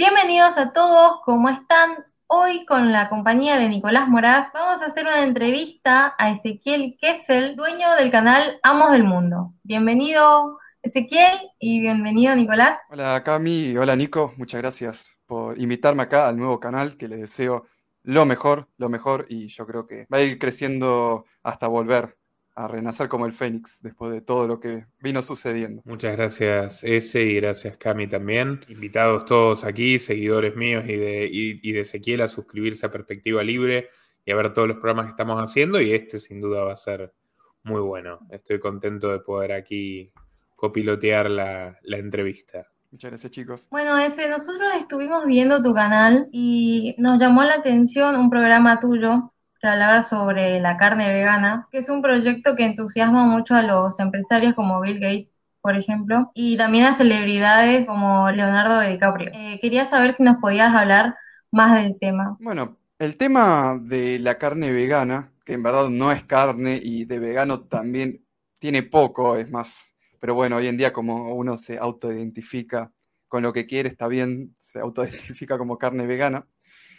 Bienvenidos 0.00 0.56
a 0.56 0.72
todos, 0.72 1.20
¿cómo 1.26 1.50
están? 1.50 2.06
Hoy 2.26 2.64
con 2.64 2.90
la 2.90 3.10
compañía 3.10 3.58
de 3.58 3.68
Nicolás 3.68 4.08
Moraz 4.08 4.50
vamos 4.54 4.80
a 4.80 4.86
hacer 4.86 5.04
una 5.04 5.22
entrevista 5.22 6.14
a 6.16 6.30
Ezequiel 6.30 6.96
Kessel, 6.98 7.54
dueño 7.54 7.94
del 7.96 8.10
canal 8.10 8.58
Amos 8.62 8.92
del 8.92 9.04
Mundo. 9.04 9.52
Bienvenido 9.62 10.58
Ezequiel 10.80 11.38
y 11.58 11.82
bienvenido 11.82 12.34
Nicolás. 12.34 12.78
Hola 12.88 13.22
Cami, 13.22 13.76
hola 13.76 13.94
Nico, 13.94 14.32
muchas 14.38 14.62
gracias 14.62 15.18
por 15.26 15.60
invitarme 15.60 16.04
acá 16.04 16.28
al 16.28 16.38
nuevo 16.38 16.58
canal 16.60 16.96
que 16.96 17.06
le 17.06 17.18
deseo 17.18 17.66
lo 18.02 18.24
mejor, 18.24 18.68
lo 18.78 18.88
mejor 18.88 19.26
y 19.28 19.48
yo 19.48 19.66
creo 19.66 19.86
que 19.86 20.06
va 20.10 20.16
a 20.16 20.22
ir 20.22 20.38
creciendo 20.38 21.26
hasta 21.42 21.68
volver 21.68 22.16
a 22.64 22.68
renacer 22.68 23.08
como 23.08 23.26
el 23.26 23.32
Fénix 23.32 23.80
después 23.82 24.12
de 24.12 24.20
todo 24.20 24.46
lo 24.46 24.60
que 24.60 24.86
vino 25.00 25.22
sucediendo. 25.22 25.82
Muchas 25.84 26.16
gracias 26.16 26.84
ese 26.84 27.22
y 27.22 27.36
gracias 27.36 27.76
Cami 27.78 28.06
también. 28.06 28.64
Invitados 28.68 29.24
todos 29.24 29.64
aquí, 29.64 29.98
seguidores 29.98 30.56
míos 30.56 30.84
y 30.86 30.96
de, 30.96 31.28
y, 31.30 31.72
de 31.72 31.80
Ezequiel 31.80 32.20
a 32.20 32.28
suscribirse 32.28 32.86
a 32.86 32.92
Perspectiva 32.92 33.42
Libre 33.42 33.88
y 34.24 34.32
a 34.32 34.36
ver 34.36 34.52
todos 34.52 34.68
los 34.68 34.76
programas 34.76 35.06
que 35.06 35.10
estamos 35.12 35.38
haciendo 35.38 35.80
y 35.80 35.92
este 35.92 36.18
sin 36.18 36.40
duda 36.40 36.64
va 36.64 36.74
a 36.74 36.76
ser 36.76 37.12
muy 37.62 37.80
bueno. 37.80 38.20
Estoy 38.30 38.58
contento 38.58 39.10
de 39.10 39.20
poder 39.20 39.52
aquí 39.52 40.12
copilotear 40.54 41.30
la, 41.30 41.78
la 41.82 41.96
entrevista. 41.96 42.66
Muchas 42.90 43.12
gracias, 43.12 43.30
chicos. 43.32 43.68
Bueno, 43.70 43.96
ese, 43.98 44.28
nosotros 44.28 44.68
estuvimos 44.78 45.24
viendo 45.24 45.62
tu 45.62 45.72
canal 45.72 46.28
y 46.32 46.94
nos 46.98 47.20
llamó 47.20 47.44
la 47.44 47.54
atención 47.54 48.16
un 48.16 48.28
programa 48.28 48.80
tuyo 48.80 49.32
que 49.60 49.68
hablaba 49.68 50.02
sobre 50.02 50.60
la 50.60 50.76
carne 50.76 51.12
vegana, 51.12 51.68
que 51.70 51.78
es 51.78 51.88
un 51.88 52.02
proyecto 52.02 52.56
que 52.56 52.64
entusiasma 52.64 53.26
mucho 53.26 53.54
a 53.54 53.62
los 53.62 53.98
empresarios 54.00 54.54
como 54.54 54.80
Bill 54.80 55.00
Gates, 55.00 55.28
por 55.60 55.76
ejemplo, 55.76 56.30
y 56.34 56.56
también 56.56 56.86
a 56.86 56.96
celebridades 56.96 57.86
como 57.86 58.30
Leonardo 58.30 58.80
DiCaprio. 58.80 59.30
Eh, 59.34 59.58
quería 59.60 59.90
saber 59.90 60.14
si 60.16 60.22
nos 60.22 60.36
podías 60.36 60.74
hablar 60.74 61.14
más 61.50 61.82
del 61.82 61.98
tema. 61.98 62.36
Bueno, 62.40 62.78
el 62.98 63.16
tema 63.16 63.78
de 63.80 64.18
la 64.18 64.38
carne 64.38 64.72
vegana, 64.72 65.32
que 65.44 65.52
en 65.52 65.62
verdad 65.62 65.90
no 65.90 66.12
es 66.12 66.24
carne 66.24 66.80
y 66.82 67.04
de 67.04 67.18
vegano 67.18 67.60
también 67.60 68.24
tiene 68.58 68.82
poco, 68.82 69.36
es 69.36 69.50
más, 69.50 69.96
pero 70.20 70.34
bueno, 70.34 70.56
hoy 70.56 70.68
en 70.68 70.76
día 70.76 70.92
como 70.92 71.34
uno 71.34 71.56
se 71.56 71.78
autoidentifica 71.78 72.92
con 73.28 73.42
lo 73.42 73.52
que 73.52 73.66
quiere, 73.66 73.88
está 73.88 74.08
bien, 74.08 74.54
se 74.58 74.80
autoidentifica 74.80 75.58
como 75.58 75.78
carne 75.78 76.06
vegana. 76.06 76.46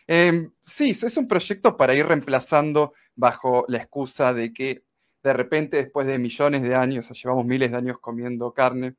Em, 0.07 0.51
sí, 0.61 0.91
es 0.91 1.17
un 1.17 1.27
proyecto 1.27 1.77
para 1.77 1.93
ir 1.93 2.05
reemplazando 2.05 2.93
bajo 3.15 3.65
la 3.67 3.77
excusa 3.77 4.33
de 4.33 4.53
que 4.53 4.83
de 5.23 5.33
repente 5.33 5.77
después 5.77 6.07
de 6.07 6.17
millones 6.17 6.63
de 6.63 6.75
años, 6.75 7.05
o 7.05 7.13
sea, 7.13 7.21
llevamos 7.21 7.45
miles 7.45 7.71
de 7.71 7.77
años 7.77 7.99
comiendo 7.99 8.53
carne, 8.53 8.95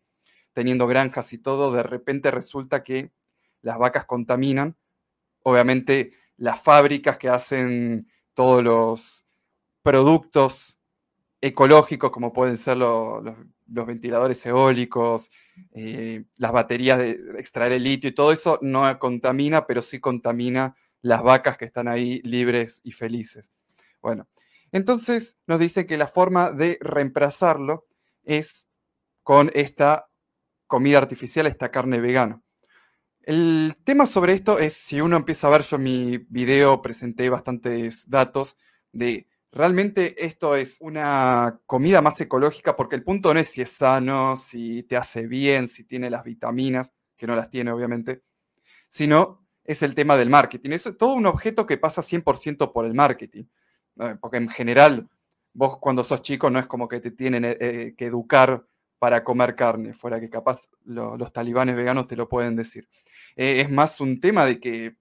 teniendo 0.53 0.87
granjas 0.87 1.33
y 1.33 1.39
todo, 1.39 1.73
de 1.73 1.83
repente 1.83 2.31
resulta 2.31 2.83
que 2.83 3.11
las 3.63 3.79
vacas 3.79 4.05
contaminan. 4.05 4.77
Obviamente 5.43 6.13
las 6.37 6.61
fábricas 6.61 7.19
que 7.19 7.29
hacen 7.29 8.09
todos 8.35 8.63
los 8.63 9.27
productos 9.83 10.79
ecológicos, 11.41 12.11
como 12.11 12.33
pueden 12.33 12.57
ser 12.57 12.77
los, 12.77 13.25
ventiladores 13.67 14.45
eólicos, 14.47 15.31
eh, 15.73 16.25
las 16.37 16.53
baterías 16.53 16.99
de 16.99 17.11
extraer 17.39 17.73
el 17.73 17.83
litio 17.83 18.11
y 18.11 18.15
todo 18.15 18.33
eso, 18.33 18.59
no 18.63 18.99
contamina, 18.99 19.67
pero 19.67 19.83
sí 19.83 19.99
contamina 19.99 20.77
las 21.03 21.23
vacas 21.23 21.59
que 21.59 21.67
están 21.67 21.89
ahí 21.89 22.21
libres 22.23 22.81
y 22.85 22.93
felices. 22.93 23.53
Bueno, 24.01 24.29
entonces 24.71 25.37
nos 25.47 25.61
dice 25.61 25.87
que 25.87 25.97
la 25.97 26.07
forma 26.07 26.53
de 26.53 26.79
reemplazarlo 26.81 27.87
es 28.25 28.69
con 29.23 29.51
esta 29.55 30.09
comida 30.67 30.99
artificial, 30.99 31.47
esta 31.47 31.71
carne 31.71 32.01
vegana. 32.01 32.41
El 33.21 33.77
tema 33.85 34.07
sobre 34.07 34.33
esto 34.33 34.59
es, 34.59 34.75
si 34.75 35.01
uno 35.01 35.17
empieza 35.17 35.47
a 35.47 35.51
ver, 35.51 35.63
yo 35.63 35.79
mi 35.79 36.19
video 36.29 36.83
presenté 36.83 37.29
bastantes 37.29 38.09
datos 38.09 38.57
de 38.91 39.29
realmente 39.53 40.25
esto 40.25 40.57
es 40.57 40.79
una 40.81 41.61
comida 41.67 42.01
más 42.01 42.21
ecológica 42.21 42.75
porque 42.75 42.97
el 42.97 43.05
punto 43.05 43.33
no 43.33 43.39
es 43.39 43.51
si 43.51 43.63
es 43.63 43.71
sano, 43.71 44.37
si 44.37 44.83
te 44.85 44.97
hace 44.97 45.27
bien, 45.27 45.69
si 45.69 45.85
tiene 45.85 46.11
las 46.11 46.25
vitaminas, 46.25 46.91
que 47.17 47.27
no 47.27 47.37
las 47.37 47.51
tiene 47.51 47.71
obviamente, 47.71 48.23
sino 48.89 49.42
es 49.65 49.83
el 49.83 49.95
tema 49.95 50.17
del 50.17 50.31
marketing. 50.31 50.71
Es 50.71 50.91
todo 50.99 51.15
un 51.15 51.27
objeto 51.27 51.67
que 51.67 51.79
pasa 51.79 52.03
100% 52.03 52.73
por 52.73 52.85
el 52.85 52.95
marketing. 52.95 53.45
Porque 54.21 54.39
en 54.39 54.49
general, 54.49 55.09
vos 55.53 55.79
cuando 55.79 56.03
sos 56.03 56.23
chico 56.23 56.51
no 56.51 56.59
es 56.59 56.67
como 56.67 56.89
que 56.89 57.01
te 57.01 57.11
tienen 57.11 57.45
eh, 57.45 57.57
eh, 57.61 57.95
que 57.97 58.07
educar 58.07 58.65
para 58.99 59.25
comer 59.25 59.57
carne, 59.57 59.93
fuera 59.93 60.21
que 60.21 60.31
capaz 60.31 60.69
los 60.85 61.33
talibanes 61.33 61.75
veganos 61.75 62.07
te 62.07 62.17
lo 62.17 62.29
pueden 62.29 62.55
decir. 62.55 62.89
Eh, 63.35 63.61
es 63.61 63.71
más 63.71 64.01
un 64.01 64.21
tema 64.21 64.47
de 64.47 64.61
que 64.61 64.97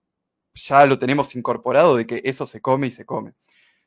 ya 0.53 0.85
lo 0.85 0.97
tenemos 0.97 1.35
incorporado, 1.35 1.95
de 1.95 2.07
que 2.07 2.21
eso 2.25 2.45
se 2.45 2.61
come 2.61 2.87
y 2.87 2.91
se 2.91 3.05
come. 3.05 3.33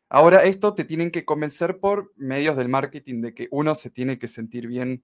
Ahora, 0.08 0.44
esto 0.44 0.74
te 0.74 0.84
tienen 0.84 1.10
que 1.10 1.24
convencer 1.24 1.80
por 1.80 2.12
medios 2.16 2.56
del 2.56 2.68
marketing 2.68 3.22
de 3.22 3.34
que 3.34 3.48
uno 3.50 3.74
se 3.74 3.90
tiene 3.90 4.18
que 4.18 4.28
sentir 4.28 4.68
bien 4.68 5.02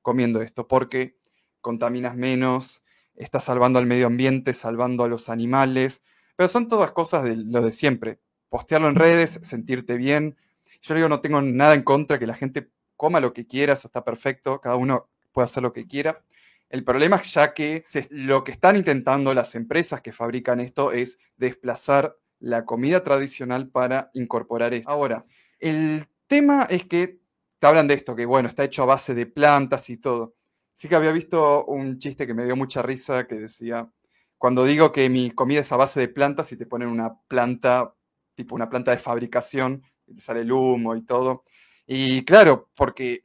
comiendo 0.00 0.40
esto, 0.40 0.66
porque 0.66 1.16
contaminas 1.60 2.16
menos, 2.16 2.82
está 3.18 3.40
salvando 3.40 3.78
al 3.78 3.86
medio 3.86 4.06
ambiente, 4.06 4.54
salvando 4.54 5.04
a 5.04 5.08
los 5.08 5.28
animales, 5.28 6.02
pero 6.36 6.48
son 6.48 6.68
todas 6.68 6.92
cosas 6.92 7.24
de 7.24 7.36
lo 7.36 7.62
de 7.62 7.72
siempre. 7.72 8.20
Postearlo 8.48 8.88
en 8.88 8.94
redes, 8.94 9.40
sentirte 9.42 9.96
bien. 9.96 10.36
Yo 10.82 11.08
no 11.08 11.20
tengo 11.20 11.42
nada 11.42 11.74
en 11.74 11.82
contra 11.82 12.18
que 12.18 12.26
la 12.26 12.34
gente 12.34 12.70
coma 12.96 13.20
lo 13.20 13.32
que 13.32 13.46
quiera, 13.46 13.74
eso 13.74 13.88
está 13.88 14.04
perfecto, 14.04 14.60
cada 14.60 14.76
uno 14.76 15.08
puede 15.32 15.46
hacer 15.46 15.62
lo 15.62 15.72
que 15.72 15.86
quiera. 15.86 16.22
El 16.70 16.84
problema 16.84 17.16
es 17.16 17.32
ya 17.32 17.54
que 17.54 17.84
lo 18.10 18.44
que 18.44 18.52
están 18.52 18.76
intentando 18.76 19.34
las 19.34 19.54
empresas 19.54 20.00
que 20.00 20.12
fabrican 20.12 20.60
esto 20.60 20.92
es 20.92 21.18
desplazar 21.36 22.16
la 22.40 22.64
comida 22.64 23.02
tradicional 23.02 23.68
para 23.68 24.10
incorporar 24.14 24.74
esto. 24.74 24.90
Ahora, 24.90 25.24
el 25.58 26.06
tema 26.26 26.66
es 26.68 26.84
que 26.84 27.18
te 27.58 27.66
hablan 27.66 27.88
de 27.88 27.94
esto, 27.94 28.14
que 28.14 28.26
bueno, 28.26 28.48
está 28.48 28.64
hecho 28.64 28.82
a 28.82 28.86
base 28.86 29.14
de 29.14 29.26
plantas 29.26 29.90
y 29.90 29.96
todo. 29.96 30.34
Sí 30.78 30.88
que 30.88 30.94
había 30.94 31.10
visto 31.10 31.64
un 31.64 31.98
chiste 31.98 32.24
que 32.24 32.34
me 32.34 32.44
dio 32.44 32.54
mucha 32.54 32.82
risa 32.82 33.26
que 33.26 33.34
decía, 33.34 33.90
cuando 34.36 34.64
digo 34.64 34.92
que 34.92 35.08
mi 35.10 35.32
comida 35.32 35.58
es 35.58 35.72
a 35.72 35.76
base 35.76 35.98
de 35.98 36.06
plantas 36.06 36.52
y 36.52 36.56
te 36.56 36.66
ponen 36.66 36.86
una 36.88 37.18
planta, 37.26 37.96
tipo 38.36 38.54
una 38.54 38.70
planta 38.70 38.92
de 38.92 38.98
fabricación, 38.98 39.82
sale 40.18 40.42
el 40.42 40.52
humo 40.52 40.94
y 40.94 41.02
todo. 41.02 41.42
Y 41.84 42.24
claro, 42.24 42.70
porque 42.76 43.24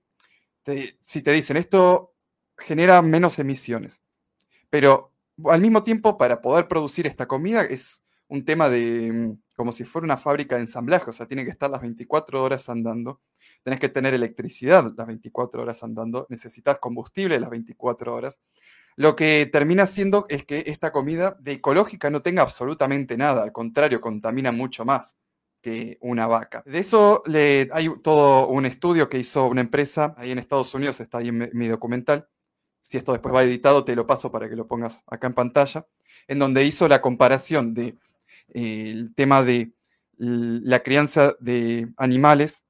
si 1.00 1.22
te 1.22 1.32
dicen 1.32 1.58
esto 1.58 2.16
genera 2.58 3.04
menos 3.04 3.38
emisiones, 3.38 4.02
pero 4.72 5.14
al 5.46 5.62
mismo 5.62 5.84
tiempo 5.84 6.18
para 6.18 6.42
poder 6.42 6.68
producir 6.68 7.06
esta 7.06 7.28
comida 7.28 7.62
es 7.62 8.04
un 8.30 8.46
tema 8.46 8.68
de 8.68 9.38
como 9.56 9.72
si 9.72 9.84
fuera 9.84 10.06
una 10.06 10.18
fábrica 10.18 10.56
de 10.56 10.62
ensamblaje, 10.62 11.12
o 11.12 11.14
sea, 11.14 11.28
tiene 11.28 11.46
que 11.46 11.52
estar 11.52 11.70
las 11.70 11.82
24 11.82 12.42
horas 12.42 12.68
andando 12.68 13.22
tenés 13.64 13.80
que 13.80 13.90
tener 13.90 14.14
electricidad 14.14 14.94
las 14.96 15.08
24 15.08 15.62
horas 15.62 15.84
andando, 15.84 16.28
necesitas 16.30 16.78
combustible 16.80 17.40
las 17.40 17.50
24 17.50 18.14
horas. 18.14 18.40
Lo 18.96 19.16
que 19.16 19.50
termina 19.52 19.88
siendo 19.88 20.26
es 20.30 20.46
que 20.46 20.64
esta 20.68 20.92
comida 20.92 21.36
de 21.40 21.54
ecológica 21.54 22.10
no 22.10 22.22
tenga 22.22 22.44
absolutamente 22.44 23.18
nada, 23.18 23.42
al 23.42 23.52
contrario, 23.52 24.02
contamina 24.02 24.52
mucho 24.52 24.86
más 24.86 25.18
que 25.62 25.98
una 26.02 26.28
vaca. 26.28 26.62
De 26.66 26.80
eso 26.80 27.24
hay 27.26 27.90
todo 28.04 28.50
un 28.50 28.66
estudio 28.66 29.10
que 29.10 29.18
hizo 29.18 29.48
una 29.48 29.62
empresa 29.62 30.14
ahí 30.18 30.32
en 30.32 30.38
Estados 30.38 30.74
Unidos, 30.76 31.00
está 31.00 31.20
ahí 31.20 31.30
en 31.30 31.50
mi 31.54 31.68
documental. 31.68 32.28
Si 32.82 32.98
esto 32.98 33.14
después 33.14 33.34
va 33.34 33.44
editado, 33.44 33.86
te 33.86 33.96
lo 33.96 34.06
paso 34.06 34.30
para 34.30 34.50
que 34.50 34.58
lo 34.58 34.68
pongas 34.68 35.04
acá 35.08 35.28
en 35.28 35.34
pantalla, 35.34 35.88
en 36.28 36.38
donde 36.38 36.66
hizo 36.66 36.88
la 36.90 37.02
comparación 37.02 37.74
de 37.74 37.96
eh, 38.54 39.08
tema 39.16 39.42
de 39.42 39.72
la 40.18 40.84
crianza 40.84 41.36
de 41.40 41.88
animales 41.98 42.64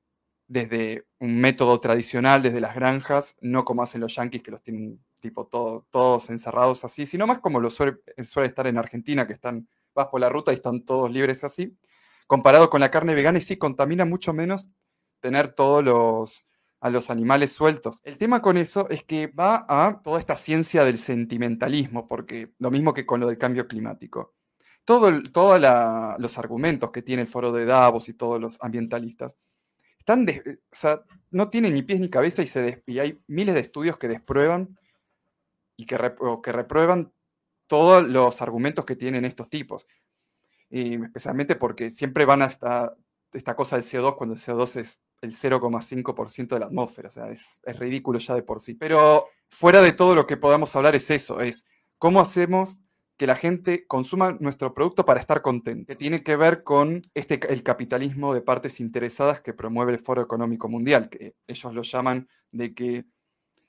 desde 0.47 1.07
un 1.19 1.39
método 1.39 1.79
tradicional, 1.79 2.41
desde 2.41 2.61
las 2.61 2.75
granjas, 2.75 3.37
no 3.41 3.65
como 3.65 3.83
hacen 3.83 4.01
los 4.01 4.15
yanquis 4.15 4.43
que 4.43 4.51
los 4.51 4.61
tienen 4.61 5.03
tipo 5.19 5.47
todos 5.47 6.29
encerrados 6.29 6.83
así, 6.83 7.05
sino 7.05 7.25
más 7.25 7.39
como 7.39 7.59
lo 7.59 7.69
suele, 7.69 7.97
estar 8.15 8.67
en 8.67 8.77
Argentina, 8.77 9.25
que 9.25 9.33
están, 9.33 9.69
vas 9.95 10.07
por 10.07 10.19
la 10.19 10.29
ruta 10.29 10.51
y 10.51 10.55
están 10.55 10.83
todos 10.83 11.09
libres 11.11 11.43
así, 11.43 11.77
comparado 12.27 12.69
con 12.69 12.81
la 12.81 12.91
carne 12.91 13.15
vegana 13.15 13.37
y 13.37 13.41
sí 13.41 13.57
contamina 13.57 14.05
mucho 14.05 14.33
menos 14.33 14.69
tener 15.21 15.53
todos 15.53 15.83
los 15.83 16.47
a 16.81 16.89
los 16.89 17.09
animales 17.09 17.53
sueltos. 17.53 18.01
El 18.03 18.17
tema 18.17 18.41
con 18.41 18.57
eso 18.57 18.89
es 18.89 19.05
que 19.05 19.27
va 19.27 19.65
a 19.69 20.01
toda 20.03 20.19
esta 20.19 20.35
ciencia 20.35 20.83
del 20.83 20.97
sentimentalismo, 20.97 22.09
porque 22.09 22.53
lo 22.59 22.71
mismo 22.71 22.93
que 22.93 23.05
con 23.05 23.21
lo 23.21 23.27
del 23.27 23.37
cambio 23.37 23.69
climático. 23.69 24.33
Todos 24.83 25.23
todo 25.31 25.57
los 26.19 26.37
argumentos 26.37 26.91
que 26.91 27.01
tiene 27.01 27.21
el 27.21 27.29
foro 27.29 27.53
de 27.53 27.63
Davos 27.63 28.09
y 28.09 28.13
todos 28.13 28.41
los 28.41 28.61
ambientalistas 28.61 29.37
sea, 30.71 31.03
no 31.31 31.49
tienen 31.49 31.73
ni 31.73 31.83
pies 31.83 31.99
ni 31.99 32.09
cabeza 32.09 32.41
y, 32.41 32.47
se 32.47 32.83
y 32.85 32.99
hay 32.99 33.19
miles 33.27 33.55
de 33.55 33.61
estudios 33.61 33.97
que 33.97 34.07
desprueban 34.07 34.77
y 35.75 35.85
que, 35.85 35.97
que 36.43 36.51
reprueban 36.51 37.11
todos 37.67 38.07
los 38.07 38.41
argumentos 38.41 38.85
que 38.85 38.95
tienen 38.95 39.25
estos 39.25 39.49
tipos. 39.49 39.87
especialmente 40.69 41.55
porque 41.55 41.91
siempre 41.91 42.25
van 42.25 42.41
hasta 42.41 42.95
esta 43.31 43.55
cosa 43.55 43.77
del 43.77 43.85
CO2 43.85 44.15
cuando 44.15 44.35
el 44.35 44.41
CO2 44.41 44.79
es 44.79 44.99
el 45.21 45.31
0,5% 45.31 46.47
de 46.49 46.59
la 46.59 46.65
atmósfera, 46.67 47.07
o 47.07 47.11
sea, 47.11 47.29
es, 47.29 47.61
es, 47.63 47.79
ridículo 47.79 48.19
ya 48.19 48.35
de 48.35 48.43
por 48.43 48.61
sí. 48.61 48.73
Pero 48.75 49.27
fuera 49.49 49.81
de 49.81 49.93
todo 49.93 50.15
lo 50.15 50.27
que 50.27 50.37
podamos 50.37 50.75
hablar 50.75 50.95
es 50.95 51.09
eso, 51.09 51.39
es 51.41 51.65
cómo 51.97 52.19
hacemos 52.19 52.81
que 53.17 53.27
la 53.27 53.35
gente 53.35 53.85
consuma 53.85 54.35
nuestro 54.39 54.73
producto 54.73 55.05
para 55.05 55.19
estar 55.19 55.41
contento, 55.41 55.87
que 55.87 55.95
tiene 55.95 56.23
que 56.23 56.35
ver 56.35 56.63
con 56.63 57.01
este, 57.13 57.39
el 57.51 57.63
capitalismo 57.63 58.33
de 58.33 58.41
partes 58.41 58.79
interesadas 58.79 59.41
que 59.41 59.53
promueve 59.53 59.93
el 59.93 59.99
Foro 59.99 60.21
Económico 60.21 60.67
Mundial, 60.67 61.09
que 61.09 61.35
ellos 61.47 61.73
lo 61.73 61.83
llaman 61.83 62.27
de 62.51 62.73
que 62.73 63.05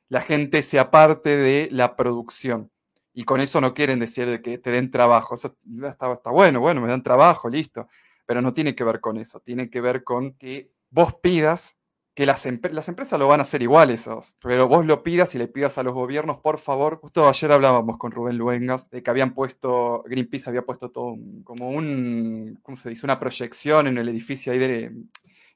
la 0.08 0.20
gente 0.20 0.62
sea 0.62 0.90
parte 0.90 1.36
de 1.36 1.68
la 1.70 1.96
producción. 1.96 2.70
Y 3.12 3.24
con 3.24 3.40
eso 3.40 3.60
no 3.60 3.74
quieren 3.74 4.00
decir 4.00 4.28
de 4.28 4.42
que 4.42 4.58
te 4.58 4.70
den 4.70 4.90
trabajo. 4.90 5.34
Eso 5.34 5.56
está, 5.84 6.12
está 6.12 6.30
bueno, 6.30 6.60
bueno, 6.60 6.80
me 6.80 6.88
dan 6.88 7.02
trabajo, 7.02 7.48
listo. 7.48 7.86
Pero 8.26 8.42
no 8.42 8.52
tiene 8.52 8.74
que 8.74 8.82
ver 8.82 9.00
con 9.00 9.18
eso. 9.18 9.40
Tiene 9.40 9.70
que 9.70 9.80
ver 9.80 10.02
con 10.02 10.34
que 10.34 10.72
vos 10.90 11.14
pidas 11.22 11.78
que 12.14 12.26
las, 12.26 12.46
las, 12.46 12.88
empresas 12.88 13.18
lo 13.18 13.26
van 13.26 13.40
a 13.40 13.42
hacer 13.42 13.60
iguales, 13.62 14.08
pero 14.40 14.68
vos 14.68 14.86
lo 14.86 15.02
pidas 15.02 15.34
y 15.34 15.38
le 15.38 15.48
pidas 15.48 15.78
a 15.78 15.82
los 15.82 15.92
gobiernos, 15.94 16.38
por 16.38 16.58
favor. 16.58 17.00
Justo 17.00 17.28
ayer 17.28 17.50
hablábamos 17.50 17.98
con 17.98 18.12
Rubén 18.12 18.38
Luengas 18.38 18.88
de 18.90 19.02
que 19.02 19.10
habían 19.10 19.34
puesto, 19.34 20.04
Greenpeace 20.06 20.48
había 20.48 20.62
puesto 20.62 20.90
todo 20.90 21.16
como 21.42 21.70
un, 21.70 22.60
¿cómo 22.62 22.76
se 22.76 22.90
dice? 22.90 23.04
Una 23.04 23.18
proyección 23.18 23.88
en 23.88 23.98
el 23.98 24.08
edificio 24.08 24.52
ahí 24.52 24.58
de, 24.58 24.92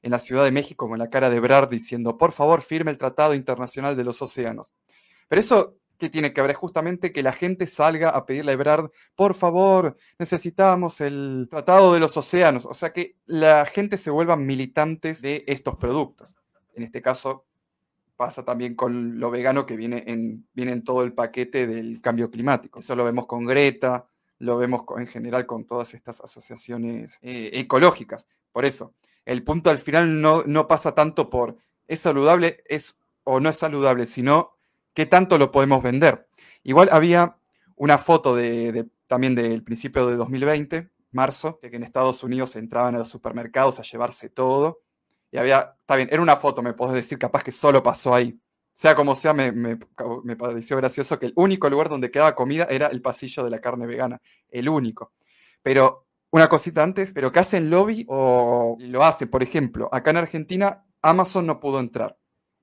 en 0.01 0.11
la 0.11 0.19
Ciudad 0.19 0.43
de 0.43 0.51
México 0.51 0.89
con 0.89 0.99
la 0.99 1.09
cara 1.09 1.29
de 1.29 1.39
Brad 1.39 1.69
diciendo, 1.69 2.17
por 2.17 2.33
favor, 2.33 2.61
firme 2.61 2.91
el 2.91 2.97
Tratado 2.97 3.33
Internacional 3.33 3.95
de 3.95 4.03
los 4.03 4.21
Océanos. 4.21 4.73
Pero 5.29 5.39
eso, 5.39 5.77
¿qué 5.97 6.09
tiene 6.09 6.33
que 6.33 6.41
ver? 6.41 6.53
Justamente 6.55 7.11
que 7.13 7.23
la 7.23 7.33
gente 7.33 7.67
salga 7.67 8.09
a 8.09 8.25
pedirle 8.25 8.51
a 8.51 8.55
Ebrard, 8.55 8.91
por 9.15 9.33
favor, 9.33 9.95
necesitamos 10.17 11.01
el 11.01 11.47
Tratado 11.49 11.93
de 11.93 11.99
los 12.01 12.17
Océanos. 12.17 12.65
O 12.65 12.73
sea, 12.73 12.91
que 12.91 13.15
la 13.25 13.65
gente 13.65 13.97
se 13.97 14.11
vuelva 14.11 14.35
militantes 14.35 15.21
de 15.21 15.43
estos 15.47 15.77
productos. 15.77 16.35
En 16.73 16.83
este 16.83 17.01
caso 17.01 17.45
pasa 18.15 18.43
también 18.43 18.75
con 18.75 19.19
lo 19.19 19.31
vegano 19.31 19.65
que 19.65 19.77
viene 19.77 20.03
en, 20.07 20.47
viene 20.53 20.73
en 20.73 20.83
todo 20.83 21.03
el 21.03 21.13
paquete 21.13 21.67
del 21.67 22.01
cambio 22.01 22.29
climático. 22.29 22.79
Eso 22.79 22.95
lo 22.95 23.05
vemos 23.05 23.27
con 23.27 23.45
Greta, 23.45 24.07
lo 24.39 24.57
vemos 24.57 24.83
en 24.97 25.07
general 25.07 25.45
con 25.45 25.65
todas 25.65 25.93
estas 25.93 26.19
asociaciones 26.21 27.17
eh, 27.21 27.51
ecológicas. 27.53 28.27
Por 28.51 28.65
eso, 28.65 28.93
el 29.25 29.43
punto 29.43 29.69
al 29.69 29.77
final 29.77 30.21
no, 30.21 30.43
no 30.45 30.67
pasa 30.67 30.95
tanto 30.95 31.29
por 31.29 31.57
es 31.87 31.99
saludable 31.99 32.63
es, 32.67 32.97
o 33.23 33.39
no 33.39 33.49
es 33.49 33.57
saludable, 33.57 34.05
sino 34.05 34.51
qué 34.93 35.05
tanto 35.05 35.37
lo 35.37 35.51
podemos 35.51 35.83
vender. 35.83 36.27
Igual 36.63 36.89
había 36.91 37.37
una 37.75 37.97
foto 37.97 38.35
de, 38.35 38.87
también 39.07 39.35
del 39.35 39.63
principio 39.63 40.07
de 40.07 40.15
2020, 40.15 40.89
marzo, 41.11 41.59
de 41.61 41.71
que 41.71 41.77
en 41.77 41.83
Estados 41.83 42.23
Unidos 42.23 42.55
entraban 42.55 42.95
a 42.95 42.99
los 42.99 43.09
supermercados 43.09 43.79
a 43.79 43.83
llevarse 43.83 44.29
todo. 44.29 44.81
Y 45.31 45.37
había, 45.37 45.75
está 45.77 45.95
bien, 45.95 46.09
era 46.11 46.21
una 46.21 46.35
foto, 46.35 46.61
me 46.61 46.73
puedo 46.73 46.93
decir, 46.93 47.17
capaz 47.17 47.43
que 47.43 47.51
solo 47.51 47.83
pasó 47.83 48.13
ahí. 48.13 48.39
Sea 48.73 48.95
como 48.95 49.13
sea, 49.15 49.33
me, 49.33 49.51
me, 49.51 49.77
me, 50.23 50.35
pareció 50.35 50.77
gracioso 50.77 51.19
que 51.19 51.27
el 51.27 51.33
único 51.35 51.69
lugar 51.69 51.89
donde 51.89 52.11
quedaba 52.11 52.35
comida 52.35 52.65
era 52.69 52.87
el 52.87 53.01
pasillo 53.01 53.43
de 53.43 53.49
la 53.49 53.59
carne 53.59 53.85
vegana. 53.85 54.21
El 54.49 54.69
único. 54.69 55.13
Pero 55.61 56.07
una 56.31 56.47
cosita 56.47 56.83
antes, 56.83 57.11
pero 57.11 57.31
que 57.31 57.39
hacen 57.39 57.69
lobby 57.69 58.05
o 58.07 58.77
lo 58.79 59.03
hace, 59.03 59.27
por 59.27 59.43
ejemplo, 59.43 59.89
acá 59.91 60.11
en 60.11 60.17
Argentina 60.17 60.85
Amazon 61.01 61.45
no 61.45 61.59
pudo 61.59 61.79
entrar 61.79 62.17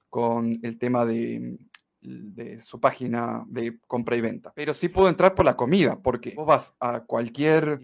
con 0.09 0.59
el 0.63 0.79
tema 0.79 1.05
de, 1.05 1.59
de 2.01 2.61
su 2.61 2.81
página 2.81 3.45
de 3.49 3.79
compra 3.87 4.17
y 4.17 4.21
venta. 4.21 4.53
Pero 4.55 4.73
sí 4.73 4.89
pudo 4.89 5.09
entrar 5.09 5.35
por 5.35 5.45
la 5.45 5.57
comida, 5.57 6.01
porque 6.01 6.35
vos 6.37 6.47
vas 6.47 6.77
a 6.81 7.01
cualquier, 7.01 7.81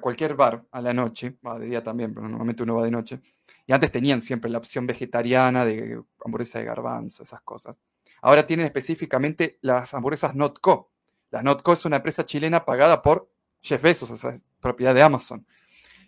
cualquier 0.00 0.34
bar 0.34 0.64
a 0.70 0.80
la 0.80 0.94
noche, 0.94 1.36
va 1.46 1.58
de 1.58 1.66
día 1.66 1.82
también, 1.82 2.14
pero 2.14 2.28
normalmente 2.28 2.62
uno 2.62 2.76
va 2.76 2.84
de 2.84 2.90
noche, 2.90 3.20
y 3.70 3.72
antes 3.72 3.92
tenían 3.92 4.20
siempre 4.20 4.50
la 4.50 4.58
opción 4.58 4.84
vegetariana 4.84 5.64
de 5.64 6.02
hamburguesa 6.24 6.58
de 6.58 6.64
garbanzo, 6.64 7.22
esas 7.22 7.40
cosas. 7.42 7.78
Ahora 8.20 8.44
tienen 8.44 8.66
específicamente 8.66 9.60
las 9.60 9.94
hamburguesas 9.94 10.34
Notco. 10.34 10.90
La 11.30 11.44
Notco 11.44 11.72
es 11.72 11.84
una 11.84 11.98
empresa 11.98 12.26
chilena 12.26 12.64
pagada 12.64 13.00
por 13.00 13.30
Jeff 13.60 13.80
Bezos, 13.80 14.24
o 14.24 14.34
propiedad 14.58 14.92
de 14.92 15.02
Amazon. 15.02 15.46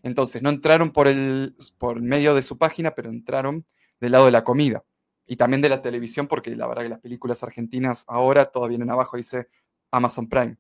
Entonces, 0.03 0.43
no 0.43 0.51
entraron 0.51 0.91
por 0.91 1.07
el, 1.07 1.55
por 1.79 2.03
medio 2.03 2.35
de 2.35 2.43
su 2.43 2.59
página, 2.59 2.97
pero 2.97 3.11
entraron 3.11 3.65
del 4.01 4.11
lado 4.11 4.25
de 4.25 4.33
la 4.33 4.43
comida. 4.43 4.83
Y 5.25 5.37
también 5.37 5.63
de 5.63 5.69
la 5.69 5.83
televisión, 5.83 6.27
porque 6.27 6.57
la 6.57 6.67
verdad 6.67 6.83
que 6.83 6.89
las 6.89 7.01
películas 7.01 7.45
argentinas 7.45 8.05
ahora 8.09 8.47
todo 8.47 8.67
vienen 8.67 8.91
abajo, 8.91 9.17
dice 9.17 9.47
Amazon 9.93 10.29
Prime. 10.29 10.57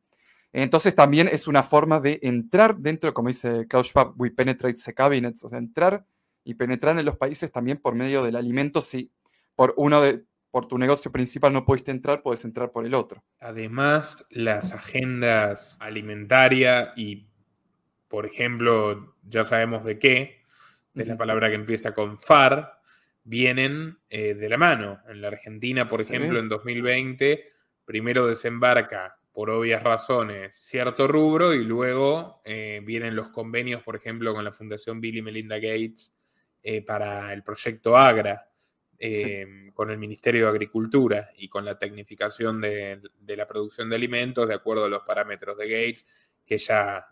Entonces 0.53 0.95
también 0.95 1.27
es 1.27 1.49
una 1.49 1.65
forma 1.65 1.99
de 1.99 2.21
entrar 2.23 2.77
dentro, 2.77 3.13
como 3.13 3.27
dice 3.27 3.67
Klaus 3.67 3.89
Schwab, 3.89 4.15
we 4.17 4.31
penetrate 4.31 4.79
the 4.85 4.95
cabinets, 4.95 5.43
o 5.43 5.49
sea, 5.49 5.59
entrar 5.59 6.07
y 6.45 6.55
penetrar 6.55 6.99
en 6.99 7.05
los 7.05 7.17
países 7.17 7.51
también 7.53 7.79
por 7.79 7.95
medio 7.95 8.23
del 8.23 8.37
alimento. 8.37 8.81
Si 8.81 9.13
por 9.55 9.75
uno 9.77 10.01
de, 10.01 10.25
por 10.51 10.67
tu 10.67 10.79
negocio 10.79 11.11
principal 11.13 11.53
no 11.53 11.65
pudiste 11.65 11.91
entrar, 11.91 12.23
puedes 12.23 12.45
entrar 12.45 12.73
por 12.73 12.87
el 12.87 12.95
otro. 12.95 13.23
Además, 13.41 14.27
las 14.31 14.73
agendas 14.73 15.77
alimentaria 15.81 16.93
y 16.97 17.27
por 18.13 18.27
ejemplo, 18.27 19.17
ya 19.23 19.43
sabemos 19.45 19.85
de 19.85 19.99
qué, 19.99 20.43
es 20.95 21.07
la 21.07 21.17
palabra 21.17 21.49
que 21.49 21.55
empieza 21.55 21.95
con 21.95 22.19
FAR, 22.19 22.79
vienen 23.25 23.97
eh, 24.11 24.35
de 24.35 24.49
la 24.51 24.59
mano. 24.59 25.01
En 25.09 25.23
la 25.23 25.29
Argentina, 25.29 25.89
por 25.89 26.03
ejemplo, 26.03 26.39
en 26.39 26.51
2020, 26.51 27.43
primero 27.87 28.27
desembarca 28.27 29.17
por 29.33 29.49
obvias 29.49 29.83
razones 29.83 30.55
cierto 30.59 31.09
rubro 31.09 31.55
y 31.55 31.65
luego 31.65 32.43
eh, 32.45 32.83
vienen 32.85 33.17
los 33.17 33.31
convenios, 33.31 33.83
por 33.83 33.97
ejemplo, 33.97 34.35
con 34.35 34.45
la 34.45 34.53
Fundación 34.53 35.01
Bill 35.01 35.17
y 35.17 35.23
Melinda 35.23 35.57
Gates 35.57 36.13
eh, 36.63 36.83
para 36.83 37.33
el 37.33 37.43
proyecto 37.43 37.97
AGRA, 37.97 38.49
con 39.75 39.91
el 39.91 39.99
Ministerio 39.99 40.45
de 40.45 40.51
Agricultura 40.51 41.31
y 41.37 41.49
con 41.49 41.65
la 41.65 41.77
tecnificación 41.77 42.61
de, 42.61 43.01
de, 43.19 43.37
la 43.37 43.49
producción 43.49 43.91
de 43.91 43.97
alimentos 43.97 44.47
de 44.47 44.55
acuerdo 44.55 44.85
a 44.85 44.89
los 44.89 45.03
parámetros 45.03 45.59
de 45.59 45.69
Gates, 45.69 46.07
que 46.47 46.57
ya 46.57 47.09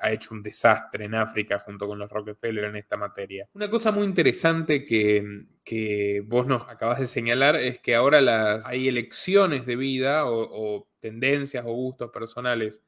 ha 0.00 0.12
hecho 0.12 0.34
un 0.34 0.42
desastre 0.42 1.06
en 1.06 1.14
África 1.14 1.58
junto 1.58 1.86
con 1.86 1.98
los 1.98 2.10
Rockefeller 2.10 2.64
en 2.64 2.76
esta 2.76 2.98
materia. 2.98 3.48
Una 3.54 3.70
cosa 3.70 3.90
muy 3.92 4.04
interesante 4.04 4.84
que, 4.84 6.22
vos 6.26 6.46
nos 6.46 6.68
acabas 6.68 7.00
de 7.00 7.06
señalar 7.06 7.56
es 7.56 7.78
que 7.78 7.94
ahora 7.94 8.20
las, 8.20 8.64
hay 8.66 8.88
elecciones 8.88 9.64
de 9.64 9.76
vida 9.76 10.26
o 10.26 10.86
tendencias 11.00 11.64
o 11.66 11.72
gustos 11.72 12.10
personales 12.10 12.82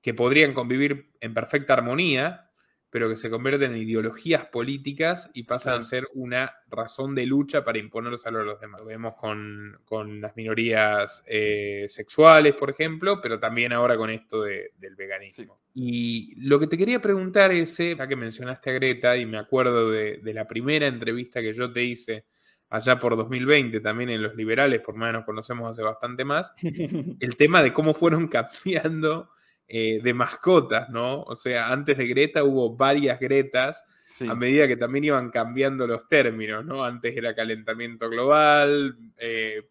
que 0.00 0.14
podrían 0.14 0.52
convivir 0.52 1.12
en 1.20 1.32
perfecta 1.32 1.72
armonía, 1.72 2.50
pero 2.94 3.08
que 3.08 3.16
se 3.16 3.28
convierten 3.28 3.72
en 3.72 3.78
ideologías 3.78 4.46
políticas 4.46 5.28
y 5.34 5.42
pasan 5.42 5.80
a 5.80 5.82
ser 5.82 6.06
una 6.14 6.54
razón 6.68 7.12
de 7.16 7.26
lucha 7.26 7.64
para 7.64 7.80
imponérselo 7.80 8.38
a 8.38 8.44
los 8.44 8.60
demás. 8.60 8.82
Lo 8.82 8.86
vemos 8.86 9.14
con, 9.16 10.20
las 10.20 10.36
minorías 10.36 11.24
eh, 11.26 11.86
sexuales, 11.88 12.54
por 12.54 12.70
ejemplo, 12.70 13.20
pero 13.20 13.40
también 13.40 13.72
ahora 13.72 13.96
con 13.96 14.10
esto 14.10 14.44
del 14.44 14.94
veganismo. 14.96 15.58
Y 15.74 16.36
lo 16.36 16.60
que 16.60 16.68
te 16.68 16.78
quería 16.78 17.02
preguntar 17.02 17.50
es, 17.50 17.76
ya 17.76 18.06
que 18.06 18.14
mencionaste 18.14 18.70
a 18.70 18.74
Greta, 18.74 19.16
y 19.16 19.26
me 19.26 19.38
acuerdo 19.38 19.90
de, 19.90 20.18
de 20.18 20.32
la 20.32 20.46
primera 20.46 20.86
entrevista 20.86 21.42
que 21.42 21.52
yo 21.52 21.72
te 21.72 21.82
hice 21.82 22.26
allá 22.70 23.00
por 23.00 23.16
2020, 23.16 23.80
también 23.80 24.10
en 24.10 24.22
Los 24.22 24.36
Liberales, 24.36 24.80
por 24.82 24.94
más 24.94 25.12
nos 25.12 25.24
conocemos 25.24 25.68
hace 25.68 25.82
bastante 25.82 26.24
más, 26.24 26.52
el 26.62 27.36
tema 27.36 27.60
de 27.60 27.72
cómo 27.72 27.92
fueron 27.92 28.28
cambiando 28.28 29.30
eh, 29.66 30.00
de 30.02 30.14
mascotas, 30.14 30.88
¿no? 30.90 31.22
O 31.22 31.36
sea, 31.36 31.72
antes 31.72 31.96
de 31.96 32.06
Greta 32.06 32.44
hubo 32.44 32.76
varias 32.76 33.18
Gretas 33.18 33.82
a 34.28 34.34
medida 34.34 34.68
que 34.68 34.76
también 34.76 35.04
iban 35.04 35.30
cambiando 35.30 35.86
los 35.86 36.06
términos, 36.08 36.64
¿no? 36.64 36.84
Antes 36.84 37.16
era 37.16 37.34
calentamiento 37.34 38.10
global, 38.10 38.96
eh, 39.16 39.62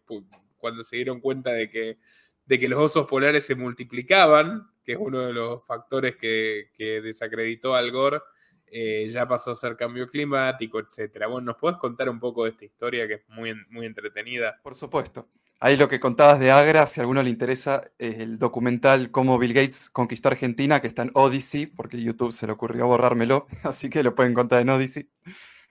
cuando 0.58 0.82
se 0.82 0.96
dieron 0.96 1.20
cuenta 1.20 1.52
de 1.52 1.70
que, 1.70 1.98
de 2.44 2.58
que 2.58 2.68
los 2.68 2.80
osos 2.80 3.06
polares 3.06 3.46
se 3.46 3.54
multiplicaban, 3.54 4.66
que 4.82 4.92
es 4.92 4.98
uno 5.00 5.20
de 5.20 5.32
los 5.32 5.64
factores 5.64 6.16
que, 6.16 6.68
desacreditó 6.76 7.76
Al 7.76 7.92
Gore, 7.92 8.20
eh, 8.66 9.06
ya 9.08 9.28
pasó 9.28 9.52
a 9.52 9.56
ser 9.56 9.76
cambio 9.76 10.08
climático, 10.08 10.80
etcétera. 10.80 11.28
Bueno, 11.28 11.52
¿nos 11.52 11.56
puedes 11.56 11.78
contar 11.78 12.08
un 12.08 12.18
poco 12.18 12.44
de 12.44 12.50
esta 12.50 12.64
historia 12.64 13.06
que 13.06 13.14
es 13.14 13.28
muy, 13.28 13.54
muy 13.70 13.86
entretenida? 13.86 14.58
Por 14.64 14.74
supuesto. 14.74 15.28
Ahí 15.64 15.78
lo 15.78 15.88
que 15.88 15.98
contabas 15.98 16.40
de 16.40 16.50
Agra, 16.50 16.86
si 16.86 17.00
a 17.00 17.04
alguno 17.04 17.22
le 17.22 17.30
interesa, 17.30 17.84
es 17.96 18.18
el 18.18 18.38
documental 18.38 19.10
Cómo 19.10 19.38
Bill 19.38 19.54
Gates 19.54 19.88
conquistó 19.88 20.28
Argentina, 20.28 20.82
que 20.82 20.88
está 20.88 21.00
en 21.00 21.10
Odyssey, 21.14 21.64
porque 21.64 22.02
YouTube 22.02 22.32
se 22.32 22.46
le 22.46 22.52
ocurrió 22.52 22.86
borrármelo, 22.86 23.46
así 23.62 23.88
que 23.88 24.02
lo 24.02 24.14
pueden 24.14 24.32
encontrar 24.32 24.60
en 24.60 24.68
Odyssey. 24.68 25.08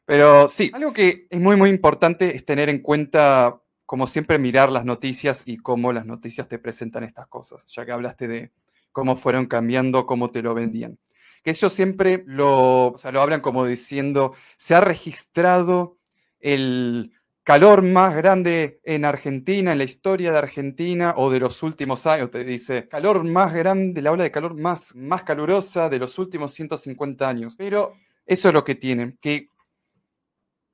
Pero 0.03 0.47
sí, 0.47 0.71
algo 0.73 0.93
que 0.93 1.27
es 1.29 1.39
muy, 1.39 1.57
muy 1.57 1.69
importante 1.69 2.35
es 2.35 2.43
tener 2.43 2.69
en 2.69 2.79
cuenta, 2.79 3.61
como 3.85 4.07
siempre, 4.07 4.39
mirar 4.39 4.71
las 4.71 4.83
noticias 4.83 5.43
y 5.45 5.57
cómo 5.57 5.93
las 5.93 6.07
noticias 6.07 6.47
te 6.47 6.57
presentan 6.57 7.03
estas 7.03 7.27
cosas, 7.27 7.67
ya 7.67 7.85
que 7.85 7.91
hablaste 7.91 8.27
de 8.27 8.51
cómo 8.91 9.15
fueron 9.15 9.45
cambiando, 9.45 10.07
cómo 10.07 10.31
te 10.31 10.41
lo 10.41 10.55
vendían. 10.55 10.97
Que 11.43 11.51
ellos 11.51 11.71
siempre 11.71 12.23
lo, 12.25 12.95
lo 13.11 13.21
hablan 13.21 13.41
como 13.41 13.63
diciendo, 13.67 14.33
se 14.57 14.73
ha 14.73 14.81
registrado 14.81 15.99
el 16.39 17.11
calor 17.43 17.81
más 17.81 18.15
grande 18.15 18.79
en 18.83 19.05
Argentina, 19.05 19.73
en 19.73 19.77
la 19.77 19.83
historia 19.83 20.31
de 20.31 20.37
Argentina 20.37 21.13
o 21.17 21.29
de 21.29 21.39
los 21.39 21.61
últimos 21.61 22.07
años, 22.07 22.31
te 22.31 22.43
dice, 22.43 22.87
calor 22.87 23.23
más 23.23 23.53
grande, 23.53 24.01
la 24.01 24.11
ola 24.11 24.23
de 24.23 24.31
calor 24.31 24.59
más, 24.59 24.95
más 24.95 25.23
calurosa 25.23 25.89
de 25.89 25.99
los 25.99 26.17
últimos 26.17 26.53
150 26.53 27.27
años. 27.27 27.55
Pero 27.57 27.93
eso 28.25 28.47
es 28.47 28.53
lo 28.53 28.63
que 28.63 28.75
tienen, 28.75 29.17
que 29.21 29.49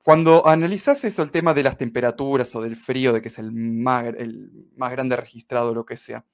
cuando 0.02 0.46
analizas 0.46 1.04
eso, 1.04 1.22
el 1.22 1.30
tema 1.30 1.52
de 1.52 1.62
las 1.62 1.76
temperaturas 1.76 2.54
o 2.56 2.62
del 2.62 2.76
frío, 2.76 3.12
de 3.12 3.20
que 3.20 3.28
es 3.28 3.38
el 3.38 3.52
más, 3.52 4.06
el 4.06 4.50
más 4.76 4.90
grande 4.92 5.16
registrado, 5.16 5.74
lo 5.74 5.84
que 5.84 5.96
sea, 5.96 6.24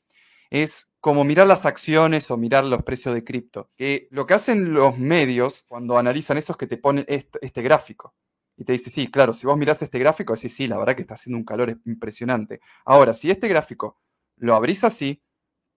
es 0.50 0.88
como 1.00 1.24
mirar 1.24 1.48
las 1.48 1.66
acciones 1.66 2.30
o 2.30 2.36
mirar 2.36 2.64
los 2.64 2.84
precios 2.84 3.14
de 3.14 3.24
cripto. 3.24 3.70
Que 3.76 4.06
lo 4.10 4.26
que 4.26 4.34
hacen 4.34 4.72
los 4.72 4.98
medios 4.98 5.64
cuando 5.68 5.98
analizan 5.98 6.38
eso 6.38 6.52
es 6.52 6.58
que 6.58 6.68
te 6.68 6.76
ponen 6.76 7.04
este, 7.08 7.38
este 7.42 7.62
gráfico. 7.62 8.14
Y 8.56 8.64
te 8.64 8.72
dice, 8.72 8.90
sí, 8.90 9.10
claro, 9.10 9.34
si 9.34 9.46
vos 9.46 9.56
mirás 9.56 9.82
este 9.82 9.98
gráfico, 9.98 10.34
sí, 10.34 10.48
sí, 10.48 10.66
la 10.66 10.78
verdad 10.78 10.96
que 10.96 11.02
está 11.02 11.14
haciendo 11.14 11.38
un 11.38 11.44
calor 11.44 11.78
impresionante. 11.84 12.60
Ahora, 12.84 13.12
si 13.12 13.30
este 13.30 13.48
gráfico 13.48 13.98
lo 14.36 14.54
abrís 14.54 14.82
así, 14.84 15.22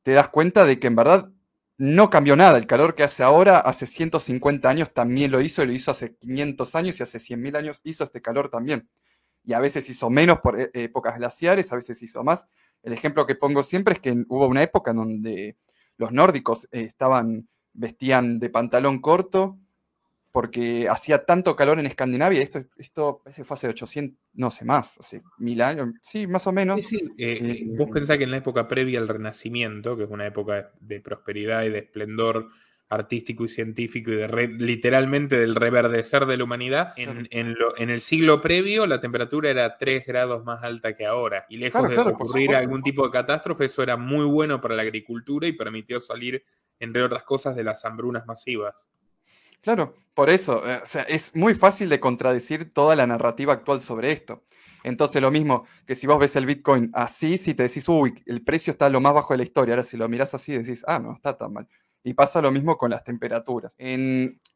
te 0.03 0.13
das 0.13 0.29
cuenta 0.29 0.65
de 0.65 0.79
que 0.79 0.87
en 0.87 0.95
verdad 0.95 1.29
no 1.77 2.09
cambió 2.09 2.35
nada. 2.35 2.57
El 2.57 2.67
calor 2.67 2.95
que 2.95 3.03
hace 3.03 3.23
ahora, 3.23 3.59
hace 3.59 3.85
150 3.85 4.69
años 4.69 4.93
también 4.93 5.31
lo 5.31 5.41
hizo, 5.41 5.63
y 5.63 5.67
lo 5.67 5.73
hizo 5.73 5.91
hace 5.91 6.15
500 6.17 6.75
años 6.75 6.99
y 6.99 7.03
hace 7.03 7.19
100.000 7.19 7.57
años 7.57 7.81
hizo 7.83 8.03
este 8.05 8.21
calor 8.21 8.49
también. 8.49 8.89
Y 9.43 9.53
a 9.53 9.59
veces 9.59 9.89
hizo 9.89 10.09
menos 10.09 10.39
por 10.39 10.59
e, 10.59 10.71
épocas 10.73 11.17
glaciares, 11.17 11.71
a 11.73 11.75
veces 11.75 12.01
hizo 12.01 12.23
más. 12.23 12.47
El 12.81 12.93
ejemplo 12.93 13.25
que 13.25 13.35
pongo 13.35 13.63
siempre 13.63 13.95
es 13.95 13.99
que 13.99 14.11
hubo 14.29 14.47
una 14.47 14.63
época 14.63 14.91
en 14.91 14.97
donde 14.97 15.57
los 15.97 16.11
nórdicos 16.13 16.65
eh, 16.71 16.81
estaban, 16.83 17.49
vestían 17.73 18.39
de 18.39 18.49
pantalón 18.49 18.99
corto 19.01 19.58
porque 20.31 20.87
hacía 20.87 21.25
tanto 21.25 21.55
calor 21.55 21.79
en 21.79 21.87
Escandinavia, 21.87 22.41
esto, 22.41 22.63
esto 22.77 23.21
fue 23.43 23.55
hace 23.55 23.67
800, 23.67 24.17
no 24.33 24.51
sé 24.51 24.63
más, 24.63 24.97
hace 24.99 25.23
mil 25.37 25.61
años, 25.61 25.89
sí, 26.01 26.27
más 26.27 26.45
o 26.45 26.51
menos. 26.51 26.81
Sí, 26.81 26.97
eh, 27.17 27.39
eh, 27.41 27.65
vos 27.77 27.89
pensás 27.91 28.17
que 28.17 28.25
en 28.25 28.31
la 28.31 28.37
época 28.37 28.67
previa 28.67 28.99
al 28.99 29.07
Renacimiento, 29.07 29.97
que 29.97 30.03
es 30.03 30.09
una 30.09 30.27
época 30.27 30.71
de 30.79 31.01
prosperidad 31.01 31.63
y 31.63 31.69
de 31.69 31.79
esplendor 31.79 32.49
artístico 32.89 33.45
y 33.45 33.49
científico 33.49 34.11
y 34.11 34.15
de 34.15 34.47
literalmente 34.57 35.37
del 35.37 35.55
reverdecer 35.55 36.25
de 36.25 36.37
la 36.37 36.43
humanidad, 36.43 36.93
en, 36.95 37.55
el 37.77 38.01
siglo 38.01 38.41
previo 38.41 38.87
la 38.87 38.99
temperatura 38.99 39.51
era 39.51 39.77
3 39.77 40.05
grados 40.07 40.43
más 40.43 40.63
alta 40.63 40.95
que 40.95 41.05
ahora. 41.05 41.45
Y 41.49 41.57
lejos 41.57 41.87
de 41.87 41.97
ocurrir 41.99 42.55
algún 42.55 42.81
tipo 42.81 43.05
de 43.05 43.11
catástrofe, 43.11 43.65
eso 43.65 43.83
era 43.83 43.95
muy 43.95 44.25
bueno 44.25 44.59
para 44.59 44.75
la 44.75 44.81
agricultura 44.81 45.47
y 45.47 45.53
permitió 45.53 45.99
salir, 45.99 46.43
entre 46.79 47.03
otras 47.03 47.23
cosas, 47.23 47.55
de 47.55 47.63
las 47.63 47.85
hambrunas 47.85 48.25
masivas. 48.25 48.89
Claro, 49.61 49.95
por 50.13 50.29
eso, 50.29 50.67
eh, 50.69 50.79
o 50.81 50.85
sea, 50.85 51.03
es 51.03 51.35
muy 51.35 51.53
fácil 51.53 51.89
de 51.89 51.99
contradecir 51.99 52.73
toda 52.73 52.95
la 52.95 53.05
narrativa 53.07 53.53
actual 53.53 53.81
sobre 53.81 54.11
esto. 54.11 54.43
Entonces, 54.83 55.21
lo 55.21 55.31
mismo 55.31 55.65
que 55.85 55.95
si 55.95 56.07
vos 56.07 56.17
ves 56.19 56.35
el 56.37 56.45
Bitcoin 56.45 56.89
así, 56.93 57.37
si 57.37 57.53
te 57.53 57.63
decís, 57.63 57.87
uy, 57.89 58.23
el 58.25 58.41
precio 58.43 58.71
está 58.71 58.89
lo 58.89 59.01
más 59.01 59.13
bajo 59.13 59.33
de 59.33 59.39
la 59.39 59.43
historia, 59.43 59.73
ahora 59.73 59.83
si 59.83 59.97
lo 59.97 60.07
mirás 60.07 60.33
así, 60.33 60.57
decís, 60.57 60.85
ah, 60.87 60.99
no, 60.99 61.13
está 61.13 61.37
tan 61.37 61.51
mal. 61.51 61.67
Y 62.03 62.13
pasa 62.13 62.41
lo 62.41 62.51
mismo 62.51 62.77
con 62.77 62.91
las 62.91 63.03
temperaturas. 63.03 63.75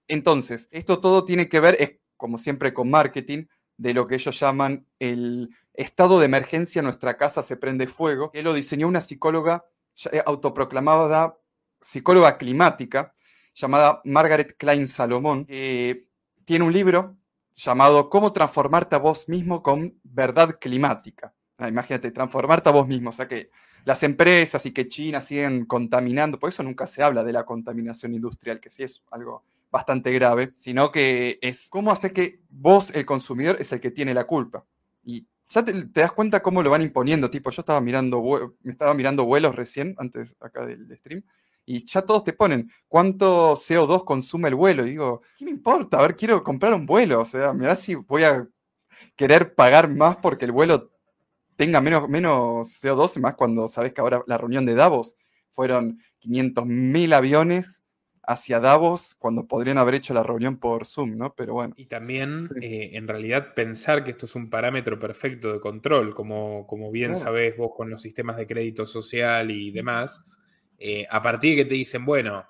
entonces, 0.07 0.69
esto 0.71 0.99
todo 1.01 1.25
tiene 1.25 1.49
que 1.49 1.59
ver, 1.59 1.75
es 1.79 1.97
como 2.15 2.37
siempre 2.37 2.73
con 2.73 2.89
marketing, 2.89 3.45
de 3.75 3.93
lo 3.93 4.07
que 4.07 4.15
ellos 4.15 4.39
llaman 4.39 4.85
el 4.99 5.49
estado 5.73 6.19
de 6.19 6.25
emergencia, 6.25 6.81
nuestra 6.81 7.17
casa 7.17 7.43
se 7.43 7.57
prende 7.57 7.87
fuego, 7.87 8.31
que 8.31 8.43
lo 8.43 8.53
diseñó 8.53 8.87
una 8.87 9.01
psicóloga 9.01 9.65
eh, 10.11 10.21
autoproclamada 10.25 11.37
psicóloga 11.81 12.37
climática, 12.37 13.13
llamada 13.53 14.01
Margaret 14.05 14.55
Klein 14.57 14.87
Salomón, 14.87 15.45
que 15.45 16.07
tiene 16.45 16.65
un 16.65 16.73
libro 16.73 17.17
llamado 17.55 18.09
Cómo 18.09 18.33
transformarte 18.33 18.95
a 18.95 18.99
vos 18.99 19.29
mismo 19.29 19.61
con 19.61 19.99
verdad 20.03 20.57
climática. 20.59 21.33
Ah, 21.57 21.69
imagínate, 21.69 22.11
transformarte 22.11 22.69
a 22.69 22.73
vos 22.73 22.87
mismo, 22.87 23.09
o 23.09 23.13
sea 23.13 23.27
que 23.27 23.49
las 23.85 24.01
empresas 24.03 24.65
y 24.65 24.71
que 24.71 24.87
China 24.87 25.21
siguen 25.21 25.65
contaminando, 25.65 26.39
por 26.39 26.49
eso 26.49 26.63
nunca 26.63 26.87
se 26.87 27.03
habla 27.03 27.23
de 27.23 27.33
la 27.33 27.45
contaminación 27.45 28.13
industrial, 28.13 28.59
que 28.59 28.69
sí 28.69 28.83
es 28.83 29.01
algo 29.11 29.43
bastante 29.69 30.11
grave, 30.13 30.53
sino 30.55 30.91
que 30.91 31.39
es 31.41 31.69
cómo 31.69 31.91
hacer 31.91 32.13
que 32.13 32.39
vos, 32.49 32.91
el 32.95 33.05
consumidor, 33.05 33.57
es 33.59 33.71
el 33.71 33.81
que 33.81 33.91
tiene 33.91 34.13
la 34.13 34.25
culpa. 34.25 34.65
Y 35.03 35.25
ya 35.49 35.65
te, 35.65 35.73
das 35.85 36.11
cuenta 36.13 36.41
cómo 36.41 36.63
lo 36.63 36.69
van 36.69 36.81
imponiendo, 36.81 37.29
tipo, 37.29 37.51
yo 37.51 37.61
estaba 37.61 37.81
mirando, 37.81 38.55
me 38.61 38.71
estaba 38.71 38.93
mirando 38.93 39.25
vuelos 39.25 39.55
recién, 39.55 39.95
antes 39.97 40.35
acá 40.39 40.65
del 40.65 40.95
stream, 40.95 41.23
y 41.65 41.85
ya 41.85 42.01
todos 42.01 42.23
te 42.23 42.33
ponen 42.33 42.71
cuánto 42.87 43.53
CO2 43.53 44.03
consume 44.03 44.49
el 44.49 44.55
vuelo. 44.55 44.85
Y 44.85 44.91
digo, 44.91 45.21
¿qué 45.37 45.45
me 45.45 45.51
importa? 45.51 45.99
A 45.99 46.01
ver, 46.01 46.15
quiero 46.15 46.43
comprar 46.43 46.73
un 46.73 46.85
vuelo. 46.85 47.21
O 47.21 47.25
sea, 47.25 47.53
mirá 47.53 47.75
si 47.75 47.95
voy 47.95 48.23
a 48.23 48.47
querer 49.15 49.55
pagar 49.55 49.89
más 49.89 50.17
porque 50.17 50.45
el 50.45 50.51
vuelo 50.51 50.91
tenga 51.55 51.81
menos, 51.81 52.09
menos 52.09 52.81
CO2, 52.81 53.19
más 53.19 53.35
cuando 53.35 53.67
sabes 53.67 53.93
que 53.93 54.01
ahora 54.01 54.23
la 54.27 54.37
reunión 54.37 54.65
de 54.65 54.75
Davos 54.75 55.15
fueron 55.51 55.99
500.000 56.19 57.13
aviones 57.13 57.83
hacia 58.25 58.59
Davos 58.59 59.15
cuando 59.19 59.47
podrían 59.47 59.77
haber 59.77 59.95
hecho 59.95 60.13
la 60.13 60.23
reunión 60.23 60.57
por 60.57 60.85
Zoom, 60.85 61.17
¿no? 61.17 61.33
Pero 61.35 61.53
bueno. 61.53 61.73
Y 61.77 61.87
también, 61.87 62.47
eh, 62.61 62.91
en 62.93 63.07
realidad, 63.07 63.53
pensar 63.53 64.03
que 64.03 64.11
esto 64.11 64.25
es 64.25 64.35
un 64.35 64.49
parámetro 64.49 64.97
perfecto 64.97 65.51
de 65.51 65.59
control, 65.59 66.15
como, 66.15 66.65
como 66.65 66.89
bien 66.89 67.15
sabés 67.15 67.57
vos 67.57 67.71
con 67.75 67.89
los 67.89 68.01
sistemas 68.01 68.37
de 68.37 68.47
crédito 68.47 68.85
social 68.85 69.51
y 69.51 69.71
demás, 69.71 70.23
eh, 70.85 71.07
a 71.09 71.21
partir 71.21 71.55
de 71.55 71.63
que 71.63 71.69
te 71.69 71.75
dicen, 71.75 72.03
bueno, 72.03 72.45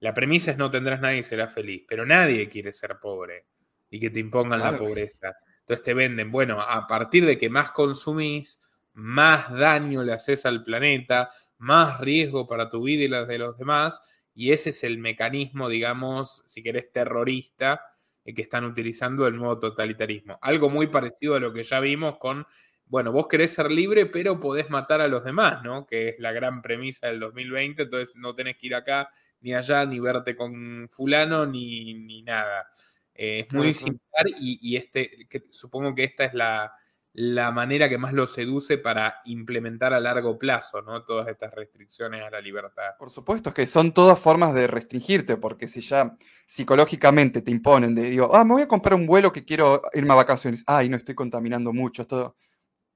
la 0.00 0.12
premisa 0.12 0.50
es 0.50 0.56
no 0.56 0.68
tendrás 0.68 1.00
nadie 1.00 1.20
y 1.20 1.22
serás 1.22 1.54
feliz, 1.54 1.84
pero 1.86 2.04
nadie 2.04 2.48
quiere 2.48 2.72
ser 2.72 2.98
pobre 3.00 3.46
y 3.88 4.00
que 4.00 4.10
te 4.10 4.18
impongan 4.18 4.58
la 4.58 4.76
pobreza. 4.76 5.36
Entonces 5.60 5.84
te 5.84 5.94
venden, 5.94 6.32
bueno, 6.32 6.60
a 6.60 6.88
partir 6.88 7.24
de 7.24 7.38
que 7.38 7.48
más 7.48 7.70
consumís, 7.70 8.60
más 8.94 9.52
daño 9.52 10.02
le 10.02 10.12
haces 10.12 10.44
al 10.44 10.64
planeta, 10.64 11.30
más 11.58 12.00
riesgo 12.00 12.48
para 12.48 12.68
tu 12.68 12.82
vida 12.82 13.04
y 13.04 13.08
las 13.08 13.28
de 13.28 13.38
los 13.38 13.56
demás, 13.56 14.02
y 14.34 14.50
ese 14.50 14.70
es 14.70 14.82
el 14.82 14.98
mecanismo, 14.98 15.68
digamos, 15.68 16.42
si 16.46 16.64
querés, 16.64 16.90
terrorista 16.90 17.80
eh, 18.24 18.34
que 18.34 18.42
están 18.42 18.64
utilizando 18.64 19.24
el 19.28 19.36
nuevo 19.36 19.60
totalitarismo. 19.60 20.36
Algo 20.42 20.68
muy 20.68 20.88
parecido 20.88 21.36
a 21.36 21.40
lo 21.40 21.52
que 21.52 21.62
ya 21.62 21.78
vimos 21.78 22.18
con 22.18 22.44
bueno, 22.88 23.12
vos 23.12 23.26
querés 23.28 23.52
ser 23.52 23.70
libre, 23.70 24.06
pero 24.06 24.40
podés 24.40 24.70
matar 24.70 25.00
a 25.00 25.08
los 25.08 25.24
demás, 25.24 25.62
¿no? 25.62 25.86
Que 25.86 26.10
es 26.10 26.18
la 26.18 26.32
gran 26.32 26.62
premisa 26.62 27.06
del 27.06 27.20
2020, 27.20 27.82
entonces 27.82 28.14
no 28.16 28.34
tenés 28.34 28.56
que 28.56 28.68
ir 28.68 28.74
acá, 28.74 29.10
ni 29.40 29.54
allá, 29.54 29.84
ni 29.84 30.00
verte 30.00 30.34
con 30.34 30.88
fulano, 30.90 31.46
ni, 31.46 31.94
ni 31.94 32.22
nada. 32.22 32.68
Eh, 33.14 33.40
es 33.40 33.52
muy 33.52 33.74
similar 33.74 34.26
y, 34.40 34.76
este, 34.76 35.28
supongo 35.50 35.94
que 35.94 36.04
esta 36.04 36.24
es 36.24 36.34
la, 36.34 36.72
la, 37.12 37.50
manera 37.50 37.88
que 37.88 37.98
más 37.98 38.12
lo 38.12 38.26
seduce 38.26 38.78
para 38.78 39.16
implementar 39.24 39.92
a 39.92 40.00
largo 40.00 40.38
plazo, 40.38 40.82
¿no? 40.82 41.04
Todas 41.04 41.28
estas 41.28 41.52
restricciones 41.52 42.24
a 42.24 42.30
la 42.30 42.40
libertad. 42.40 42.92
Por 42.98 43.10
supuesto, 43.10 43.50
es 43.50 43.54
que 43.54 43.66
son 43.66 43.92
todas 43.92 44.18
formas 44.18 44.54
de 44.54 44.66
restringirte, 44.66 45.36
porque 45.36 45.66
si 45.66 45.80
ya 45.80 46.16
psicológicamente 46.46 47.42
te 47.42 47.50
imponen 47.50 47.94
de, 47.94 48.02
digo, 48.02 48.34
ah, 48.34 48.44
me 48.44 48.54
voy 48.54 48.62
a 48.62 48.68
comprar 48.68 48.94
un 48.94 49.06
vuelo 49.06 49.32
que 49.32 49.44
quiero 49.44 49.82
irme 49.92 50.12
a 50.12 50.16
vacaciones, 50.16 50.64
ay, 50.66 50.88
no 50.88 50.96
estoy 50.96 51.14
contaminando 51.14 51.72
mucho, 51.72 52.06
todo 52.06 52.36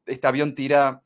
este 0.06 0.26
avión 0.26 0.54
tira, 0.54 1.02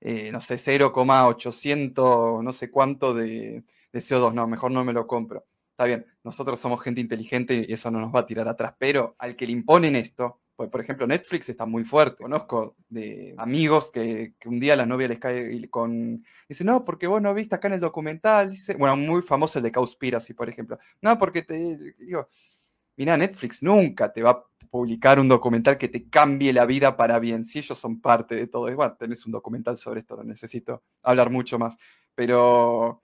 eh, 0.00 0.30
no 0.32 0.40
sé, 0.40 0.58
0,800, 0.58 2.42
no 2.42 2.52
sé 2.52 2.70
cuánto 2.70 3.14
de, 3.14 3.64
CO2. 3.92 4.32
No, 4.34 4.46
mejor 4.46 4.70
no 4.70 4.84
me 4.84 4.92
lo 4.92 5.06
compro. 5.06 5.46
Está 5.72 5.84
bien, 5.84 6.06
nosotros 6.24 6.58
somos 6.60 6.82
gente 6.82 7.00
inteligente 7.00 7.66
y 7.68 7.72
eso 7.72 7.90
no 7.90 8.00
nos 8.00 8.14
va 8.14 8.20
a 8.20 8.26
tirar 8.26 8.48
atrás, 8.48 8.74
pero 8.78 9.16
al 9.18 9.36
que 9.36 9.46
le 9.46 9.52
imponen 9.52 9.96
esto, 9.96 10.40
pues, 10.58 10.70
por 10.70 10.80
ejemplo, 10.80 11.06
Netflix 11.06 11.48
está 11.48 11.66
muy 11.66 11.84
fuerte. 11.84 12.24
Conozco 12.24 12.74
de 12.88 13.32
amigos 13.38 13.92
que, 13.92 14.34
un 14.44 14.58
día 14.58 14.74
la 14.74 14.86
novia 14.86 15.06
les 15.06 15.20
cae 15.20 15.70
con. 15.70 16.24
Dice, 16.48 16.64
no, 16.64 16.84
porque 16.84 17.06
vos 17.06 17.22
no 17.22 17.32
viste 17.32 17.54
acá 17.54 17.68
en 17.68 17.74
el 17.74 17.80
documental. 17.80 18.50
Dice, 18.50 18.74
bueno, 18.74 18.96
muy 18.96 19.22
famoso 19.22 19.60
el 19.60 19.62
de 19.62 19.70
Cowspiracy, 19.70 20.34
por 20.34 20.48
ejemplo. 20.48 20.76
No, 21.00 21.16
porque 21.16 21.42
te. 21.42 21.76
Digo, 21.98 22.28
mira, 22.98 23.16
Netflix 23.16 23.62
nunca 23.62 24.12
te 24.12 24.22
va 24.22 24.30
a 24.30 24.44
publicar 24.70 25.18
un 25.18 25.28
documental 25.28 25.78
que 25.78 25.88
te 25.88 26.08
cambie 26.10 26.52
la 26.52 26.66
vida 26.66 26.96
para 26.96 27.18
bien. 27.18 27.44
Si 27.44 27.60
ellos 27.60 27.78
son 27.78 28.00
parte 28.00 28.34
de 28.34 28.48
todo, 28.48 28.74
bueno, 28.74 28.96
tenés 28.98 29.24
un 29.24 29.32
documental 29.32 29.78
sobre 29.78 30.00
esto, 30.00 30.16
no 30.16 30.24
necesito 30.24 30.82
hablar 31.02 31.30
mucho 31.30 31.58
más, 31.58 31.76
pero 32.14 33.02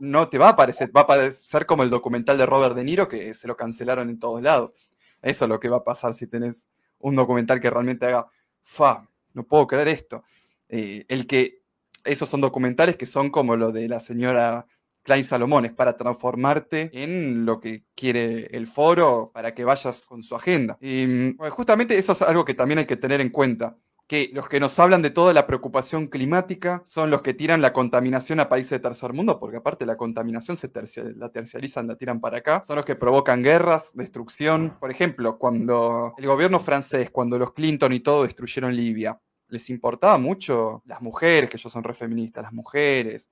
no, 0.00 0.28
te 0.28 0.38
va 0.38 0.50
a 0.50 0.56
parecer, 0.56 0.90
va 0.94 1.02
a 1.02 1.06
parecer 1.06 1.66
como 1.66 1.84
el 1.84 1.90
documental 1.90 2.36
de 2.36 2.46
Robert 2.46 2.74
De 2.74 2.84
Niro 2.84 3.08
que 3.08 3.32
se 3.32 3.48
lo 3.48 3.56
cancelaron 3.56 4.10
en 4.10 4.18
todos 4.18 4.42
lados. 4.42 4.74
Eso 5.22 5.44
es 5.44 5.48
lo 5.48 5.60
que 5.60 5.68
va 5.68 5.78
a 5.78 5.84
pasar 5.84 6.12
si 6.12 6.26
tenés 6.26 6.68
un 6.98 7.16
documental 7.16 7.60
que 7.60 7.70
realmente 7.70 8.06
haga, 8.06 8.26
fa, 8.62 9.08
no 9.32 9.44
puedo 9.44 9.66
creer 9.66 9.88
esto. 9.88 10.24
Eh, 10.68 11.04
el 11.08 11.26
que, 11.26 11.62
esos 12.04 12.28
son 12.28 12.40
documentales 12.40 12.96
que 12.96 13.06
son 13.06 13.30
como 13.30 13.56
lo 13.56 13.72
de 13.72 13.88
la 13.88 14.00
señora 14.00 14.66
Klein 15.06 15.22
Salomón, 15.22 15.64
es 15.64 15.72
para 15.72 15.96
transformarte 15.96 16.90
en 16.92 17.46
lo 17.46 17.60
que 17.60 17.84
quiere 17.94 18.46
el 18.56 18.66
foro 18.66 19.30
para 19.32 19.54
que 19.54 19.64
vayas 19.64 20.04
con 20.06 20.24
su 20.24 20.34
agenda. 20.34 20.76
Y 20.80 21.36
justamente 21.50 21.96
eso 21.96 22.10
es 22.12 22.22
algo 22.22 22.44
que 22.44 22.54
también 22.54 22.80
hay 22.80 22.86
que 22.86 22.96
tener 22.96 23.20
en 23.20 23.30
cuenta 23.30 23.76
que 24.08 24.30
los 24.32 24.48
que 24.48 24.58
nos 24.58 24.78
hablan 24.80 25.02
de 25.02 25.10
toda 25.10 25.32
la 25.32 25.46
preocupación 25.46 26.08
climática 26.08 26.82
son 26.84 27.10
los 27.10 27.22
que 27.22 27.34
tiran 27.34 27.62
la 27.62 27.72
contaminación 27.72 28.40
a 28.40 28.48
países 28.48 28.70
de 28.70 28.78
tercer 28.80 29.12
mundo, 29.12 29.38
porque 29.38 29.58
aparte 29.58 29.86
la 29.86 29.96
contaminación 29.96 30.56
se 30.56 30.70
la 31.16 31.28
terciarizan, 31.30 31.86
la 31.86 31.96
tiran 31.96 32.20
para 32.20 32.38
acá, 32.38 32.64
son 32.66 32.76
los 32.76 32.84
que 32.84 32.96
provocan 32.96 33.42
guerras, 33.42 33.92
destrucción. 33.94 34.76
Por 34.80 34.90
ejemplo, 34.90 35.38
cuando 35.38 36.14
el 36.18 36.26
gobierno 36.26 36.58
francés, 36.58 37.10
cuando 37.10 37.38
los 37.38 37.52
Clinton 37.52 37.92
y 37.92 38.00
todo 38.00 38.24
destruyeron 38.24 38.74
Libia, 38.74 39.20
les 39.48 39.70
importaba 39.70 40.18
mucho 40.18 40.82
las 40.84 41.00
mujeres, 41.00 41.48
que 41.48 41.56
ellos 41.56 41.72
son 41.72 41.84
re 41.84 41.94
feministas, 41.94 42.42
las 42.42 42.52
mujeres, 42.52 43.28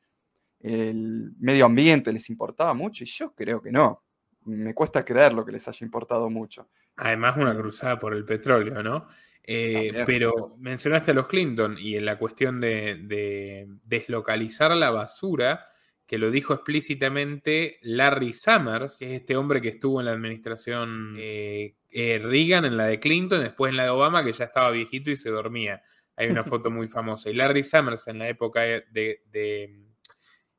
el 0.65 1.33
medio 1.39 1.67
ambiente 1.67 2.11
les 2.11 2.31
importaba 2.31 2.73
mucho 2.73 3.05
y 3.05 3.07
yo 3.07 3.35
creo 3.35 3.61
que 3.61 3.71
no. 3.71 4.03
me 4.45 4.73
cuesta 4.73 5.05
creer 5.05 5.35
lo 5.35 5.45
que 5.45 5.53
les 5.53 5.69
haya 5.69 5.85
importado 5.85 6.31
mucho. 6.31 6.69
Además, 6.97 7.37
una 7.37 7.55
cruzada 7.55 7.99
por 7.99 8.15
el 8.15 8.25
petróleo, 8.25 8.83
¿no? 8.83 9.07
Eh, 9.47 10.05
pero 10.07 10.57
mencionaste 10.59 11.11
a 11.11 11.15
los 11.15 11.27
Clinton 11.27 11.77
y 11.79 11.97
en 11.97 12.07
la 12.07 12.19
cuestión 12.19 12.61
de, 12.61 13.69
deslocalizar 13.85 14.75
la 14.75 14.91
basura, 14.91 15.69
que 16.07 16.17
lo 16.17 16.31
dijo 16.31 16.55
explícitamente 16.55 17.79
Larry 17.83 18.33
Summers, 18.33 18.97
que 18.99 19.07
es 19.07 19.21
este 19.21 19.37
hombre 19.37 19.61
que 19.61 19.69
estuvo 19.69 20.01
en 20.01 20.07
la 20.07 20.13
administración 20.13 21.17
eh, 21.19 21.75
eh, 21.91 22.21
Reagan, 22.23 22.65
en 22.65 22.79
la 22.79 22.87
de 22.87 23.01
Clinton, 23.01 23.41
después 23.41 23.71
en 23.71 23.77
la 23.77 23.85
de 23.85 23.91
Obama, 23.91 24.25
que 24.25 24.33
ya 24.33 24.47
estaba 24.47 24.71
viejito 24.71 25.11
y 25.11 25.17
se 25.17 25.29
dormía. 25.29 25.83
Hay 26.17 26.29
una 26.29 26.45
foto 26.45 26.71
muy 26.71 26.89
famosa. 26.89 27.29
Y 27.29 27.35
Larry 27.35 27.65
Summers, 27.65 28.09
en 28.09 28.21
la 28.21 28.29
época 28.29 28.63
de, 28.63 29.84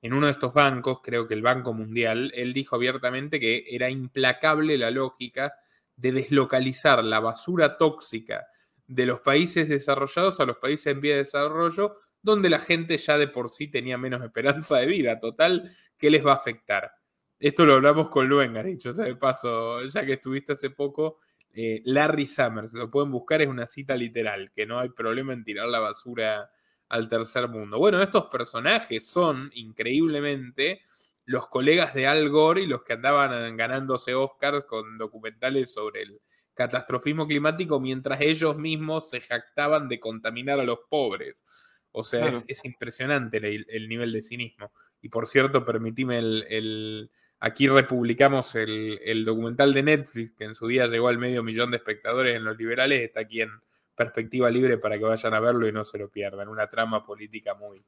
en 0.05 0.13
uno 0.13 0.27
de 0.27 0.33
estos 0.33 0.53
bancos, 0.53 0.99
creo 1.01 1.27
que 1.27 1.33
el 1.33 1.41
Banco 1.41 1.73
Mundial, 1.73 2.31
él 2.35 2.53
dijo 2.53 2.75
abiertamente 2.75 3.39
que 3.39 3.63
era 3.67 3.89
implacable 3.89 4.77
la 4.77 4.91
lógica 4.91 5.55
de 5.95 6.11
deslocalizar 6.11 7.03
la 7.03 7.19
basura 7.19 7.75
tóxica 7.79 8.45
de 8.85 9.07
los 9.07 9.21
países 9.21 9.67
desarrollados 9.67 10.39
a 10.39 10.45
los 10.45 10.57
países 10.57 10.93
en 10.93 11.01
vía 11.01 11.13
de 11.13 11.23
desarrollo, 11.23 11.95
donde 12.21 12.51
la 12.51 12.59
gente 12.59 12.99
ya 12.99 13.17
de 13.17 13.27
por 13.27 13.49
sí 13.49 13.67
tenía 13.67 13.97
menos 13.97 14.23
esperanza 14.23 14.77
de 14.77 14.85
vida. 14.85 15.19
Total, 15.19 15.75
¿qué 15.97 16.11
les 16.11 16.23
va 16.23 16.33
a 16.33 16.35
afectar? 16.35 16.91
Esto 17.39 17.65
lo 17.65 17.73
hablamos 17.73 18.09
con 18.09 18.29
Luenga, 18.29 18.61
dicho 18.61 18.93
sea 18.93 19.05
de 19.05 19.15
paso, 19.15 19.81
ya 19.87 20.05
que 20.05 20.13
estuviste 20.13 20.53
hace 20.53 20.69
poco, 20.69 21.17
eh, 21.51 21.81
Larry 21.83 22.27
Summers, 22.27 22.73
lo 22.73 22.91
pueden 22.91 23.09
buscar, 23.09 23.41
es 23.41 23.47
una 23.47 23.65
cita 23.65 23.95
literal, 23.95 24.51
que 24.55 24.67
no 24.67 24.77
hay 24.77 24.89
problema 24.89 25.33
en 25.33 25.43
tirar 25.43 25.67
la 25.67 25.79
basura 25.79 26.51
al 26.95 27.09
tercer 27.09 27.47
mundo. 27.47 27.77
Bueno, 27.77 28.01
estos 28.01 28.25
personajes 28.25 29.05
son 29.05 29.51
increíblemente 29.53 30.81
los 31.25 31.47
colegas 31.47 31.93
de 31.93 32.07
Al 32.07 32.29
Gore 32.29 32.61
y 32.61 32.67
los 32.67 32.83
que 32.83 32.93
andaban 32.93 33.57
ganándose 33.57 34.15
Oscars 34.15 34.63
con 34.65 34.97
documentales 34.97 35.73
sobre 35.73 36.03
el 36.03 36.21
catastrofismo 36.53 37.27
climático 37.27 37.79
mientras 37.79 38.21
ellos 38.21 38.57
mismos 38.57 39.09
se 39.09 39.19
jactaban 39.19 39.89
de 39.89 39.99
contaminar 39.99 40.59
a 40.59 40.63
los 40.63 40.79
pobres. 40.89 41.43
O 41.91 42.03
sea, 42.03 42.31
es, 42.47 42.65
impresionante 42.65 43.37
el, 43.37 43.89
nivel 43.89 44.11
de 44.11 44.21
cinismo. 44.21 44.71
Y 45.01 45.09
por 45.09 45.27
cierto, 45.27 45.65
permitime 45.65 46.17
el, 46.19 47.09
aquí 47.39 47.67
republicamos 47.67 48.53
el, 48.55 48.99
el, 49.03 49.23
documental 49.23 49.73
de 49.73 49.83
Netflix, 49.83 50.31
que 50.31 50.43
en 50.43 50.55
su 50.55 50.67
día 50.67 50.87
llegó 50.87 51.07
al 51.07 51.17
medio 51.17 51.41
millón 51.41 51.71
de 51.71 51.77
espectadores 51.77 52.35
en 52.35 52.43
los 52.43 52.57
liberales, 52.57 53.01
está 53.01 53.21
aquí 53.21 53.41
en 53.41 53.51
perspectiva 53.95 54.49
libre 54.49 54.77
para 54.77 54.97
que 54.97 55.05
vayan 55.05 55.33
a 55.33 55.39
verlo 55.39 55.67
y 55.67 55.71
no 55.71 55.83
se 55.83 55.97
lo 55.97 56.09
pierdan. 56.09 56.49
Una 56.49 56.67
trama 56.67 57.03
política 57.03 57.55
muy, 57.55 57.83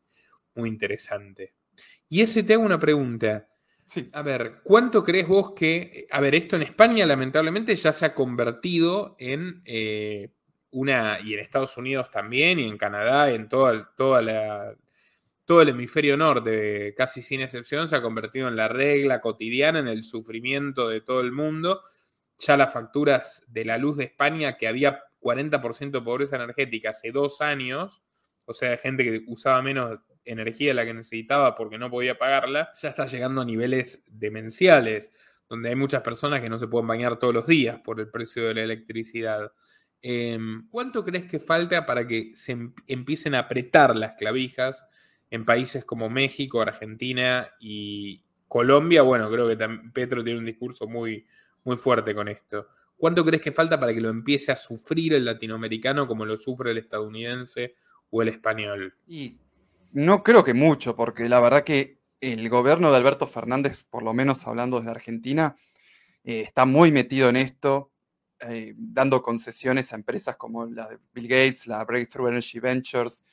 muy 0.55 0.69
interesante. 0.69 1.53
Y 2.09 2.21
ese 2.21 2.43
te 2.43 2.53
hago 2.53 2.63
una 2.63 2.79
pregunta. 2.79 3.47
Sí. 3.85 4.09
A 4.13 4.21
ver, 4.21 4.61
¿cuánto 4.63 5.03
crees 5.03 5.27
vos 5.27 5.53
que... 5.53 6.07
A 6.11 6.19
ver, 6.19 6.35
esto 6.35 6.55
en 6.55 6.63
España 6.63 7.05
lamentablemente 7.05 7.75
ya 7.75 7.93
se 7.93 8.05
ha 8.05 8.13
convertido 8.13 9.15
en 9.19 9.61
eh, 9.65 10.31
una... 10.71 11.19
Y 11.21 11.33
en 11.33 11.39
Estados 11.39 11.77
Unidos 11.77 12.11
también, 12.11 12.59
y 12.59 12.65
en 12.65 12.77
Canadá, 12.77 13.31
en 13.31 13.47
toda, 13.47 13.93
toda 13.95 14.21
la, 14.21 14.75
todo 15.45 15.61
el 15.61 15.69
hemisferio 15.69 16.17
norte, 16.17 16.93
casi 16.97 17.21
sin 17.21 17.39
excepción, 17.39 17.87
se 17.87 17.95
ha 17.95 18.01
convertido 18.01 18.49
en 18.49 18.57
la 18.57 18.67
regla 18.67 19.21
cotidiana, 19.21 19.79
en 19.79 19.87
el 19.87 20.03
sufrimiento 20.03 20.89
de 20.89 20.99
todo 20.99 21.21
el 21.21 21.31
mundo. 21.31 21.81
Ya 22.39 22.57
las 22.57 22.73
facturas 22.73 23.43
de 23.47 23.63
la 23.63 23.77
luz 23.77 23.95
de 23.95 24.03
España, 24.03 24.57
que 24.57 24.67
había 24.67 25.05
40% 25.21 25.91
de 25.91 26.01
pobreza 26.01 26.35
energética 26.35 26.91
hace 26.91 27.11
dos 27.11 27.41
años, 27.41 28.03
o 28.45 28.53
sea, 28.53 28.77
gente 28.77 29.03
que 29.03 29.23
usaba 29.27 29.61
menos 29.61 29.99
energía 30.23 30.69
de 30.69 30.73
la 30.73 30.85
que 30.85 30.93
necesitaba 30.93 31.55
porque 31.55 31.77
no 31.77 31.89
podía 31.89 32.17
pagarla, 32.17 32.71
ya 32.81 32.89
está 32.89 33.07
llegando 33.07 33.41
a 33.41 33.45
niveles 33.45 34.03
demenciales, 34.07 35.11
donde 35.49 35.69
hay 35.69 35.75
muchas 35.75 36.01
personas 36.01 36.41
que 36.41 36.49
no 36.49 36.59
se 36.59 36.67
pueden 36.67 36.87
bañar 36.87 37.19
todos 37.19 37.33
los 37.33 37.47
días 37.47 37.79
por 37.79 37.99
el 37.99 38.09
precio 38.09 38.47
de 38.47 38.53
la 38.53 38.63
electricidad. 38.63 39.51
Em, 40.01 40.67
¿Cuánto 40.69 41.03
crees 41.03 41.25
que 41.25 41.39
falta 41.39 41.85
para 41.85 42.05
que 42.07 42.33
se 42.35 42.51
em-, 42.53 42.73
empiecen 42.87 43.35
a 43.35 43.39
apretar 43.39 43.95
las 43.95 44.13
clavijas 44.13 44.85
en 45.29 45.45
países 45.45 45.85
como 45.85 46.09
México, 46.09 46.61
Argentina 46.61 47.49
y 47.59 48.23
Colombia? 48.47 49.01
Bueno, 49.01 49.29
creo 49.31 49.47
que 49.47 49.57
Petro 49.93 50.23
tiene 50.23 50.39
un 50.39 50.45
discurso 50.45 50.87
muy, 50.87 51.25
muy 51.63 51.77
fuerte 51.77 52.13
con 52.13 52.27
esto. 52.27 52.67
¿Cuánto 52.97 53.23
crees 53.23 53.43
que 53.43 53.51
falta 53.51 53.79
para 53.79 53.93
que 53.93 54.01
lo 54.01 54.09
empiece 54.09 54.51
a 54.51 54.55
sufrir 54.55 55.13
el 55.13 55.25
latinoamericano 55.25 56.07
como 56.07 56.25
lo 56.25 56.35
sufre 56.35 56.71
el 56.71 56.79
estadounidense 56.79 57.75
o 58.09 58.23
el 58.23 58.29
español? 58.29 58.95
Y 59.05 59.37
no 59.91 60.23
creo 60.23 60.43
que 60.43 60.55
mucho, 60.55 60.95
porque 60.95 61.29
la 61.29 61.39
verdad 61.39 61.63
que 61.63 61.99
el 62.19 62.49
gobierno 62.49 62.89
de 62.89 62.97
Alberto 62.97 63.27
Fernández, 63.27 63.83
por 63.83 64.01
lo 64.01 64.13
menos 64.13 64.45
hablando 64.47 64.77
desde 64.79 64.91
Argentina, 64.91 65.55
eh, 66.23 66.41
está 66.41 66.65
muy 66.65 66.91
metido 66.91 67.29
en 67.29 67.35
esto, 67.35 67.91
eh, 68.39 68.73
dando 68.75 69.21
concesiones 69.21 69.93
a 69.93 69.95
empresas 69.95 70.35
como 70.35 70.65
la 70.65 70.89
de 70.89 70.99
Bill 71.13 71.27
Gates, 71.27 71.67
la 71.67 71.85
Breakthrough 71.85 72.29
Energy 72.29 72.59
Ventures, 72.59 73.23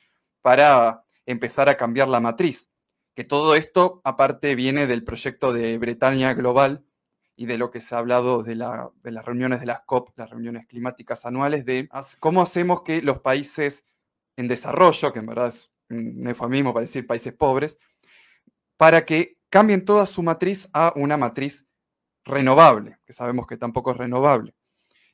para 0.41 1.03
empezar 1.25 1.69
a 1.69 1.75
cambiar 1.75 2.07
la 2.07 2.19
matriz. 2.19 2.69
Que 3.15 3.23
todo 3.23 3.55
esto, 3.55 4.01
aparte, 4.03 4.53
viene 4.53 4.85
del 4.85 5.03
proyecto 5.03 5.53
de 5.53 5.77
Bretaña 5.79 6.33
Global, 6.35 6.84
y 7.35 7.45
de 7.45 7.57
lo 7.57 7.69
que 7.69 7.81
se 7.81 7.95
ha 7.95 7.97
hablado 7.97 8.43
de, 8.43 8.55
las 8.55 9.25
reuniones 9.25 9.59
de 9.59 9.65
las 9.65 9.81
COP, 9.81 10.17
las 10.17 10.29
reuniones 10.29 10.65
climáticas 10.67 11.25
anuales, 11.25 11.65
de 11.65 11.89
cómo 12.19 12.41
hacemos 12.41 12.81
que 12.81 13.01
los 13.01 13.19
países 13.19 13.85
en 14.37 14.47
desarrollo, 14.47 15.11
que 15.11 15.19
en 15.19 15.25
verdad 15.25 15.49
es 15.49 15.71
un 15.89 16.27
eufemismo 16.27 16.73
para 16.73 16.85
decir 16.85 17.05
países 17.05 17.33
pobres, 17.33 17.77
para 18.77 19.05
que 19.05 19.37
cambien 19.49 19.85
toda 19.85 20.05
su 20.05 20.23
matriz 20.23 20.69
a 20.73 20.93
una 20.95 21.17
matriz 21.17 21.65
renovable, 22.23 22.97
que 23.05 23.13
sabemos 23.13 23.47
que 23.47 23.57
tampoco 23.57 23.91
es 23.91 23.97
renovable. 23.97 24.55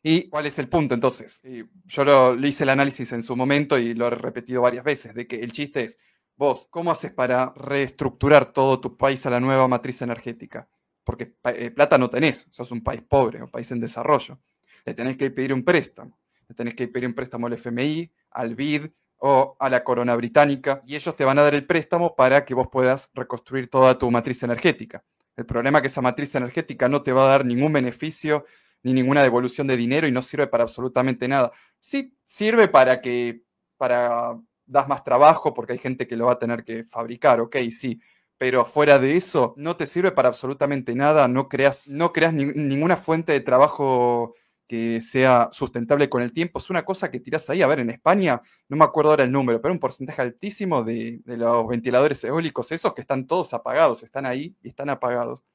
¿Y 0.04 0.30
cuál 0.30 0.48
es 0.48 0.58
el 0.58 0.68
punto 0.68 0.96
entonces? 0.96 1.44
Yo 1.86 2.06
lo, 2.06 2.36
hice 2.36 2.64
el 2.64 2.70
análisis 2.70 3.12
en 3.12 3.22
su 3.22 3.36
momento 3.36 3.78
y 3.78 3.94
lo 3.94 4.08
he 4.08 4.12
repetido 4.12 4.62
varias 4.62 4.84
veces, 4.84 5.14
de 5.14 5.28
que 5.28 5.42
el 5.42 5.52
chiste 5.52 5.84
es, 5.84 6.00
vos, 6.36 6.68
¿cómo 6.72 6.92
haces 6.92 7.12
para 7.12 7.54
reestructurar 7.56 8.52
todo 8.52 8.80
tu 8.80 8.98
país 8.98 9.26
a 9.26 9.30
la 9.30 9.40
nueva 9.40 9.68
matriz 9.68 10.02
energética? 10.02 10.68
Porque 11.04 11.36
eh, 11.46 11.72
plata 11.72 11.98
no 11.98 12.10
tenés, 12.10 12.48
sos 12.50 12.72
un 12.72 12.84
país 12.84 13.02
pobre, 13.02 13.42
un 13.42 13.50
país 13.50 13.72
en 13.72 13.80
desarrollo. 13.80 14.40
Le 14.86 14.94
tenés 14.94 15.18
que 15.18 15.32
pedir 15.32 15.54
un 15.54 15.64
préstamo, 15.64 16.20
le 16.48 16.56
tenés 16.56 16.76
que 16.76 16.88
pedir 16.88 17.08
un 17.08 17.14
préstamo 17.14 17.48
al 17.48 17.54
FMI, 17.54 18.12
al 18.32 18.56
BID 18.56 18.88
o 19.18 19.56
a 19.60 19.70
la 19.70 19.84
corona 19.84 20.16
británica, 20.16 20.82
y 20.86 20.96
ellos 20.96 21.16
te 21.16 21.26
van 21.26 21.38
a 21.38 21.44
dar 21.44 21.54
el 21.54 21.66
préstamo 21.66 22.16
para 22.16 22.44
que 22.46 22.54
vos 22.54 22.68
puedas 22.72 23.12
reconstruir 23.14 23.70
toda 23.70 23.98
tu 23.98 24.10
matriz 24.10 24.42
energética. 24.44 25.04
El 25.36 25.46
problema 25.46 25.80
es 25.80 25.82
que 25.84 25.88
esa 25.88 26.02
matriz 26.02 26.34
energética 26.36 26.90
no 26.90 27.04
te 27.04 27.12
va 27.12 27.26
a 27.26 27.30
dar 27.30 27.46
ningún 27.46 27.72
beneficio 27.72 28.46
ni 28.84 28.94
ninguna 28.94 29.22
devolución 29.22 29.68
de 29.68 29.78
dinero 29.78 30.08
y 30.08 30.12
no 30.12 30.22
sirve 30.22 30.48
para 30.48 30.64
absolutamente 30.64 31.28
nada. 31.28 31.52
Sí 31.80 32.16
sirve 32.24 32.68
para 32.68 33.02
que 33.02 33.44
para 33.78 34.40
das 34.66 34.88
más 34.88 35.04
trabajo 35.04 35.54
porque 35.54 35.74
hay 35.74 35.80
gente 35.80 36.08
que 36.08 36.16
lo 36.16 36.28
va 36.28 36.34
a 36.34 36.40
tener 36.40 36.64
que 36.64 36.86
fabricar, 36.86 37.42
ok, 37.42 37.58
sí, 37.70 38.00
pero 38.42 38.66
fuera 38.66 38.98
de 38.98 39.18
eso 39.18 39.54
no 39.56 39.76
te 39.76 39.86
sirve 39.86 40.12
para 40.12 40.28
absolutamente 40.28 40.96
nada, 40.96 41.28
no 41.28 41.48
creas, 41.48 41.90
no 41.90 42.12
creas 42.12 42.34
ninguna 42.34 42.98
fuente 42.98 43.34
de 43.34 43.40
trabajo 43.40 44.34
que 44.68 45.00
sea 45.00 45.50
sustentable 45.52 46.10
con 46.10 46.24
el 46.24 46.34
tiempo. 46.34 46.58
Es 46.58 46.72
una 46.72 46.84
cosa 46.84 47.12
que 47.12 47.20
tiras 47.20 47.48
ahí. 47.52 47.62
A 47.62 47.68
ver, 47.68 47.82
en 47.82 47.92
España, 47.92 48.42
no 48.68 48.78
me 48.78 48.84
acuerdo 48.84 49.12
ahora 49.12 49.26
el 49.26 49.32
número, 49.32 49.62
pero 49.62 49.76
un 49.76 49.80
porcentaje 49.80 50.24
altísimo 50.24 50.82
de, 50.82 51.22
los 51.24 51.68
ventiladores 51.68 52.24
eólicos, 52.24 52.72
esos 52.72 52.96
que 52.96 53.02
están 53.02 53.28
todos 53.28 53.54
apagados, 53.54 54.02
están 54.02 54.26
ahí 54.26 54.56
y 54.64 54.70
están 54.70 54.90
apagados. 54.90 55.46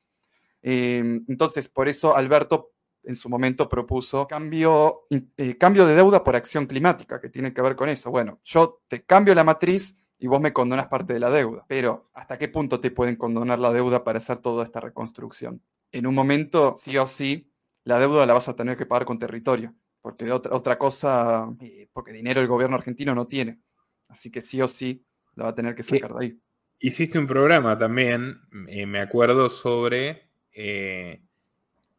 Em, 0.62 1.25
entonces, 1.27 1.68
por 1.68 1.88
eso 1.88 2.16
Alberto 2.16 2.70
en 3.03 3.16
su 3.16 3.29
momento 3.29 3.68
propuso 3.68 4.29
cambio, 4.29 5.09
eh, 5.11 5.59
cambio 5.59 5.87
de 5.87 5.96
deuda 5.96 6.22
por 6.22 6.37
acción 6.37 6.66
climática, 6.66 7.20
que 7.20 7.31
tiene 7.31 7.53
que 7.53 7.62
ver 7.62 7.75
con 7.75 7.88
eso. 7.88 8.12
Bueno, 8.12 8.38
yo 8.44 8.81
te 8.87 9.05
cambio 9.05 9.35
la 9.35 9.42
matriz 9.42 9.99
y 10.18 10.26
vos 10.26 10.40
me 10.40 10.52
condonas 10.52 10.87
parte 10.87 11.12
de 11.12 11.20
la 11.20 11.31
deuda. 11.31 11.64
Pero, 11.68 12.09
¿hasta 12.14 12.38
qué 12.38 12.48
punto 12.48 12.81
te 12.81 12.90
pueden 12.90 13.16
condonar 13.16 13.59
la 13.59 13.72
deuda 13.72 14.05
para 14.05 14.18
hacer 14.18 14.38
toda 14.38 14.64
esta 14.64 14.81
reconstrucción? 14.81 15.61
En 15.92 16.07
un 16.07 16.14
momento, 16.14 16.74
sí 16.79 16.96
o 16.96 17.07
sí, 17.07 17.50
la 17.85 17.98
deuda 17.98 18.26
la 18.26 18.35
vas 18.35 18.48
a 18.48 18.57
tener 18.57 18.76
que 18.76 18.87
pagar 18.87 19.05
con 19.05 19.18
territorio, 19.18 19.74
porque 20.00 20.31
otra, 20.33 20.55
otra 20.55 20.79
cosa, 20.79 21.48
eh, 21.61 21.88
porque 21.92 22.12
dinero 22.12 22.40
el 22.40 22.48
gobierno 22.48 22.76
argentino 22.76 23.14
no 23.14 23.26
tiene. 23.26 23.61
Así 24.09 24.31
que 24.31 24.40
sí 24.40 24.61
o 24.62 24.68
sí, 24.68 25.05
la 25.35 25.44
va 25.44 25.50
a 25.50 25.55
tener 25.55 25.74
que 25.74 25.83
sacar 25.83 26.14
de 26.14 26.24
ahí. 26.24 26.38
Hiciste 26.79 27.18
un 27.18 27.26
programa 27.26 27.79
también, 27.79 28.40
eh, 28.68 28.87
me 28.87 29.00
acuerdo, 29.00 29.48
sobre 29.48 30.31
eh, 30.52 31.22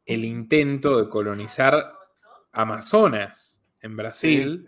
el 0.06 0.26
intento 0.26 0.98
de 0.98 1.10
colonizar 1.10 1.94
Amazonas 2.52 3.60
en 3.82 3.96
Brasil 3.96 4.68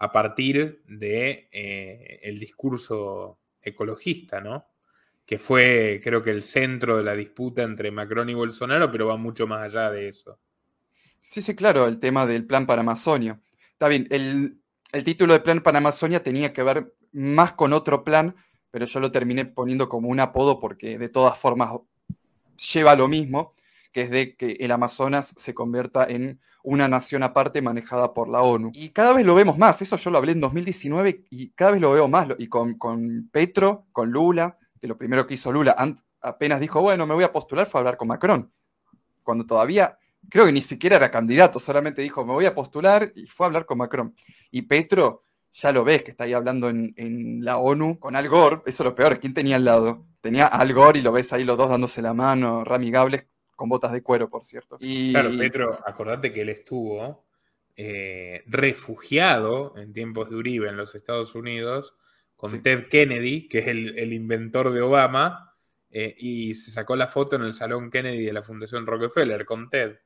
a 0.00 0.12
partir 0.12 0.82
de 0.86 1.48
eh, 1.50 2.20
el 2.22 2.38
discurso 2.38 3.38
ecologista, 3.60 4.40
¿no? 4.40 4.66
Que 5.26 5.38
fue, 5.38 6.00
creo 6.02 6.22
que, 6.22 6.30
el 6.30 6.42
centro 6.42 6.96
de 6.96 7.02
la 7.02 7.14
disputa 7.14 7.62
entre 7.62 7.90
Macron 7.90 8.30
y 8.30 8.34
Bolsonaro, 8.34 8.90
pero 8.90 9.08
va 9.08 9.16
mucho 9.16 9.46
más 9.46 9.64
allá 9.64 9.90
de 9.90 10.08
eso. 10.08 10.38
Sí, 11.20 11.42
sí, 11.42 11.54
claro, 11.54 11.86
el 11.86 11.98
tema 11.98 12.26
del 12.26 12.46
plan 12.46 12.66
para 12.66 12.80
Amazonia. 12.80 13.40
Está 13.72 13.88
bien, 13.88 14.06
el, 14.10 14.60
el 14.92 15.04
título 15.04 15.32
del 15.32 15.42
plan 15.42 15.62
para 15.62 15.78
Amazonia 15.78 16.22
tenía 16.22 16.52
que 16.52 16.62
ver 16.62 16.94
más 17.12 17.52
con 17.54 17.72
otro 17.72 18.04
plan, 18.04 18.36
pero 18.70 18.86
yo 18.86 19.00
lo 19.00 19.10
terminé 19.10 19.44
poniendo 19.44 19.88
como 19.88 20.08
un 20.08 20.20
apodo 20.20 20.60
porque 20.60 20.96
de 20.96 21.08
todas 21.08 21.36
formas 21.38 21.70
lleva 22.72 22.94
lo 22.94 23.08
mismo, 23.08 23.54
que 23.98 24.02
es 24.02 24.10
de 24.10 24.36
que 24.36 24.52
el 24.60 24.70
Amazonas 24.70 25.34
se 25.36 25.54
convierta 25.54 26.04
en 26.04 26.38
una 26.62 26.86
nación 26.86 27.24
aparte 27.24 27.60
manejada 27.62 28.14
por 28.14 28.28
la 28.28 28.42
ONU. 28.42 28.70
Y 28.72 28.90
cada 28.90 29.12
vez 29.12 29.26
lo 29.26 29.34
vemos 29.34 29.58
más, 29.58 29.82
eso 29.82 29.96
yo 29.96 30.12
lo 30.12 30.18
hablé 30.18 30.30
en 30.30 30.40
2019 30.40 31.24
y 31.30 31.50
cada 31.50 31.72
vez 31.72 31.80
lo 31.80 31.90
veo 31.90 32.06
más, 32.06 32.28
y 32.38 32.46
con, 32.46 32.74
con 32.78 33.28
Petro, 33.32 33.86
con 33.90 34.12
Lula, 34.12 34.56
que 34.80 34.86
lo 34.86 34.96
primero 34.96 35.26
que 35.26 35.34
hizo 35.34 35.50
Lula 35.50 35.74
apenas 36.20 36.60
dijo, 36.60 36.80
bueno, 36.80 37.08
me 37.08 37.14
voy 37.14 37.24
a 37.24 37.32
postular, 37.32 37.66
fue 37.66 37.78
a 37.78 37.80
hablar 37.80 37.96
con 37.96 38.06
Macron, 38.06 38.52
cuando 39.24 39.44
todavía, 39.44 39.98
creo 40.28 40.46
que 40.46 40.52
ni 40.52 40.62
siquiera 40.62 40.94
era 40.94 41.10
candidato, 41.10 41.58
solamente 41.58 42.00
dijo, 42.00 42.24
me 42.24 42.34
voy 42.34 42.46
a 42.46 42.54
postular 42.54 43.12
y 43.16 43.26
fue 43.26 43.46
a 43.46 43.48
hablar 43.48 43.66
con 43.66 43.78
Macron. 43.78 44.14
Y 44.52 44.62
Petro, 44.62 45.24
ya 45.52 45.72
lo 45.72 45.82
ves, 45.82 46.04
que 46.04 46.12
está 46.12 46.22
ahí 46.22 46.34
hablando 46.34 46.68
en, 46.68 46.94
en 46.96 47.44
la 47.44 47.56
ONU 47.56 47.98
con 47.98 48.14
Al 48.14 48.28
Gore, 48.28 48.58
eso 48.66 48.84
es 48.84 48.86
lo 48.86 48.94
peor, 48.94 49.18
¿quién 49.18 49.34
tenía 49.34 49.56
al 49.56 49.64
lado? 49.64 50.06
Tenía 50.20 50.46
Al 50.46 50.72
Gore 50.72 51.00
y 51.00 51.02
lo 51.02 51.10
ves 51.10 51.32
ahí 51.32 51.42
los 51.42 51.58
dos 51.58 51.68
dándose 51.68 52.00
la 52.00 52.14
mano, 52.14 52.62
ramigables, 52.62 53.26
con 53.58 53.68
botas 53.68 53.92
de 53.92 54.04
cuero, 54.04 54.30
por 54.30 54.44
cierto. 54.44 54.76
Y... 54.78 55.10
Claro, 55.10 55.30
Petro, 55.36 55.80
acordate 55.84 56.32
que 56.32 56.42
él 56.42 56.48
estuvo 56.48 57.24
eh, 57.76 58.44
refugiado 58.46 59.76
en 59.76 59.92
tiempos 59.92 60.30
de 60.30 60.36
Uribe 60.36 60.68
en 60.68 60.76
los 60.76 60.94
Estados 60.94 61.34
Unidos 61.34 61.96
con 62.36 62.62
Ted 62.62 62.86
Kennedy, 62.86 63.48
que 63.48 63.58
es 63.58 63.66
el, 63.66 64.12
inventor 64.12 64.70
de 64.70 64.80
Obama, 64.80 65.56
eh, 65.90 66.14
y 66.16 66.54
se 66.54 66.70
sacó 66.70 66.94
la 66.94 67.08
foto 67.08 67.34
en 67.34 67.42
el 67.42 67.52
Salón 67.52 67.90
Kennedy 67.90 68.26
de 68.26 68.32
la 68.32 68.44
Fundación 68.44 68.86
Rockefeller 68.86 69.44
con 69.44 69.68
Ted. 69.68 69.96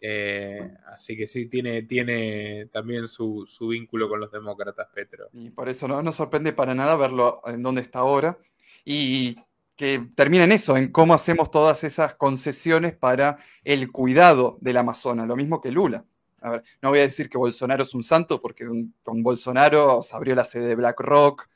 Eh, 0.00 0.66
así 0.86 1.14
que 1.14 1.26
sí, 1.26 1.44
tiene, 1.44 1.82
tiene 1.82 2.70
también 2.72 3.06
su, 3.06 3.44
su, 3.46 3.68
vínculo 3.68 4.08
con 4.08 4.18
los 4.18 4.32
demócratas, 4.32 4.88
Petro. 4.94 5.28
Y 5.34 5.50
por 5.50 5.68
eso 5.68 5.86
no 5.86 6.02
nos 6.02 6.16
sorprende 6.16 6.54
para 6.54 6.74
nada 6.74 6.96
verlo 6.96 7.42
en 7.44 7.62
dónde 7.62 7.82
está 7.82 7.98
ahora. 7.98 8.38
Y 8.82 9.36
que 9.76 10.08
termina 10.14 10.44
en 10.44 10.52
eso, 10.52 10.76
en 10.76 10.92
cómo 10.92 11.14
hacemos 11.14 11.50
todas 11.50 11.84
esas 11.84 12.14
concesiones 12.14 12.94
para 12.94 13.38
el 13.64 13.90
cuidado 13.90 14.58
del 14.60 14.76
Amazonas, 14.76 15.26
lo 15.26 15.36
mismo 15.36 15.60
que 15.60 15.72
Lula. 15.72 16.04
A 16.40 16.50
ver, 16.50 16.64
no 16.82 16.90
voy 16.90 16.98
a 16.98 17.02
decir 17.02 17.28
que 17.28 17.38
Bolsonaro 17.38 17.82
es 17.82 17.94
un 17.94 18.02
santo, 18.02 18.40
porque 18.40 18.66
con 19.02 19.22
Bolsonaro 19.22 20.02
se 20.02 20.14
abrió 20.14 20.34
la 20.34 20.44
sede 20.44 20.68
de 20.68 20.74
BlackRock, 20.74 21.48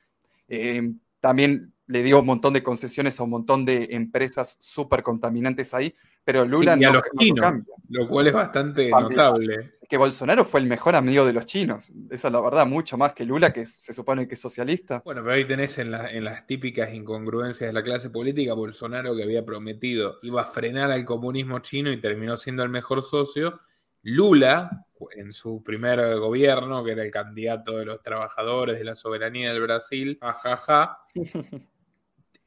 eh, 0.48 0.92
también 1.20 1.74
le 1.86 2.02
dio 2.02 2.20
un 2.20 2.26
montón 2.26 2.52
de 2.52 2.62
concesiones 2.62 3.18
a 3.18 3.22
un 3.22 3.30
montón 3.30 3.64
de 3.64 3.88
empresas 3.90 4.56
súper 4.60 5.02
contaminantes 5.02 5.74
ahí, 5.74 5.94
pero 6.28 6.44
Lula 6.44 6.76
no, 6.76 6.92
los 6.92 7.02
cambia. 7.04 7.64
Lo 7.88 8.06
cual 8.06 8.26
es 8.26 8.34
bastante 8.34 8.90
notable. 8.90 9.72
Que 9.88 9.96
Bolsonaro 9.96 10.44
fue 10.44 10.60
el 10.60 10.66
mejor 10.66 10.94
amigo 10.94 11.24
de 11.24 11.32
los 11.32 11.46
chinos. 11.46 11.90
Esa 12.10 12.28
es 12.28 12.32
la 12.34 12.42
verdad, 12.42 12.66
mucho 12.66 12.98
más 12.98 13.14
que 13.14 13.24
Lula, 13.24 13.50
que 13.50 13.64
se 13.64 13.94
supone 13.94 14.28
que 14.28 14.34
es 14.34 14.40
socialista. 14.40 15.00
Bueno, 15.06 15.22
pero 15.22 15.34
ahí 15.34 15.46
tenés 15.46 15.78
en, 15.78 15.94
en 15.94 16.24
las 16.24 16.46
típicas 16.46 16.92
incongruencias 16.92 17.70
de 17.70 17.72
la 17.72 17.82
clase 17.82 18.10
política, 18.10 18.52
Bolsonaro 18.52 19.16
que 19.16 19.22
había 19.22 19.42
prometido 19.42 20.18
iba 20.22 20.42
a 20.42 20.44
frenar 20.44 20.90
al 20.90 21.06
comunismo 21.06 21.60
chino 21.60 21.90
y 21.90 21.98
terminó 21.98 22.36
siendo 22.36 22.62
el 22.62 22.68
mejor 22.68 23.02
socio. 23.02 23.60
Lula, 24.02 24.84
en 25.16 25.32
su 25.32 25.64
primer 25.64 26.18
gobierno, 26.18 26.84
que 26.84 26.92
era 26.92 27.04
el 27.04 27.10
candidato 27.10 27.78
de 27.78 27.86
los 27.86 28.02
trabajadores 28.02 28.76
de 28.78 28.84
la 28.84 28.96
soberanía 28.96 29.50
del 29.50 29.62
Brasil, 29.62 30.18
jajaja, 30.20 30.98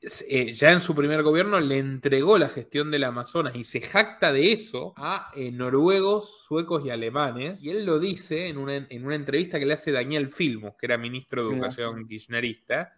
eh, 0.01 0.51
ya 0.53 0.71
en 0.71 0.81
su 0.81 0.95
primer 0.95 1.21
gobierno 1.21 1.59
le 1.59 1.77
entregó 1.77 2.39
la 2.39 2.49
gestión 2.49 2.89
del 2.89 3.03
Amazonas 3.03 3.55
y 3.55 3.65
se 3.65 3.81
jacta 3.81 4.33
de 4.33 4.51
eso 4.51 4.93
a 4.97 5.31
eh, 5.35 5.51
noruegos, 5.51 6.41
suecos 6.47 6.83
y 6.83 6.89
alemanes. 6.89 7.63
Y 7.63 7.69
él 7.69 7.85
lo 7.85 7.99
dice 7.99 8.47
en 8.47 8.57
una, 8.57 8.75
en 8.77 9.05
una, 9.05 9.15
entrevista 9.15 9.59
que 9.59 9.67
le 9.67 9.73
hace 9.73 9.91
Daniel 9.91 10.29
Filmus, 10.29 10.73
que 10.75 10.87
era 10.87 10.97
ministro 10.97 11.47
de 11.47 11.53
Educación 11.53 12.07
kirchnerista, 12.07 12.95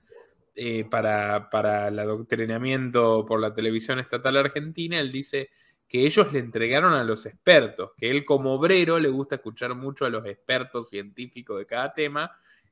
eh, 0.56 0.86
para, 0.90 1.50
para 1.50 1.90
el 1.90 2.00
adoctrinamiento 2.00 3.26
por 3.26 3.42
la 3.42 3.54
televisión 3.54 4.00
estatal 4.00 4.38
argentina. 4.38 4.98
Él 4.98 5.12
dice 5.12 5.50
que 5.90 6.06
ellos 6.06 6.32
le 6.32 6.40
entregaron 6.40 6.94
a 6.94 7.04
los 7.04 7.26
expertos, 7.26 7.92
que 7.98 8.10
él 8.12 8.24
como 8.24 8.54
obrero 8.54 8.98
le 8.98 9.10
gusta 9.10 9.36
escuchar 9.36 9.76
mucho 9.76 10.06
a 10.06 10.10
los 10.10 10.26
expertos 10.26 10.90
científicos 10.90 11.60
de 11.60 11.66
cada 11.66 11.94
tema. 11.94 12.32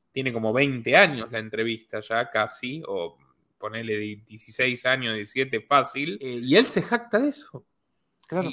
Tiene 0.09 0.31
como 0.31 0.53
20 0.53 0.95
años 0.95 1.29
la 1.31 1.39
entrevista 1.39 1.99
ya 1.99 2.29
casi, 2.29 2.81
o 2.87 3.17
ponerle 3.61 3.97
16 4.27 4.85
años, 4.85 5.15
17 5.15 5.61
fácil, 5.61 6.17
eh, 6.19 6.41
y 6.43 6.57
él 6.57 6.65
se 6.65 6.81
jacta 6.81 7.19
de 7.19 7.29
eso. 7.29 7.65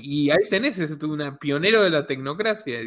Y, 0.00 0.30
ahí 0.30 0.48
tenés, 0.50 0.78
es 0.78 0.90
un 1.02 1.38
pionero 1.38 1.82
de 1.82 1.90
la 1.90 2.06
tecnocracia. 2.06 2.80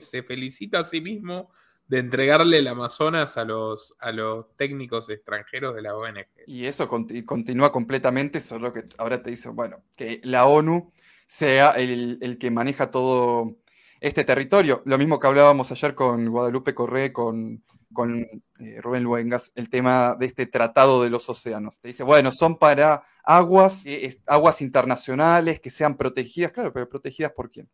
se 0.00 0.22
felicita 0.22 0.80
a 0.80 0.84
sí 0.84 1.00
mismo 1.00 1.50
de 1.86 1.98
entregarle 1.98 2.58
el 2.58 2.66
Amazonas 2.66 3.36
a 3.36 3.44
los, 3.44 3.94
a 3.98 4.12
los 4.12 4.54
técnicos 4.56 5.08
extranjeros 5.10 5.74
de 5.74 5.82
la 5.82 5.96
ONG. 5.96 6.26
Y 6.46 6.66
eso 6.66 6.88
continúa 6.88 7.72
completamente, 7.72 8.40
solo 8.40 8.72
que 8.72 8.84
ahora 8.98 9.22
te 9.22 9.30
dice, 9.30 9.48
bueno, 9.48 9.82
que 9.96 10.20
la 10.24 10.46
ONU 10.46 10.92
sea 11.26 11.72
el, 11.72 12.18
el, 12.20 12.38
que 12.38 12.50
maneja 12.50 12.90
todo 12.90 13.56
este 14.00 14.24
territorio. 14.24 14.82
Lo 14.84 14.98
mismo 14.98 15.18
que 15.18 15.26
hablábamos 15.26 15.72
ayer 15.72 15.94
con 15.94 16.26
Guadalupe 16.28 16.74
Correa, 16.74 17.12
con 17.12 17.62
con 17.92 18.26
eh, 18.58 18.80
Rubén 18.80 19.02
Luengas 19.02 19.52
el 19.54 19.68
tema 19.68 20.16
de 20.18 20.26
este 20.26 20.46
tratado 20.46 21.02
de 21.02 21.10
los 21.10 21.28
océanos. 21.28 21.80
Te 21.80 21.88
dice, 21.88 22.02
bueno, 22.02 22.30
son 22.30 22.58
para 22.58 23.04
aguas, 23.24 23.84
eh, 23.86 24.20
aguas 24.26 24.60
internacionales 24.60 25.60
que 25.60 25.70
sean 25.70 25.96
protegidas, 25.96 26.52
claro, 26.52 26.72
pero 26.72 26.88
protegidas 26.88 27.32
por 27.32 27.50
quién? 27.50 27.68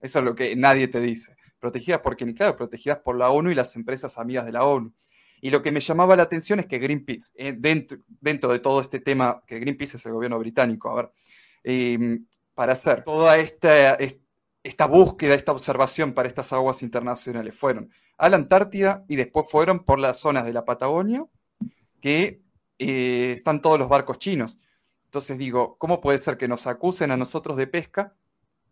Eso 0.00 0.18
es 0.18 0.24
lo 0.24 0.34
que 0.34 0.54
nadie 0.56 0.88
te 0.88 1.00
dice. 1.00 1.36
Protegidas 1.58 2.00
por 2.00 2.16
quién? 2.16 2.34
Claro, 2.34 2.56
protegidas 2.56 2.98
por 2.98 3.16
la 3.16 3.30
ONU 3.30 3.50
y 3.50 3.54
las 3.54 3.74
empresas 3.76 4.18
amigas 4.18 4.44
de 4.44 4.52
la 4.52 4.64
ONU. 4.64 4.92
Y 5.40 5.50
lo 5.50 5.62
que 5.62 5.72
me 5.72 5.80
llamaba 5.80 6.16
la 6.16 6.22
atención 6.22 6.60
es 6.60 6.66
que 6.66 6.78
Greenpeace, 6.78 7.32
eh, 7.34 7.54
dentro, 7.56 7.98
dentro, 8.20 8.52
de 8.52 8.58
todo 8.58 8.80
este 8.80 9.00
tema, 9.00 9.42
que 9.46 9.58
Greenpeace 9.58 9.96
es 9.96 10.06
el 10.06 10.12
gobierno 10.12 10.38
británico, 10.38 10.90
a 10.90 10.94
ver, 10.94 12.20
para 12.54 12.74
hacer 12.74 13.02
toda 13.02 13.38
esta, 13.38 13.96
esta 14.62 14.86
búsqueda, 14.86 15.34
esta 15.34 15.52
observación 15.52 16.12
para 16.12 16.28
estas 16.28 16.52
aguas 16.52 16.82
internacionales, 16.82 17.54
fueron 17.54 17.90
a 18.16 18.28
la 18.28 18.36
Antártida 18.36 19.04
y 19.08 19.16
después 19.16 19.46
fueron 19.50 19.84
por 19.84 19.98
las 19.98 20.18
zonas 20.18 20.44
de 20.44 20.52
la 20.52 20.64
Patagonia, 20.64 21.24
que 22.00 22.42
eh, 22.78 23.32
están 23.36 23.62
todos 23.62 23.78
los 23.78 23.88
barcos 23.88 24.18
chinos. 24.18 24.58
Entonces 25.06 25.38
digo, 25.38 25.76
¿cómo 25.78 26.00
puede 26.00 26.18
ser 26.18 26.36
que 26.36 26.48
nos 26.48 26.66
acusen 26.66 27.10
a 27.10 27.16
nosotros 27.16 27.56
de 27.56 27.66
pesca, 27.66 28.14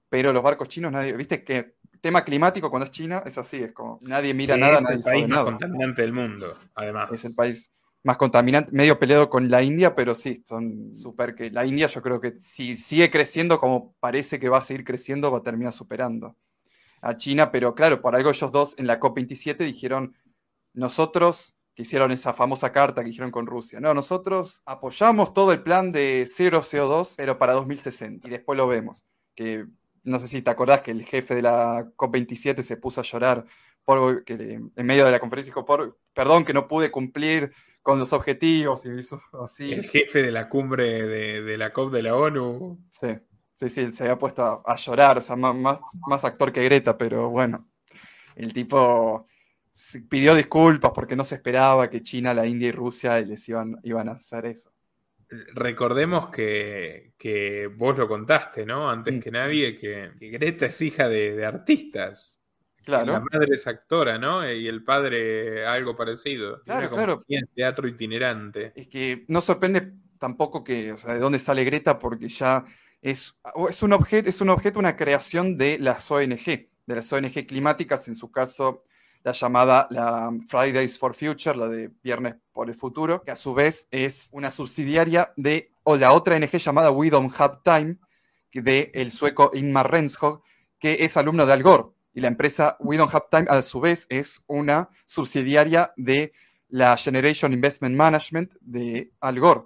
pero 0.08 0.32
los 0.32 0.42
barcos 0.42 0.68
chinos 0.68 0.92
nadie, 0.92 1.12
viste 1.16 1.44
que 1.44 1.76
tema 2.00 2.24
climático 2.24 2.68
cuando 2.68 2.86
es 2.86 2.90
China 2.90 3.22
es 3.24 3.38
así, 3.38 3.58
es 3.62 3.72
como 3.72 3.98
nadie 4.02 4.34
mira 4.34 4.56
nada, 4.56 4.80
nadie 4.80 4.96
Es 4.96 5.06
el 5.06 5.12
país 5.12 5.28
más 5.28 5.44
contaminante 5.44 6.02
del 6.02 6.12
mundo, 6.12 6.58
además. 6.74 7.10
Es 7.12 7.24
el 7.24 7.34
país 7.34 7.72
más 8.02 8.16
contaminante, 8.16 8.72
medio 8.72 8.98
peleado 8.98 9.30
con 9.30 9.48
la 9.48 9.62
India, 9.62 9.94
pero 9.94 10.14
sí, 10.16 10.42
son 10.46 10.92
súper 10.94 11.36
que 11.36 11.50
la 11.50 11.64
India 11.64 11.86
yo 11.86 12.02
creo 12.02 12.20
que 12.20 12.38
si 12.40 12.74
sigue 12.74 13.10
creciendo 13.10 13.60
como 13.60 13.94
parece 14.00 14.40
que 14.40 14.48
va 14.48 14.58
a 14.58 14.62
seguir 14.62 14.84
creciendo, 14.84 15.30
va 15.30 15.38
a 15.38 15.42
terminar 15.42 15.72
superando 15.72 16.36
a 17.02 17.16
China, 17.16 17.50
pero 17.50 17.74
claro, 17.74 18.00
por 18.00 18.16
algo 18.16 18.30
ellos 18.30 18.52
dos 18.52 18.78
en 18.78 18.86
la 18.86 18.98
COP27 18.98 19.58
dijeron, 19.58 20.16
nosotros 20.72 21.58
que 21.74 21.82
hicieron 21.82 22.12
esa 22.12 22.32
famosa 22.32 22.70
carta 22.70 23.02
que 23.02 23.10
hicieron 23.10 23.30
con 23.30 23.46
Rusia. 23.46 23.80
No, 23.80 23.92
nosotros 23.94 24.62
apoyamos 24.66 25.32
todo 25.32 25.52
el 25.52 25.62
plan 25.62 25.90
de 25.90 26.28
cero 26.30 26.60
CO2, 26.62 27.14
pero 27.16 27.38
para 27.38 27.54
2060. 27.54 28.28
Y 28.28 28.30
después 28.30 28.56
lo 28.56 28.68
vemos. 28.68 29.06
Que 29.34 29.66
no 30.04 30.18
sé 30.18 30.28
si 30.28 30.42
te 30.42 30.50
acordás 30.50 30.82
que 30.82 30.90
el 30.90 31.04
jefe 31.04 31.34
de 31.34 31.42
la 31.42 31.90
COP27 31.96 32.62
se 32.62 32.76
puso 32.76 33.00
a 33.00 33.04
llorar 33.04 33.46
por, 33.84 34.24
que 34.24 34.34
en 34.34 34.86
medio 34.86 35.04
de 35.04 35.12
la 35.12 35.20
conferencia 35.20 35.50
dijo, 35.50 35.64
por, 35.64 35.98
perdón 36.12 36.44
que 36.44 36.52
no 36.52 36.68
pude 36.68 36.90
cumplir 36.90 37.52
con 37.80 37.98
los 37.98 38.12
objetivos 38.12 38.84
y 38.84 38.90
así. 39.42 39.72
El 39.72 39.88
jefe 39.88 40.22
de 40.22 40.30
la 40.30 40.48
cumbre 40.48 41.06
de, 41.06 41.42
de 41.42 41.56
la 41.56 41.72
COP 41.72 41.90
de 41.92 42.02
la 42.02 42.14
ONU. 42.14 42.78
Sí. 42.90 43.08
Sí, 43.62 43.68
sí, 43.68 43.92
se 43.92 44.02
había 44.02 44.18
puesto 44.18 44.62
a, 44.66 44.76
llorar, 44.76 45.18
o 45.18 45.20
sea, 45.20 45.36
más, 45.36 45.78
más, 46.08 46.24
actor 46.24 46.50
que 46.50 46.64
Greta, 46.64 46.98
pero 46.98 47.30
bueno, 47.30 47.70
el 48.34 48.52
tipo 48.52 49.28
pidió 50.08 50.34
disculpas 50.34 50.90
porque 50.92 51.14
no 51.14 51.22
se 51.22 51.36
esperaba 51.36 51.88
que 51.88 52.02
China, 52.02 52.34
la 52.34 52.44
India 52.44 52.68
y 52.68 52.72
Rusia 52.72 53.20
les 53.20 53.48
iban, 53.48 53.76
iban 53.84 54.08
a 54.08 54.12
hacer 54.12 54.46
eso. 54.46 54.72
Recordemos 55.54 56.28
que, 56.30 57.12
vos 57.76 57.96
lo 57.96 58.08
contaste, 58.08 58.66
¿no? 58.66 58.90
Antes 58.90 59.14
mm. 59.14 59.20
que 59.20 59.30
nadie, 59.30 59.78
que, 59.78 60.10
Greta 60.18 60.66
es 60.66 60.80
hija 60.82 61.08
de, 61.08 61.46
artistas. 61.46 62.40
Claro. 62.84 63.12
La 63.12 63.20
madre 63.20 63.54
es 63.54 63.66
actora, 63.68 64.18
¿no? 64.18 64.50
Y 64.50 64.66
el 64.66 64.82
padre 64.82 65.64
algo 65.64 65.94
parecido. 65.94 66.62
Claro, 66.64 66.90
claro. 66.90 67.24
teatro 67.54 67.86
itinerante. 67.86 68.72
Es 68.74 68.88
que 68.88 69.24
no 69.28 69.40
sorprende 69.40 69.92
tampoco 70.18 70.64
que, 70.64 70.90
o 70.92 70.96
sea, 70.96 71.14
de 71.14 71.20
dónde 71.20 71.38
sale 71.38 71.62
Greta, 71.62 72.00
porque 72.00 72.28
ya 72.28 72.64
es, 73.02 73.36
es, 73.68 73.82
un 73.82 73.92
objeto, 73.92 74.28
es 74.28 74.40
un 74.40 74.50
objeto, 74.50 74.78
una 74.78 74.96
creación 74.96 75.58
de 75.58 75.78
las 75.78 76.10
ONG, 76.10 76.44
de 76.86 76.94
las 76.94 77.12
ONG 77.12 77.46
climáticas, 77.46 78.08
en 78.08 78.14
su 78.14 78.30
caso 78.30 78.84
la 79.24 79.32
llamada 79.32 79.86
la 79.90 80.32
Fridays 80.48 80.98
for 80.98 81.14
Future, 81.14 81.56
la 81.56 81.68
de 81.68 81.90
Viernes 82.02 82.36
por 82.52 82.68
el 82.68 82.74
Futuro, 82.74 83.22
que 83.22 83.30
a 83.30 83.36
su 83.36 83.54
vez 83.54 83.86
es 83.90 84.28
una 84.32 84.50
subsidiaria 84.50 85.32
de 85.36 85.72
o 85.84 85.96
la 85.96 86.12
otra 86.12 86.36
ONG 86.36 86.50
llamada 86.50 86.90
We 86.90 87.10
Don't 87.10 87.32
Have 87.38 87.58
Time, 87.64 87.98
de 88.52 88.90
el 88.94 89.10
sueco 89.10 89.50
Inmar 89.54 89.90
Renskog, 89.90 90.42
que 90.78 90.98
es 91.00 91.16
alumno 91.16 91.46
de 91.46 91.52
Al 91.52 91.62
Gore. 91.62 91.84
Y 92.14 92.20
la 92.20 92.28
empresa 92.28 92.76
We 92.80 92.96
Don't 92.96 93.12
Have 93.12 93.26
Time, 93.30 93.46
a 93.48 93.62
su 93.62 93.80
vez, 93.80 94.06
es 94.10 94.42
una 94.46 94.90
subsidiaria 95.06 95.92
de 95.96 96.32
la 96.68 96.96
Generation 96.96 97.52
Investment 97.52 97.96
Management 97.96 98.52
de 98.60 99.10
Al 99.20 99.40
Gore. 99.40 99.62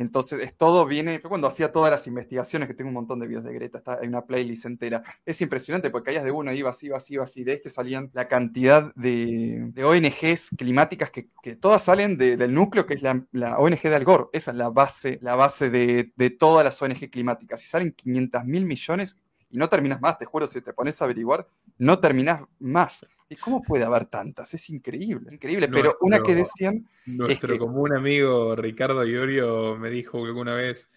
Entonces, 0.00 0.40
es 0.40 0.56
todo 0.56 0.86
viene. 0.86 1.20
Yo 1.22 1.28
cuando 1.28 1.46
hacía 1.46 1.72
todas 1.72 1.90
las 1.90 2.06
investigaciones, 2.06 2.66
que 2.66 2.72
tengo 2.72 2.88
un 2.88 2.94
montón 2.94 3.20
de 3.20 3.26
videos 3.26 3.44
de 3.44 3.52
Greta, 3.52 3.76
está, 3.76 3.98
hay 4.00 4.08
una 4.08 4.24
playlist 4.24 4.64
entera. 4.64 5.02
Es 5.26 5.42
impresionante 5.42 5.90
porque 5.90 6.06
caías 6.06 6.24
de 6.24 6.30
uno, 6.30 6.54
ibas, 6.54 6.82
ibas, 6.82 7.10
ibas, 7.10 7.36
y 7.36 7.44
de 7.44 7.52
este 7.52 7.68
salían 7.68 8.10
la 8.14 8.26
cantidad 8.26 8.94
de, 8.94 9.70
ONGs 9.76 10.56
climáticas 10.56 11.10
que, 11.10 11.28
todas 11.56 11.82
salen 11.82 12.16
del 12.16 12.54
núcleo, 12.54 12.86
que 12.86 12.94
es 12.94 13.02
la, 13.02 13.58
ONG 13.58 13.82
de 13.82 13.94
Al 13.94 14.04
Gore. 14.04 14.28
Esa 14.32 14.52
es 14.52 14.56
la 14.56 14.70
base, 14.70 15.18
la 15.20 15.34
base 15.34 15.68
de, 15.68 16.30
todas 16.38 16.64
las 16.64 16.80
ONG 16.80 17.10
climáticas. 17.10 17.62
Y 17.62 17.68
salen 17.68 17.92
500 17.92 18.46
mil 18.46 18.64
millones 18.64 19.18
y 19.50 19.58
no 19.58 19.68
terminas 19.68 20.00
más, 20.00 20.16
te 20.16 20.24
juro, 20.24 20.46
si 20.46 20.62
te 20.62 20.72
pones 20.72 21.02
a 21.02 21.04
averiguar, 21.04 21.46
no 21.76 21.98
terminas 21.98 22.40
más. 22.58 23.04
¿Y 23.32 23.36
cómo 23.36 23.62
puede 23.62 23.84
haber 23.84 24.06
tantas? 24.06 24.52
Es 24.54 24.68
increíble, 24.70 25.32
increíble. 25.32 25.68
Pero 25.68 25.96
una 26.00 26.20
que 26.20 26.34
decían. 26.34 26.84
Nuestro 27.06 27.56
común 27.58 27.94
amigo 27.96 28.56
Ricardo 28.56 29.06
Iorio 29.06 29.76
me 29.76 29.88
dijo 29.88 30.24
alguna 30.26 30.54
vez: 30.54 30.90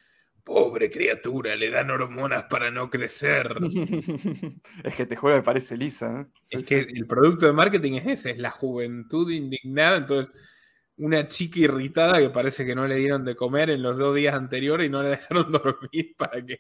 Pobre 0.43 0.89
criatura, 0.89 1.55
le 1.55 1.69
dan 1.69 1.91
hormonas 1.91 2.45
para 2.49 2.71
no 2.71 2.89
crecer. 2.89 3.55
es 4.83 4.95
que 4.95 5.05
te 5.05 5.15
juro, 5.15 5.35
me 5.35 5.43
parece 5.43 5.77
lisa. 5.77 6.21
¿eh? 6.21 6.25
Es 6.49 6.65
que 6.65 6.79
el 6.79 7.05
producto 7.05 7.45
de 7.45 7.53
marketing 7.53 7.93
es 7.93 8.07
ese: 8.07 8.31
es 8.31 8.39
la 8.39 8.49
juventud 8.49 9.29
indignada. 9.29 9.97
Entonces 9.97 10.35
una 10.97 11.27
chica 11.27 11.60
irritada 11.60 12.19
que 12.19 12.29
parece 12.29 12.65
que 12.65 12.75
no 12.75 12.88
le 12.88 12.95
dieron 12.95 13.25
de 13.25 13.36
comer 13.36 13.69
en 13.71 13.82
los 13.82 13.97
dos 13.97 14.15
días 14.15 14.36
anteriores 14.36 14.88
y 14.88 14.89
no 14.89 15.01
le 15.01 15.10
dejaron 15.17 15.51
dormir 15.51 16.15
para 16.17 16.45
que, 16.45 16.60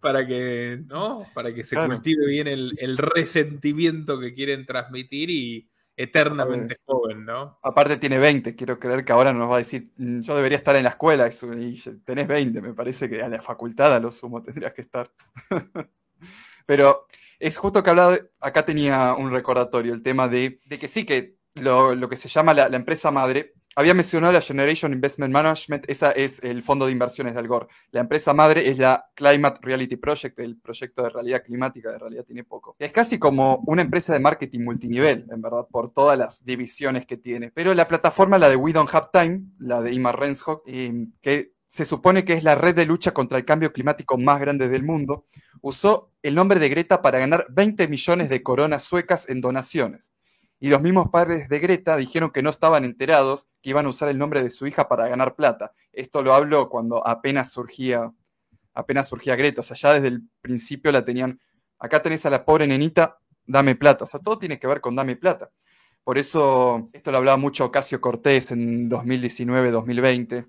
para 0.00 0.26
que, 0.26 0.82
¿no? 0.86 1.26
Para 1.34 1.54
que 1.54 1.64
se 1.64 1.76
cultive 1.76 2.26
bien 2.26 2.48
el, 2.48 2.98
resentimiento 2.98 4.18
que 4.18 4.34
quieren 4.34 4.66
transmitir 4.66 5.30
y 5.30 5.70
eternamente 5.96 6.78
joven, 6.84 7.24
¿no? 7.24 7.58
Aparte 7.62 7.96
tiene 7.96 8.18
20, 8.18 8.54
quiero 8.54 8.78
creer 8.78 9.04
que 9.04 9.12
ahora 9.12 9.32
nos 9.32 9.50
va 9.50 9.56
a 9.56 9.58
decir, 9.58 9.90
yo 9.96 10.36
debería 10.36 10.58
estar 10.58 10.76
en 10.76 10.84
la 10.84 10.90
escuela 10.90 11.28
y 11.28 11.80
tenés 12.04 12.28
20, 12.28 12.60
me 12.60 12.74
parece 12.74 13.08
que 13.08 13.20
a 13.22 13.28
la 13.28 13.42
facultad 13.42 13.94
a 13.94 14.00
lo 14.00 14.10
sumo 14.10 14.42
tendrías 14.42 14.72
que 14.74 14.82
estar. 14.82 15.10
Pero 16.66 17.06
es 17.38 17.56
justo 17.56 17.82
que 17.82 17.90
hablaba, 17.90 18.16
acá 18.40 18.64
tenía 18.64 19.14
un 19.14 19.32
recordatorio, 19.32 19.92
el 19.92 20.02
tema 20.02 20.28
de, 20.28 20.60
que 20.68 20.88
sí, 20.88 21.04
que 21.04 21.36
lo, 21.54 22.08
que 22.08 22.16
se 22.16 22.28
llama 22.28 22.54
la 22.54 22.76
empresa 22.76 23.10
madre 23.10 23.54
había 23.78 23.94
mencionado 23.94 24.32
la 24.32 24.40
Generation 24.40 24.92
Investment 24.92 25.32
Management, 25.32 25.84
esa 25.88 26.10
es 26.10 26.42
el 26.42 26.62
fondo 26.62 26.86
de 26.86 26.90
inversiones 26.90 27.34
de 27.34 27.38
Algor. 27.38 27.68
La 27.92 28.00
empresa 28.00 28.34
madre 28.34 28.68
es 28.68 28.76
la 28.76 29.08
Climate 29.14 29.60
Reality 29.62 29.94
Project, 29.94 30.36
el 30.40 30.56
proyecto 30.56 31.04
de 31.04 31.10
realidad 31.10 31.44
climática, 31.44 31.92
de 31.92 31.98
realidad 31.98 32.24
tiene 32.24 32.42
poco. 32.42 32.74
Es 32.80 32.90
casi 32.90 33.20
como 33.20 33.62
una 33.66 33.82
empresa 33.82 34.12
de 34.12 34.18
marketing 34.18 34.64
multinivel, 34.64 35.26
en 35.30 35.40
verdad, 35.40 35.68
por 35.70 35.92
todas 35.92 36.18
las 36.18 36.44
divisiones 36.44 37.06
que 37.06 37.18
tiene. 37.18 37.52
Pero 37.52 37.72
la 37.72 37.86
plataforma, 37.86 38.36
la 38.36 38.48
de 38.48 38.56
We 38.56 38.72
Don't 38.72 38.92
Have 38.92 39.10
Time, 39.12 39.42
la 39.60 39.80
de 39.80 39.92
Imar 39.92 40.18
Renshok, 40.18 40.62
eh, 40.66 41.06
que 41.20 41.52
se 41.68 41.84
supone 41.84 42.24
que 42.24 42.32
es 42.32 42.42
la 42.42 42.56
red 42.56 42.74
de 42.74 42.84
lucha 42.84 43.12
contra 43.12 43.38
el 43.38 43.44
cambio 43.44 43.72
climático 43.72 44.18
más 44.18 44.40
grande 44.40 44.68
del 44.68 44.82
mundo, 44.82 45.26
usó 45.60 46.10
el 46.22 46.34
nombre 46.34 46.58
de 46.58 46.68
Greta 46.68 47.00
para 47.00 47.20
ganar 47.20 47.46
20 47.50 47.86
millones 47.86 48.28
de 48.28 48.42
coronas 48.42 48.82
suecas 48.82 49.28
en 49.28 49.40
donaciones 49.40 50.12
y 50.60 50.68
los 50.68 50.82
mismos 50.82 51.08
padres 51.10 51.48
de 51.48 51.58
Greta 51.60 51.96
dijeron 51.96 52.30
que 52.30 52.42
no 52.42 52.50
estaban 52.50 52.84
enterados 52.84 53.48
que 53.62 53.70
iban 53.70 53.86
a 53.86 53.90
usar 53.90 54.08
el 54.08 54.18
nombre 54.18 54.42
de 54.42 54.50
su 54.50 54.66
hija 54.66 54.88
para 54.88 55.06
ganar 55.08 55.36
plata. 55.36 55.72
Esto 55.92 56.22
lo 56.22 56.34
hablo 56.34 56.68
cuando 56.68 57.06
apenas 57.06 57.52
surgía, 57.52 58.12
apenas 58.74 59.08
surgía 59.08 59.36
Greta, 59.36 59.60
o 59.60 59.64
sea, 59.64 59.76
ya 59.76 59.92
desde 59.94 60.08
el 60.08 60.22
principio 60.40 60.90
la 60.90 61.04
tenían, 61.04 61.40
acá 61.78 62.02
tenés 62.02 62.26
a 62.26 62.30
la 62.30 62.44
pobre 62.44 62.66
nenita, 62.66 63.18
dame 63.46 63.76
plata, 63.76 64.04
o 64.04 64.06
sea, 64.06 64.20
todo 64.20 64.38
tiene 64.38 64.58
que 64.58 64.66
ver 64.66 64.80
con 64.80 64.96
dame 64.96 65.16
plata. 65.16 65.50
Por 66.04 66.16
eso, 66.16 66.88
esto 66.92 67.12
lo 67.12 67.18
hablaba 67.18 67.36
mucho 67.36 67.66
Ocasio 67.66 68.00
Cortés 68.00 68.50
en 68.50 68.88
2019-2020, 68.88 70.46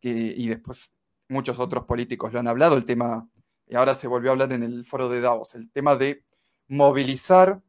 y 0.00 0.48
después 0.48 0.92
muchos 1.28 1.58
otros 1.58 1.84
políticos 1.84 2.32
lo 2.32 2.38
han 2.38 2.48
hablado, 2.48 2.76
el 2.76 2.84
tema, 2.84 3.28
y 3.66 3.74
ahora 3.74 3.94
se 3.94 4.06
volvió 4.06 4.30
a 4.30 4.32
hablar 4.32 4.52
en 4.52 4.62
el 4.62 4.84
foro 4.84 5.08
de 5.08 5.20
Davos, 5.20 5.54
el 5.54 5.70
tema 5.72 5.96
de 5.96 6.24
movilizar 6.68 7.60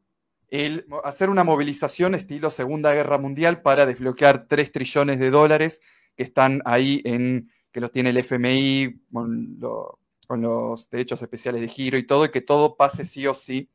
el 0.50 0.86
hacer 1.04 1.30
una 1.30 1.44
movilización 1.44 2.14
estilo 2.14 2.50
Segunda 2.50 2.92
Guerra 2.92 3.18
Mundial 3.18 3.62
para 3.62 3.86
desbloquear 3.86 4.46
3 4.48 4.72
trillones 4.72 5.18
de 5.18 5.30
dólares 5.30 5.80
que 6.16 6.22
están 6.22 6.62
ahí 6.64 7.02
en, 7.04 7.50
que 7.72 7.80
los 7.80 7.90
tiene 7.90 8.10
el 8.10 8.18
FMI 8.18 9.02
con, 9.12 9.58
los 10.40 10.90
derechos 10.90 11.22
especiales 11.22 11.60
de 11.60 11.68
giro 11.68 11.98
y 11.98 12.06
todo, 12.06 12.24
y 12.24 12.30
que 12.30 12.40
todo 12.40 12.76
pase 12.76 13.04
sí 13.04 13.26
o 13.26 13.34
sí 13.34 13.70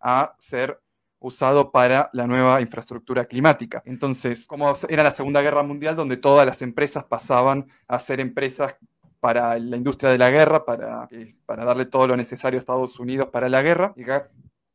a 0.00 0.36
ser 0.38 0.80
usado 1.18 1.72
para 1.72 2.10
la 2.12 2.26
nueva 2.26 2.60
infraestructura 2.60 3.24
climática. 3.24 3.82
Entonces, 3.86 4.46
como 4.46 4.72
era 4.88 5.02
la 5.02 5.10
Segunda 5.10 5.42
Guerra 5.42 5.62
Mundial, 5.62 5.96
donde 5.96 6.16
todas 6.16 6.46
las 6.46 6.62
empresas 6.62 7.04
pasaban 7.04 7.66
a 7.88 7.98
ser 7.98 8.20
empresas 8.20 8.76
para 9.18 9.58
la 9.58 9.76
industria 9.76 10.10
de 10.10 10.18
la 10.18 10.30
guerra, 10.30 10.64
para, 10.64 11.08
eh, 11.10 11.34
para 11.46 11.64
darle 11.64 11.86
todo 11.86 12.06
lo 12.06 12.16
necesario 12.16 12.58
a 12.58 12.60
Estados 12.60 13.00
Unidos 13.00 13.30
para 13.32 13.48
la 13.48 13.62
guerra, 13.62 13.92
y 13.96 14.04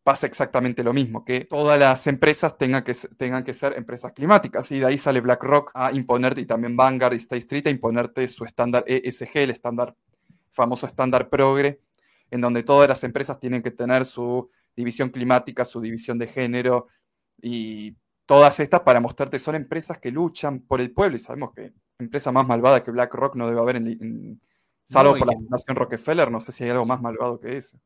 pasa 0.04 0.26
exactamente 0.26 0.84
lo 0.84 0.94
mismo, 0.94 1.24
que 1.24 1.46
todas 1.46 1.80
las 1.80 2.08
empresas 2.08 2.58
tengan 2.58 2.84
que, 2.84 2.94
tengan 3.18 3.44
que 3.44 3.54
ser 3.54 3.74
empresas 3.78 4.14
climáticas. 4.14 4.72
Y 4.72 4.80
de 4.80 4.88
ahí 4.88 4.98
sale 4.98 5.22
BlackRock 5.22 5.72
a 5.74 5.92
imponerte, 5.92 6.42
y 6.42 6.46
también 6.46 6.76
Vanguard 6.76 7.14
y 7.14 7.18
State 7.18 7.40
Street, 7.40 7.68
a 7.68 7.70
imponerte 7.70 8.28
su 8.28 8.44
estándar 8.44 8.84
ESG, 8.88 9.38
el 9.38 9.52
estándar, 9.52 9.96
famoso 10.52 10.86
estándar 10.86 11.30
progre, 11.30 11.80
en 12.32 12.42
donde 12.42 12.64
todas 12.64 12.90
las 12.90 13.04
empresas 13.04 13.40
tienen 13.40 13.62
que 13.62 13.72
tener 13.72 14.06
su 14.06 14.50
división 14.76 15.10
climática, 15.10 15.66
su 15.66 15.82
división 15.82 16.18
de 16.18 16.28
género 16.28 16.88
y 17.42 17.96
todas 18.26 18.60
estas 18.60 18.82
para 18.82 19.02
mostrarte 19.02 19.38
son 19.38 19.56
empresas 19.56 19.98
que 19.98 20.12
luchan 20.12 20.62
por 20.62 20.80
el 20.80 20.92
pueblo 20.92 21.18
y 21.18 21.20
sabemos 21.20 21.52
que 21.54 21.74
empresa 22.00 22.32
más 22.32 22.48
malvada 22.48 22.84
que 22.84 22.92
BlackRock 22.92 23.36
no 23.36 23.48
debe 23.48 23.60
haber 23.60 23.76
en, 23.76 24.42
salvo 24.86 25.18
por 25.18 25.28
la 25.28 25.34
Fundación 25.34 25.76
Rockefeller, 25.76 26.32
no 26.32 26.40
sé 26.40 26.54
si 26.54 26.64
hay 26.64 26.70
algo 26.70 26.86
más 26.86 27.02
malvado 27.02 27.40
que 27.40 27.58
eso 27.58 27.78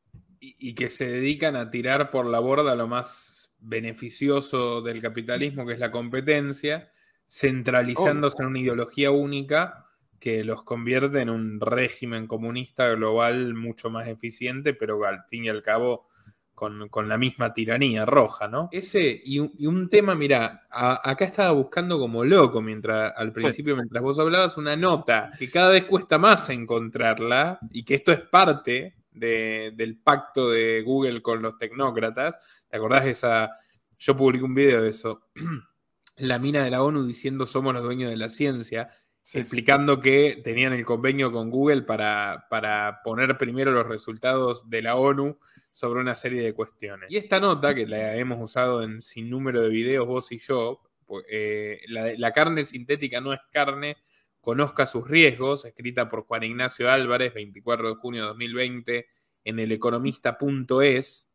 y, 0.60 0.76
que 0.76 0.90
se 0.90 1.08
dedican 1.08 1.56
a 1.56 1.70
tirar 1.70 2.12
por 2.12 2.26
la 2.26 2.40
borda 2.40 2.76
lo 2.76 2.88
más 2.88 3.54
beneficioso 3.60 4.82
del 4.82 5.02
capitalismo, 5.02 5.66
que 5.66 5.74
es 5.74 5.80
la 5.80 5.92
competencia, 5.92 6.92
centralizándose 7.28 8.42
en 8.42 8.50
una 8.50 8.60
ideología 8.60 9.12
única 9.12 9.88
que 10.20 10.44
los 10.44 10.64
convierte 10.64 11.22
en 11.22 11.30
un 11.30 11.60
régimen 11.60 12.28
comunista 12.28 12.90
global 12.90 13.54
mucho 13.54 13.90
más 13.90 14.08
eficiente, 14.08 14.74
pero 14.74 15.04
al 15.06 15.24
fin 15.26 15.46
y 15.46 15.50
al 15.50 15.62
cabo 15.62 16.08
con, 16.56 17.10
la 17.10 17.18
misma 17.18 17.54
tiranía 17.54 18.06
roja, 18.06 18.48
¿no? 18.48 18.70
Ese, 18.72 19.22
y, 19.24 19.40
un 19.40 19.90
tema, 19.90 20.16
mira, 20.16 20.66
acá 20.70 21.26
estaba 21.26 21.52
buscando 21.52 22.00
como 22.00 22.24
loco 22.24 22.62
mientras, 22.62 23.14
al 23.16 23.34
principio, 23.34 23.76
mientras 23.76 24.02
vos 24.02 24.18
hablabas, 24.20 24.58
una 24.58 24.76
nota 24.78 25.32
que 25.38 25.52
cada 25.52 25.72
vez 25.72 25.84
cuesta 25.84 26.18
más 26.18 26.50
encontrarla 26.50 27.60
y 27.72 27.84
que 27.84 27.96
esto 27.96 28.14
es 28.14 28.22
parte 28.22 28.96
del 29.16 30.00
pacto 30.04 30.50
de 30.52 30.82
Google 30.82 31.22
con 31.22 31.42
los 31.42 31.58
tecnócratas. 31.58 32.38
¿Te 32.68 32.78
acordás 32.78 33.06
de 33.06 33.12
esa? 33.12 33.58
Yo 33.98 34.16
publiqué 34.16 34.44
un 34.44 34.56
video 34.56 34.82
de 34.82 34.90
eso. 34.90 35.30
la 36.18 36.40
mina 36.40 36.64
de 36.64 36.72
la 36.72 36.84
ONU 36.84 37.06
diciendo 37.06 37.48
somos 37.48 37.74
los 37.74 37.84
dueños 37.84 38.10
de 38.10 38.18
la 38.18 38.30
ciencia, 38.30 38.90
explicando 39.34 40.00
que 40.00 40.42
tenían 40.44 40.74
el 40.74 40.86
convenio 40.86 41.32
con 41.32 41.50
Google 41.50 41.82
para, 41.82 42.46
para 42.50 43.02
poner 43.04 43.38
primero 43.38 43.72
los 43.72 43.88
resultados 43.88 44.70
de 44.70 44.82
la 44.82 44.96
ONU 44.96 45.40
sobre 45.72 46.00
una 46.00 46.16
serie 46.16 46.42
de 46.42 46.54
cuestiones. 46.54 47.12
Y 47.12 47.18
esta 47.18 47.40
nota, 47.40 47.76
que 47.76 47.86
la 47.86 48.16
hemos 48.16 48.40
usado 48.42 48.82
en 48.82 49.02
sin 49.02 49.30
número 49.30 49.62
de 49.62 49.70
videos 49.70 50.08
vos 50.08 50.32
y 50.32 50.38
yo, 50.40 50.82
eh, 51.30 51.82
la, 51.88 52.14
la, 52.18 52.32
carne 52.32 52.64
sintética 52.64 53.20
no 53.20 53.34
es 53.34 53.40
carne, 53.52 53.98
Conozca 54.46 54.86
sus 54.86 55.08
riesgos, 55.08 55.66
escrita 55.66 56.08
por 56.08 56.28
Juan 56.28 56.44
Ignacio 56.44 56.92
Álvarez, 56.92 57.34
24 57.34 57.90
de 57.90 57.96
junio 57.96 58.22
de 58.22 58.28
2020, 58.28 59.08
en 59.44 59.58
el 59.58 59.72
economista.es, 59.72 61.32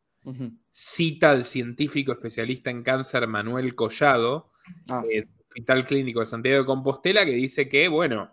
cita 0.71 1.31
al 1.31 1.43
científico 1.43 2.13
especialista 2.13 2.69
en 2.69 2.83
cáncer 2.83 3.27
Manuel 3.27 3.75
Collado, 3.75 4.53
ah, 4.87 5.03
del 5.05 5.27
Hospital 5.49 5.83
Clínico 5.83 6.21
de 6.21 6.25
Santiago 6.25 6.59
de 6.59 6.65
Compostela, 6.65 7.25
que 7.25 7.33
dice 7.33 7.67
que, 7.67 7.89
bueno, 7.89 8.31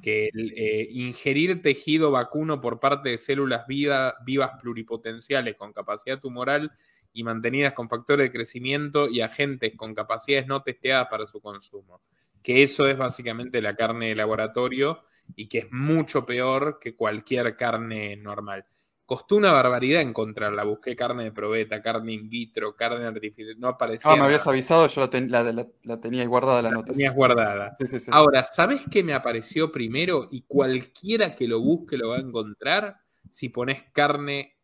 que 0.00 0.30
eh, 0.32 0.86
ingerir 0.92 1.60
tejido 1.60 2.12
vacuno 2.12 2.60
por 2.60 2.78
parte 2.78 3.10
de 3.10 3.18
células 3.18 3.66
vivas 3.66 4.52
pluripotenciales 4.62 5.56
con 5.56 5.72
capacidad 5.72 6.20
tumoral 6.20 6.70
y 7.12 7.24
mantenidas 7.24 7.72
con 7.72 7.88
factores 7.88 8.26
de 8.26 8.32
crecimiento 8.32 9.08
y 9.08 9.22
agentes 9.22 9.72
con 9.76 9.92
capacidades 9.92 10.46
no 10.46 10.62
testeadas 10.62 11.08
para 11.10 11.26
su 11.26 11.40
consumo 11.40 12.00
que 12.42 12.62
eso 12.62 12.88
es 12.88 12.96
básicamente 12.96 13.60
la 13.60 13.76
carne 13.76 14.08
de 14.08 14.14
laboratorio 14.14 15.04
y 15.36 15.48
que 15.48 15.58
es 15.58 15.72
mucho 15.72 16.24
peor 16.26 16.78
que 16.80 16.96
cualquier 16.96 17.56
carne 17.56 18.16
normal. 18.16 18.64
Costó 19.04 19.34
una 19.36 19.52
barbaridad 19.52 20.02
encontrarla. 20.02 20.62
Busqué 20.62 20.94
carne 20.94 21.24
de 21.24 21.32
probeta, 21.32 21.82
carne 21.82 22.12
in 22.12 22.28
vitro, 22.28 22.76
carne 22.76 23.06
artificial. 23.06 23.58
No 23.58 23.66
aparecía. 23.66 24.12
Ah, 24.12 24.16
me 24.16 24.22
habías 24.22 24.46
avisado, 24.46 24.86
yo 24.86 25.00
la, 25.10 26.00
tenía 26.00 26.24
guardada 26.26 26.62
la, 26.62 26.70
nota. 26.70 26.92
Tenías 26.92 27.14
guardada. 27.14 27.76
Ahora, 28.12 28.44
¿sabes 28.44 28.82
qué 28.88 29.02
me 29.02 29.12
apareció 29.12 29.72
primero? 29.72 30.28
Y 30.30 30.42
cualquiera 30.42 31.34
que 31.34 31.48
lo 31.48 31.60
busque 31.60 31.96
lo 31.96 32.10
va 32.10 32.18
a 32.18 32.20
encontrar. 32.20 32.98
Si 33.32 33.48
pones 33.48 33.82
carne 33.92 34.56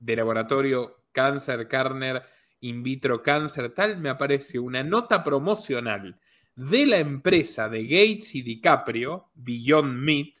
de 0.00 0.16
laboratorio, 0.16 1.04
cáncer, 1.12 1.68
carne, 1.68 2.20
in 2.60 2.82
vitro, 2.82 3.22
cáncer, 3.22 3.72
tal, 3.74 3.98
me 3.98 4.08
aparece 4.08 4.58
una 4.58 4.82
nota 4.82 5.22
promocional 5.22 6.18
de 6.58 6.86
la 6.86 6.98
empresa 6.98 7.68
de 7.68 7.84
Gates 7.84 8.34
y 8.34 8.42
DiCaprio, 8.42 9.30
Beyond 9.36 9.96
Meat, 9.96 10.34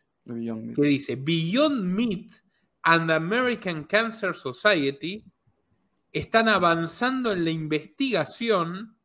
que 0.74 0.82
dice, 0.82 1.14
Beyond 1.14 1.84
Meat 1.84 2.32
and 2.82 3.06
the 3.06 3.14
American 3.14 3.84
Cancer 3.84 4.34
Society 4.34 5.24
están 6.12 6.48
avanzando 6.48 7.30
en 7.32 7.44
la 7.44 7.52
investigación 7.52 8.96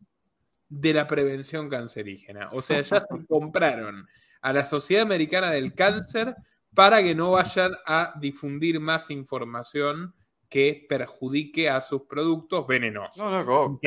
de 0.69 0.93
la 0.95 1.07
prevención 1.07 1.69
cancerígena. 1.69 2.49
O 2.51 2.63
sea, 2.63 2.81
ya 2.81 3.01
se 3.01 3.25
compraron 3.29 4.07
a 4.41 4.51
la 4.51 4.65
Sociedad 4.65 5.03
Americana 5.03 5.51
del 5.51 5.75
Cáncer 5.75 6.35
para 6.73 7.03
que 7.03 7.13
no 7.13 7.29
vayan 7.29 7.73
a 7.85 8.15
difundir 8.19 8.79
más 8.79 9.11
información 9.11 10.15
que 10.53 10.85
perjudique 10.87 11.67
a 11.67 11.81
sus 11.81 12.03
productos 12.03 12.67
venenosos. 12.67 13.17
No, 13.17 13.43
no, 13.43 13.79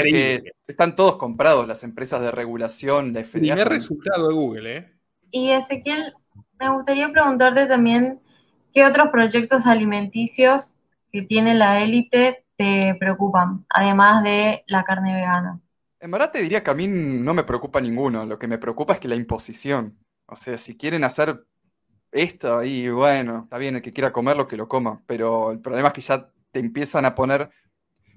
están 0.66 0.96
todos 0.96 1.14
comprados, 1.14 1.68
las 1.68 1.85
empresas 1.85 2.20
de 2.20 2.33
regulación, 2.33 3.12
la 3.12 3.22
FDA. 3.22 3.38
Primer 3.38 3.68
resultado 3.68 4.26
de 4.26 4.35
Google, 4.35 4.76
¿eh? 4.76 4.92
Y 5.31 5.52
Ezequiel, 5.52 6.12
me 6.59 6.68
gustaría 6.70 7.09
preguntarte 7.12 7.66
también 7.66 8.20
qué 8.74 8.85
otros 8.85 9.11
proyectos 9.12 9.64
alimenticios 9.64 10.74
que 11.12 11.22
tiene 11.22 11.55
la 11.55 11.85
élite 11.85 12.44
te 12.57 12.96
preocupan, 12.98 13.64
además 13.68 14.24
de 14.24 14.64
la 14.66 14.83
carne 14.83 15.14
vegana. 15.14 15.61
En 16.00 16.11
verdad 16.11 16.33
te 16.33 16.42
diría 16.42 16.64
que 16.64 16.70
a 16.72 16.74
mí 16.74 16.88
no 16.88 17.33
me 17.33 17.44
preocupa 17.44 17.81
ninguno, 17.81 18.26
lo 18.26 18.40
que 18.40 18.48
me 18.48 18.59
preocupa 18.59 18.94
es 18.94 18.98
que 18.98 19.07
la 19.07 19.14
imposición. 19.14 19.96
O 20.26 20.35
sea, 20.35 20.59
si 20.59 20.76
quieren 20.76 21.05
hacer 21.05 21.46
esto, 22.11 22.64
y 22.64 22.88
bueno, 22.88 23.42
está 23.44 23.57
bien, 23.57 23.76
el 23.76 23.83
que 23.83 23.92
quiera 23.92 24.12
comerlo, 24.12 24.48
que 24.48 24.57
lo 24.57 24.66
coma, 24.66 25.00
pero 25.07 25.52
el 25.52 25.61
problema 25.61 25.88
es 25.88 25.94
que 25.94 26.00
ya 26.00 26.29
te 26.57 26.61
empiezan 26.61 27.05
a 27.05 27.14
poner 27.14 27.51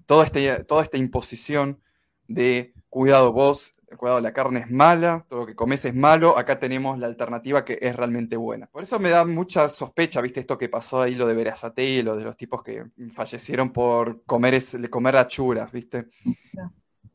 toda, 0.05 0.23
este, 0.23 0.63
toda 0.63 0.81
esta 0.81 0.95
imposición 0.95 1.81
de 2.29 2.73
cuidado 2.87 3.33
vos, 3.33 3.75
cuidado, 3.97 4.21
la 4.21 4.31
carne 4.31 4.61
es 4.61 4.71
mala, 4.71 5.25
todo 5.27 5.41
lo 5.41 5.45
que 5.45 5.55
comes 5.55 5.83
es 5.83 5.93
malo, 5.93 6.37
acá 6.37 6.57
tenemos 6.57 6.97
la 6.97 7.07
alternativa 7.07 7.65
que 7.65 7.79
es 7.81 7.93
realmente 7.93 8.37
buena. 8.37 8.67
Por 8.67 8.81
eso 8.81 8.97
me 8.97 9.09
da 9.09 9.25
mucha 9.25 9.67
sospecha, 9.67 10.21
viste, 10.21 10.39
esto 10.39 10.57
que 10.57 10.69
pasó 10.69 11.01
ahí, 11.01 11.15
lo 11.15 11.27
de 11.27 11.33
Verazate, 11.33 12.01
lo 12.01 12.15
de 12.15 12.23
los 12.23 12.37
tipos 12.37 12.63
que 12.63 12.85
fallecieron 13.11 13.73
por 13.73 14.23
comer, 14.23 14.53
es, 14.53 14.77
comer 14.89 15.17
achuras, 15.17 15.69
viste. 15.73 16.05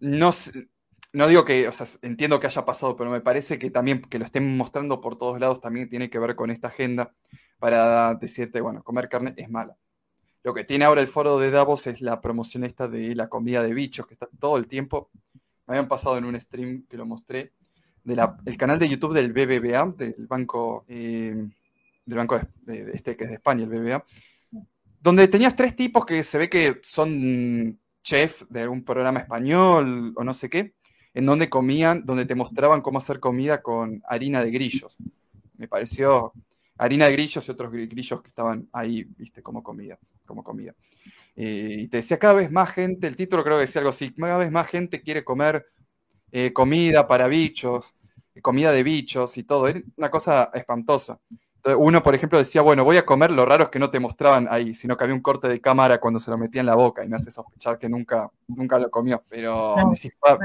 No, 0.01 0.31
no 1.15 1.27
digo 1.27 1.47
que, 1.47 1.69
o 1.69 1.73
sea, 1.73 1.87
entiendo 2.03 2.39
que 2.39 2.49
haya 2.49 2.67
pasado, 2.67 2.97
pero 2.97 3.09
me 3.09 3.23
parece 3.23 3.59
que 3.59 3.71
también 3.71 4.03
que 4.03 4.19
lo 4.19 4.27
estén 4.27 4.59
mostrando 4.59 5.01
por 5.01 5.17
todos 5.17 5.41
lados 5.41 5.63
también 5.63 5.89
tiene 5.89 6.11
que 6.11 6.19
ver 6.19 6.37
con 6.37 6.51
esta 6.51 6.69
agenda 6.69 7.15
para 7.59 8.15
decirte, 8.17 8.61
bueno, 8.61 8.83
comer 8.83 9.09
carne 9.09 9.33
es 9.39 9.49
mala. 9.49 9.75
Lo 10.44 10.52
que 10.52 10.62
tiene 10.62 10.85
ahora 10.85 11.00
el 11.00 11.09
foro 11.09 11.38
de 11.38 11.50
Davos 11.50 11.87
es 11.87 12.02
la 12.02 12.20
promoción 12.20 12.64
esta 12.64 12.87
de 12.87 13.14
la 13.14 13.30
comida 13.30 13.62
de 13.62 13.72
bichos, 13.72 14.07
que 14.07 14.12
está 14.12 14.28
todo 14.38 14.59
el 14.59 14.66
tiempo. 14.66 15.11
Me 15.66 15.74
habían 15.74 15.88
pasado 15.88 16.18
en 16.18 16.26
un 16.26 16.38
stream 16.38 16.85
que 16.87 16.98
lo 16.98 17.07
mostré, 17.07 17.52
del 18.04 18.59
canal 18.59 18.78
de 18.78 18.90
YouTube 18.90 19.14
del 19.14 19.33
BBVA, 19.33 19.94
del 19.96 20.26
banco, 20.28 20.85
eh, 20.87 21.48
del 22.04 22.18
banco 22.18 22.38
de, 22.61 22.90
este 22.92 23.16
que 23.16 23.24
es 23.24 23.30
de 23.30 23.37
España, 23.37 23.64
el 23.64 23.70
BBVA, 23.70 24.04
donde 25.00 25.28
tenías 25.28 25.57
tres 25.57 25.74
tipos 25.74 26.04
que 26.04 26.22
se 26.22 26.37
ve 26.37 26.50
que 26.50 26.78
son 26.83 27.80
chef 28.02 28.42
de 28.50 28.61
algún 28.61 28.85
programa 28.85 29.20
español 29.20 30.12
o 30.14 30.24
no 30.24 30.35
sé 30.35 30.50
qué, 30.50 30.74
en 31.14 31.24
donde 31.24 31.48
comían, 31.48 32.04
donde 32.04 32.26
te 32.26 32.35
mostraban 32.35 32.83
cómo 32.83 32.98
hacer 32.98 33.18
comida 33.18 33.62
con 33.62 34.02
harina 34.07 34.44
de 34.44 34.50
grillos. 34.50 34.98
Me 35.57 35.68
pareció 35.68 36.35
harina 36.76 37.07
de 37.07 37.12
grillos 37.12 37.48
y 37.48 37.50
otros 37.50 37.72
grillos 37.72 38.20
que 38.20 38.28
estaban 38.28 38.68
ahí, 38.74 39.04
viste, 39.16 39.42
como 39.42 39.62
comida 39.62 39.98
como 40.25 40.43
comida. 40.43 40.75
Eh, 41.37 41.77
y 41.81 41.89
te 41.89 41.99
decía, 41.99 42.19
cada 42.19 42.35
vez 42.35 42.51
más 42.51 42.71
gente, 42.71 43.07
el 43.07 43.17
título 43.17 43.43
creo 43.43 43.57
que 43.57 43.63
decía 43.63 43.81
algo 43.81 43.91
así, 43.91 44.15
cada 44.15 44.39
vez 44.39 44.51
más 44.51 44.69
gente 44.69 45.03
quiere 45.03 45.25
comer 45.25 45.67
eh, 46.31 46.53
comida 46.53 47.07
para 47.07 47.29
bichos, 47.29 47.97
comida 48.43 48.73
de 48.73 48.83
bichos 48.83 49.37
y 49.39 49.45
todo, 49.45 49.69
era 49.69 49.81
una 49.97 50.11
cosa 50.11 50.51
espantosa. 50.55 51.21
uno, 51.79 52.03
por 52.03 52.15
ejemplo, 52.15 52.39
decía, 52.39 52.63
bueno, 52.63 52.85
voy 52.85 52.97
a 52.97 53.07
comer, 53.07 53.31
lo 53.31 53.47
raro 53.47 53.65
es 53.65 53.71
que 53.71 53.79
no 53.79 53.91
te 53.91 54.01
mostraban 54.01 54.47
ahí, 54.51 54.75
sino 54.75 54.97
que 54.97 55.05
había 55.05 55.15
un 55.15 55.23
corte 55.23 55.49
de 55.49 55.61
cámara 55.61 55.99
cuando 55.99 56.21
se 56.21 56.31
lo 56.31 56.39
metía 56.39 56.61
en 56.61 56.67
la 56.67 56.75
boca 56.75 57.05
y 57.05 57.09
me 57.09 57.17
hace 57.17 57.31
sospechar 57.31 57.79
que 57.79 57.89
nunca, 57.89 58.31
nunca 58.49 58.79
lo 58.79 58.91
comió. 58.91 59.25
Pero 59.29 59.77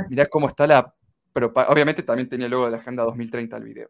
mirá 0.09 0.25
cómo 0.27 0.47
está 0.47 0.67
la... 0.67 0.93
Obviamente 1.67 2.03
también 2.03 2.27
tenía 2.27 2.47
luego 2.47 2.65
de 2.65 2.71
la 2.71 2.77
Agenda 2.77 3.03
2030 3.03 3.57
el 3.57 3.63
video. 3.63 3.89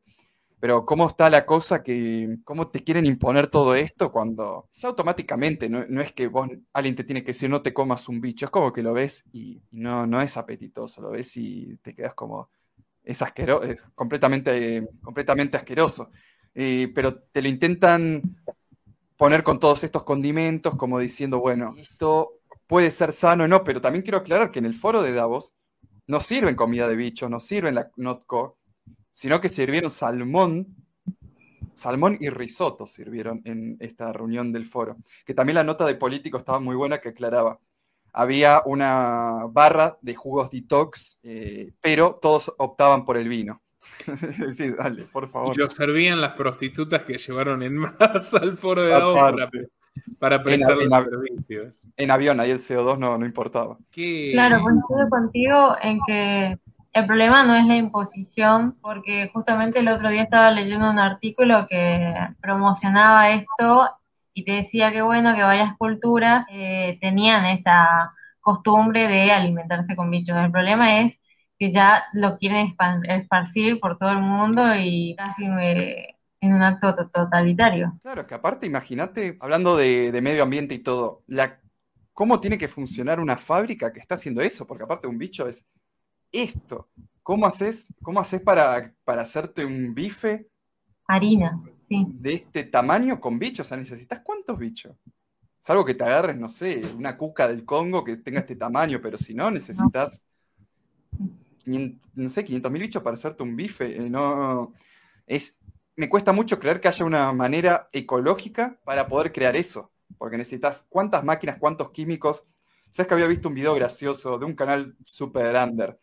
Pero 0.59 0.85
¿cómo 0.85 1.07
está 1.07 1.29
la 1.29 1.45
cosa 1.45 1.81
que, 1.81 2.37
cómo 2.43 2.67
te 2.67 2.83
quieren 2.83 3.05
imponer 3.05 3.47
todo 3.47 3.75
esto 3.75 4.11
cuando 4.11 4.69
ya 4.73 4.89
automáticamente, 4.89 5.69
no, 5.69 6.01
es 6.01 6.11
que 6.11 6.27
vos, 6.27 6.49
alguien 6.73 6.95
te 6.95 7.05
tiene 7.05 7.23
que 7.23 7.31
decir 7.31 7.49
no 7.49 7.61
te 7.61 7.73
comas 7.73 8.09
un 8.09 8.19
bicho, 8.19 8.45
es 8.45 8.51
como 8.51 8.73
que 8.73 8.83
lo 8.83 8.93
ves 8.93 9.23
y, 9.31 9.61
no, 9.71 10.05
no 10.05 10.21
es 10.21 10.35
apetitoso, 10.35 11.01
lo 11.01 11.11
ves 11.11 11.37
y 11.37 11.77
te 11.81 11.95
quedas 11.95 12.13
como, 12.13 12.49
es 13.03 13.21
asqueroso, 13.21 13.63
es 13.63 13.81
completamente, 13.95 14.87
completamente 15.01 15.57
asqueroso. 15.57 16.11
Eh, 16.53 16.91
pero 16.93 17.15
te 17.15 17.41
lo 17.41 17.47
intentan 17.47 18.21
poner 19.15 19.43
con 19.43 19.59
todos 19.59 19.83
estos 19.83 20.03
condimentos, 20.03 20.75
como 20.75 20.99
diciendo, 20.99 21.39
bueno, 21.39 21.73
esto 21.77 22.39
puede 22.67 22.91
ser 22.91 23.13
sano 23.13 23.45
o 23.45 23.47
no, 23.47 23.63
pero 23.63 23.81
también 23.81 24.03
quiero 24.03 24.19
aclarar 24.19 24.51
que 24.51 24.59
en 24.59 24.65
el 24.65 24.75
foro 24.75 25.01
de 25.01 25.11
Davos 25.13 25.55
no 26.07 26.19
sirven 26.19 26.55
comida 26.55 26.87
de 26.87 26.95
bicho, 26.95 27.27
no 27.29 27.39
sirven 27.39 27.75
la 27.75 27.91
Notco, 27.97 28.58
sino 29.19 29.41
que 29.41 29.49
sirvieron 29.49 29.89
salmón, 29.89 30.65
salmón 31.73 32.15
y 32.21 32.29
risotto 32.29 32.85
sirvieron 32.85 33.41
en 33.43 33.75
esta 33.81 34.13
reunión 34.13 34.53
del 34.53 34.65
foro. 34.65 34.95
Que 35.25 35.33
también 35.33 35.55
la 35.55 35.65
nota 35.65 35.85
de 35.85 35.95
político 35.95 36.37
estaba 36.37 36.61
muy 36.61 36.73
buena 36.77 36.99
que 36.99 37.09
aclaraba. 37.09 37.59
Había 38.13 38.61
una 38.63 39.41
barra 39.49 39.97
de 40.01 40.15
jugos 40.15 40.49
detox, 40.49 41.19
eh, 41.21 41.73
pero 41.81 42.17
todos 42.21 42.55
optaban 42.59 43.03
por 43.03 43.17
el 43.17 43.27
vino. 43.27 43.61
sí, 44.55 44.71
dale, 44.71 45.03
por 45.03 45.29
favor. 45.29 45.53
Y 45.53 45.59
lo 45.59 45.69
servían 45.69 46.21
las 46.21 46.31
prostitutas 46.35 47.03
que 47.03 47.17
llevaron 47.17 47.61
en 47.61 47.75
masa 47.75 48.37
al 48.41 48.57
foro 48.57 48.83
de 48.83 48.89
Davos 48.91 49.19
para, 49.19 49.49
para 50.17 50.41
prestar 50.41 50.81
en, 50.81 50.89
los 50.89 51.03
servicios. 51.03 51.81
En 51.97 52.09
avión, 52.09 52.39
ahí 52.39 52.51
el 52.51 52.59
CO2 52.59 52.97
no, 52.97 53.17
no 53.17 53.25
importaba. 53.25 53.77
Claro, 53.91 54.61
coincido 54.61 55.09
contigo 55.09 55.75
en 55.83 55.99
que 56.07 56.57
el 56.93 57.05
problema 57.05 57.43
no 57.43 57.55
es 57.55 57.65
la 57.65 57.75
imposición, 57.75 58.77
porque 58.81 59.29
justamente 59.33 59.79
el 59.79 59.87
otro 59.87 60.09
día 60.09 60.23
estaba 60.23 60.51
leyendo 60.51 60.89
un 60.89 60.99
artículo 60.99 61.67
que 61.69 62.15
promocionaba 62.41 63.29
esto 63.31 63.89
y 64.33 64.43
te 64.43 64.53
decía 64.53 64.91
que 64.91 65.01
bueno, 65.01 65.35
que 65.35 65.43
varias 65.43 65.77
culturas 65.77 66.45
eh, 66.51 66.97
tenían 67.01 67.45
esta 67.45 68.13
costumbre 68.39 69.07
de 69.07 69.31
alimentarse 69.31 69.95
con 69.95 70.09
bichos. 70.09 70.35
El 70.37 70.51
problema 70.51 71.01
es 71.01 71.19
que 71.59 71.71
ya 71.71 72.05
lo 72.13 72.37
quieren 72.37 72.75
esparcir 73.03 73.79
por 73.79 73.97
todo 73.97 74.11
el 74.11 74.19
mundo 74.19 74.63
y 74.75 75.15
casi 75.17 75.45
en 75.45 76.53
un 76.53 76.63
acto 76.63 76.95
totalitario. 77.13 77.99
Claro, 78.01 78.25
que 78.25 78.33
aparte, 78.33 78.65
imagínate, 78.65 79.37
hablando 79.41 79.75
de, 79.75 80.11
de, 80.11 80.21
medio 80.21 80.43
ambiente 80.43 80.73
y 80.73 80.79
todo, 80.79 81.23
la, 81.27 81.59
cómo 82.13 82.39
tiene 82.39 82.57
que 82.57 82.69
funcionar 82.69 83.19
una 83.19 83.37
fábrica 83.37 83.91
que 83.91 83.99
está 83.99 84.15
haciendo 84.15 84.41
eso, 84.41 84.65
porque 84.65 84.83
aparte 84.83 85.07
un 85.07 85.17
bicho 85.17 85.47
es 85.47 85.65
esto. 86.31 86.89
¿Cómo 87.23 87.45
haces, 87.45 87.93
cómo 88.01 88.19
haces 88.19 88.41
para, 88.41 88.93
para 89.03 89.21
hacerte 89.21 89.65
un 89.65 89.93
bife? 89.93 90.49
Harina, 91.07 91.61
sí. 91.87 92.05
De 92.09 92.33
este 92.33 92.63
tamaño 92.63 93.19
con 93.19 93.37
bichos. 93.37 93.67
O 93.67 93.69
sea, 93.69 93.77
necesitas 93.77 94.21
cuántos 94.23 94.57
bichos. 94.57 94.95
Salvo 95.59 95.83
que 95.83 95.93
te 95.93 96.05
agarres, 96.05 96.37
no 96.37 96.47
sé, 96.47 96.81
una 96.97 97.17
cuca 97.17 97.47
del 97.47 97.65
Congo 97.65 98.03
que 98.03 98.15
tenga 98.17 98.39
este 98.39 98.55
tamaño, 98.55 98.99
pero 99.01 99.17
si 99.17 99.33
no, 99.33 99.51
necesitas, 99.51 100.23
no, 101.65 102.29
sé, 102.29 102.45
500 102.45 102.71
mil 102.71 102.81
bichos 102.81 103.03
para 103.03 103.15
hacerte 103.15 103.43
un 103.43 103.57
bife. 103.57 103.97
Eh, 103.97 104.09
no, 104.09 104.73
es, 105.27 105.57
me 105.97 106.07
cuesta 106.07 106.31
mucho 106.31 106.59
creer 106.59 106.79
que 106.79 106.87
haya 106.87 107.03
una 107.03 107.33
manera 107.33 107.89
ecológica 107.91 108.79
para 108.85 109.07
poder 109.09 109.33
crear 109.33 109.57
eso, 109.57 109.91
porque 110.17 110.37
necesitas 110.37 110.85
cuántas 110.87 111.25
máquinas, 111.25 111.57
cuántos 111.57 111.91
químicos. 111.91 112.45
¿Sabes 112.89 113.07
que 113.07 113.13
había 113.13 113.27
visto 113.27 113.49
un 113.49 113.55
video 113.55 113.75
gracioso 113.75 114.39
de 114.39 114.45
un 114.45 114.55
canal 114.55 114.95
super 115.05 115.53
under? 115.55 115.99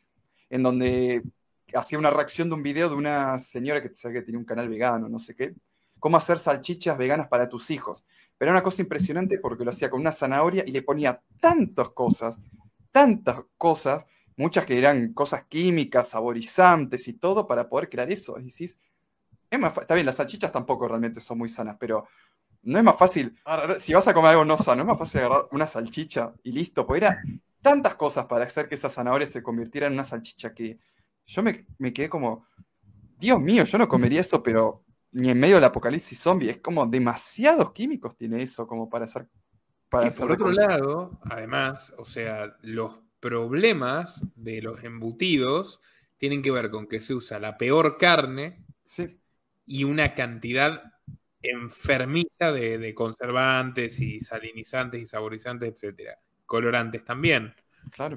En 0.51 0.63
donde 0.63 1.23
hacía 1.75 1.99
una 1.99 2.11
reacción 2.11 2.49
de 2.49 2.55
un 2.55 2.63
video 2.63 2.89
de 2.89 2.95
una 2.95 3.39
señora 3.39 3.83
que, 3.83 3.91
que 3.91 4.23
tenía 4.23 4.39
un 4.39 4.45
canal 4.45 4.69
vegano, 4.69 5.09
no 5.09 5.19
sé 5.19 5.35
qué, 5.35 5.55
cómo 5.99 6.17
hacer 6.17 6.39
salchichas 6.39 6.97
veganas 6.97 7.29
para 7.29 7.49
tus 7.49 7.71
hijos. 7.71 8.05
Pero 8.39 8.51
era 8.51 8.59
una 8.59 8.63
cosa 8.63 8.83
impresionante 8.83 9.39
porque 9.39 9.65
lo 9.65 9.71
hacía 9.71 9.91
con 9.91 10.01
una 10.01 10.13
zanahoria 10.13 10.63
y 10.67 10.73
le 10.73 10.83
ponía 10.83 11.21
tantas 11.41 11.91
cosas, 11.91 12.39
tantas 12.93 13.43
cosas, 13.57 14.07
muchas 14.37 14.67
que 14.67 14.79
eran 14.79 15.13
cosas 15.15 15.45
químicas, 15.47 16.09
saborizantes 16.11 17.09
y 17.09 17.15
todo 17.15 17.47
para 17.47 17.69
poder 17.69 17.89
crear 17.89 18.11
eso. 18.11 18.39
Y 18.39 18.45
decís, 18.45 18.79
está 19.51 19.95
bien, 19.95 20.07
las 20.07 20.17
salchichas 20.17 20.53
tampoco 20.53 20.87
realmente 20.87 21.21
son 21.21 21.39
muy 21.39 21.49
sanas, 21.49 21.77
pero 21.81 22.07
no 22.63 22.79
es 22.79 22.85
más 22.85 22.97
fácil, 22.97 23.35
si 23.79 23.95
vas 23.95 24.09
a 24.09 24.13
comer 24.13 24.33
algo 24.33 24.45
no 24.45 24.59
sano, 24.59 24.77
no 24.77 24.83
es 24.83 24.89
más 24.89 24.99
fácil 24.99 25.21
agarrar 25.21 25.47
una 25.53 25.67
salchicha 25.67 26.35
y 26.43 26.53
listo, 26.53 26.85
porque 26.85 27.05
era 27.05 27.23
tantas 27.61 27.95
cosas 27.95 28.27
para 28.27 28.45
hacer 28.45 28.69
que 28.69 28.75
esa 28.75 28.91
zanahoria 28.91 29.27
se 29.27 29.43
convirtiera 29.43 29.87
en 29.87 29.95
una 29.95 30.05
salchicha 30.05 30.55
que 30.55 30.79
yo 31.27 31.43
me, 31.43 31.93
quedé 31.93 32.09
como, 32.09 32.47
Dios 33.19 33.41
mío, 33.41 33.65
yo 33.65 33.79
no 33.79 33.89
comería 33.89 34.21
eso, 34.21 34.43
pero 34.43 34.85
ni 35.13 35.31
en 35.31 35.41
medio 35.41 35.57
del 35.57 35.65
apocalipsis 35.65 36.19
zombie, 36.19 36.51
es 36.51 36.59
como 36.59 36.87
demasiados 36.87 37.73
químicos 37.73 38.17
tiene 38.17 38.43
eso 38.43 38.67
como 38.67 38.89
para 38.89 39.07
hacer... 39.07 39.29
Para 39.89 40.11
por 40.11 40.33
otro 40.33 40.51
lado, 40.51 41.21
además, 41.31 41.95
o 41.97 42.05
sea, 42.05 42.57
los 42.63 42.99
problemas 43.21 44.21
de 44.35 44.61
los 44.61 44.83
embutidos 44.83 45.81
tienen 46.19 46.43
que 46.43 46.51
ver 46.51 46.71
con 46.71 46.87
que 46.87 47.01
se 47.01 47.15
usa 47.15 47.39
la 47.39 47.57
peor 47.57 47.97
carne 47.97 48.65
y 49.65 49.85
una 49.85 50.15
cantidad 50.15 50.83
enfermiza 51.43 52.53
de, 52.53 52.95
conservantes 52.95 54.01
y 54.01 54.21
salinizantes 54.21 55.03
y 55.03 55.07
saborizantes, 55.07 55.73
etcétera. 55.73 56.19
Colorantes 56.47 57.05
también. 57.05 57.55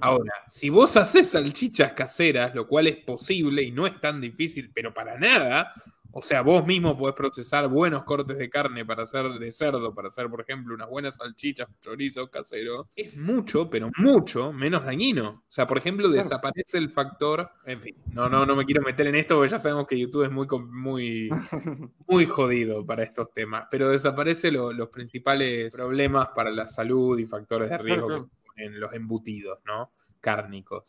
Ahora, 0.02 0.34
si 0.50 0.70
vos 0.70 0.98
haces 0.98 1.30
salchichas 1.30 1.94
caseras, 1.94 2.56
lo 2.56 2.68
cual 2.68 2.88
es 2.88 2.98
posible 2.98 3.62
y 3.62 3.72
no 3.72 3.86
es 3.86 4.00
tan 4.00 4.20
difícil, 4.20 4.72
pero 4.74 4.94
para 4.94 5.18
nada, 5.20 5.74
o 6.12 6.22
sea, 6.22 6.42
vos 6.42 6.66
mismo 6.66 6.98
podés 6.98 7.16
procesar 7.16 7.68
buenos 7.68 8.04
cortes 8.04 8.38
de 8.38 8.50
carne 8.50 8.86
para 8.86 9.04
hacer 9.04 9.30
de 9.34 9.52
cerdo, 9.52 9.94
para 9.94 10.08
hacer, 10.08 10.28
por 10.30 10.42
ejemplo, 10.42 10.74
unas 10.74 10.90
buenas 10.90 11.18
salchichas, 11.18 11.68
chorizo 11.82 12.30
casero. 12.30 12.88
Es 12.96 13.16
mucho, 13.16 13.70
pero 13.70 13.92
mucho 13.98 14.52
menos 14.52 14.86
dañino. 14.86 15.44
O 15.48 15.52
sea, 15.52 15.68
por 15.68 15.78
ejemplo, 15.78 16.10
desaparece 16.10 16.78
el 16.78 16.90
factor. 16.90 17.52
En 17.66 17.82
fin, 17.82 17.96
no, 18.12 18.28
no, 18.28 18.46
no 18.46 18.56
me 18.56 18.66
quiero 18.66 18.82
meter 18.82 19.08
en 19.08 19.16
esto 19.16 19.36
porque 19.36 19.52
ya 19.52 19.60
sabemos 19.60 19.88
que 19.88 20.00
YouTube 20.00 20.24
es 20.24 20.32
muy, 20.32 20.48
muy, 20.70 21.30
muy 22.08 22.26
jodido 22.26 22.86
para 22.86 23.04
estos 23.04 23.32
temas. 23.32 23.68
Pero 23.70 23.90
desaparece 23.90 24.52
los 24.52 24.90
principales 24.90 25.74
problemas 25.74 26.30
para 26.36 26.50
la 26.50 26.68
salud 26.68 27.20
y 27.20 27.26
factores 27.26 27.70
de 27.70 27.78
riesgo 27.78 28.30
en 28.56 28.80
los 28.80 28.94
embutidos, 28.94 29.60
¿no? 29.66 29.92
Cárnicos. 30.22 30.86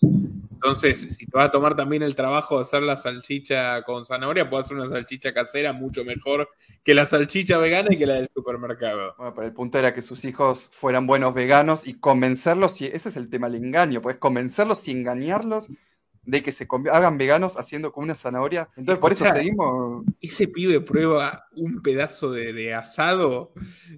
Entonces, 0.62 1.00
si 1.16 1.26
te 1.26 1.36
vas 1.36 1.48
a 1.48 1.50
tomar 1.50 1.74
también 1.74 2.02
el 2.02 2.14
trabajo 2.14 2.56
de 2.58 2.64
hacer 2.64 2.82
la 2.82 2.96
salchicha 2.96 3.82
con 3.82 4.04
zanahoria, 4.04 4.50
puedes 4.50 4.66
hacer 4.66 4.76
una 4.76 4.88
salchicha 4.88 5.32
casera 5.32 5.72
mucho 5.72 6.04
mejor 6.04 6.48
que 6.84 6.94
la 6.94 7.06
salchicha 7.06 7.56
vegana 7.58 7.88
y 7.90 7.96
que 7.96 8.06
la 8.06 8.14
del 8.14 8.30
supermercado. 8.34 9.14
Bueno, 9.16 9.34
pero 9.34 9.46
el 9.46 9.54
punto 9.54 9.78
era 9.78 9.94
que 9.94 10.02
sus 10.02 10.24
hijos 10.24 10.68
fueran 10.72 11.06
buenos 11.06 11.32
veganos 11.32 11.86
y 11.86 11.94
convencerlos, 11.94 12.80
y 12.82 12.86
ese 12.86 13.08
es 13.08 13.16
el 13.16 13.30
tema 13.30 13.48
del 13.48 13.64
engaño, 13.64 14.02
puedes 14.02 14.18
convencerlos 14.18 14.86
y 14.88 14.90
engañarlos 14.90 15.68
de 16.22 16.42
que 16.42 16.52
se 16.52 16.66
hagan 16.92 17.18
veganos 17.18 17.56
haciendo 17.56 17.92
con 17.92 18.04
una 18.04 18.14
zanahoria. 18.14 18.68
Entonces, 18.76 19.00
por 19.00 19.12
eso 19.12 19.24
seguimos. 19.32 20.04
Ese 20.20 20.48
pibe 20.48 20.80
prueba 20.80 21.46
un 21.56 21.82
pedazo 21.82 22.30
de, 22.30 22.74
asado, 22.74 23.52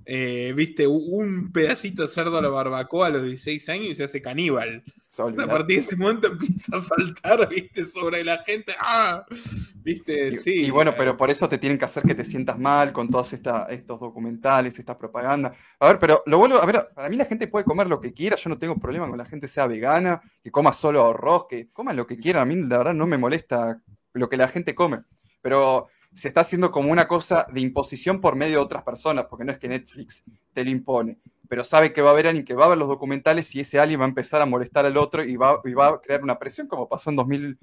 eh, 0.07 0.53
viste, 0.57 0.87
un 0.87 1.53
pedacito 1.53 2.03
de 2.03 2.09
cerdo 2.09 2.39
a 2.39 2.43
la 2.43 2.49
barbacoa 2.49 3.09
a 3.09 3.11
los 3.11 3.25
16 3.25 3.68
años 3.68 3.87
y 3.91 3.95
se 3.95 4.05
hace 4.05 4.23
caníbal. 4.23 4.83
A 5.18 5.47
partir 5.47 5.77
de 5.77 5.83
ese 5.83 5.97
momento 5.97 6.29
empieza 6.29 6.77
a 6.77 6.81
saltar, 6.81 7.49
viste, 7.49 7.85
sobre 7.85 8.25
la 8.25 8.39
gente. 8.45 8.73
¡Ah! 8.81 9.27
Viste, 9.75 10.29
y, 10.29 10.37
sí. 10.37 10.51
Y 10.53 10.70
bueno, 10.70 10.95
pero 10.97 11.16
por 11.16 11.29
eso 11.29 11.49
te 11.49 11.59
tienen 11.59 11.79
que 11.79 11.85
hacer 11.85 12.03
que 12.03 12.14
te 12.14 12.25
sientas 12.25 12.59
mal 12.59 12.93
con 12.93 13.11
todos 13.11 13.33
estos 13.35 14.01
documentales, 14.01 14.79
esta 14.79 14.97
propaganda. 14.97 15.55
A 15.81 15.89
ver, 15.89 15.99
pero 15.99 16.23
lo 16.25 16.39
vuelvo, 16.39 16.57
a 16.57 16.66
ver, 16.66 16.89
para 16.95 17.11
mí 17.11 17.16
la 17.16 17.27
gente 17.27 17.47
puede 17.47 17.64
comer 17.64 17.89
lo 17.89 18.01
que 18.01 18.14
quiera, 18.14 18.37
yo 18.37 18.49
no 18.49 18.59
tengo 18.59 18.77
problema 18.77 19.07
con 19.07 19.18
la 19.18 19.27
gente 19.27 19.49
sea 19.49 19.66
vegana, 19.66 20.23
que 20.43 20.51
coma 20.51 20.73
solo 20.73 21.05
arroz, 21.05 21.47
que 21.47 21.70
coma 21.70 21.93
lo 21.93 22.07
que 22.07 22.11
quiera, 22.18 22.42
a 22.42 22.44
mí 22.44 22.56
la 22.56 22.78
verdad 22.78 22.94
no 22.94 23.06
me 23.06 23.18
molesta 23.18 23.80
lo 24.12 24.28
que 24.28 24.36
la 24.36 24.48
gente 24.48 24.74
come. 24.74 25.02
Pero 25.40 25.88
se 26.14 26.28
está 26.28 26.42
haciendo 26.42 26.70
como 26.70 26.92
una 26.92 27.08
cosa 27.08 27.46
de 27.52 27.60
imposición 27.60 28.20
por 28.20 28.36
medio 28.36 28.58
de 28.58 28.64
otras 28.64 28.82
personas, 28.82 29.26
porque 29.28 29.44
no 29.44 29.52
es 29.52 29.58
que 29.58 29.68
Netflix 29.68 30.24
te 30.52 30.64
lo 30.64 30.70
impone 30.70 31.18
pero 31.52 31.64
sabe 31.64 31.92
que 31.92 32.00
va 32.00 32.08
a 32.08 32.12
haber 32.14 32.28
alguien 32.28 32.46
que 32.46 32.54
va 32.54 32.64
a 32.64 32.68
ver 32.70 32.78
los 32.78 32.88
documentales 32.88 33.54
y 33.54 33.60
ese 33.60 33.78
alguien 33.78 34.00
va 34.00 34.06
a 34.06 34.08
empezar 34.08 34.40
a 34.40 34.46
molestar 34.46 34.86
al 34.86 34.96
otro 34.96 35.22
y 35.22 35.36
va, 35.36 35.60
va 35.78 35.88
a 35.88 36.00
crear 36.00 36.22
una 36.22 36.38
presión, 36.38 36.66
como 36.66 36.88
pasó 36.88 37.10
en, 37.10 37.16
2000, 37.16 37.58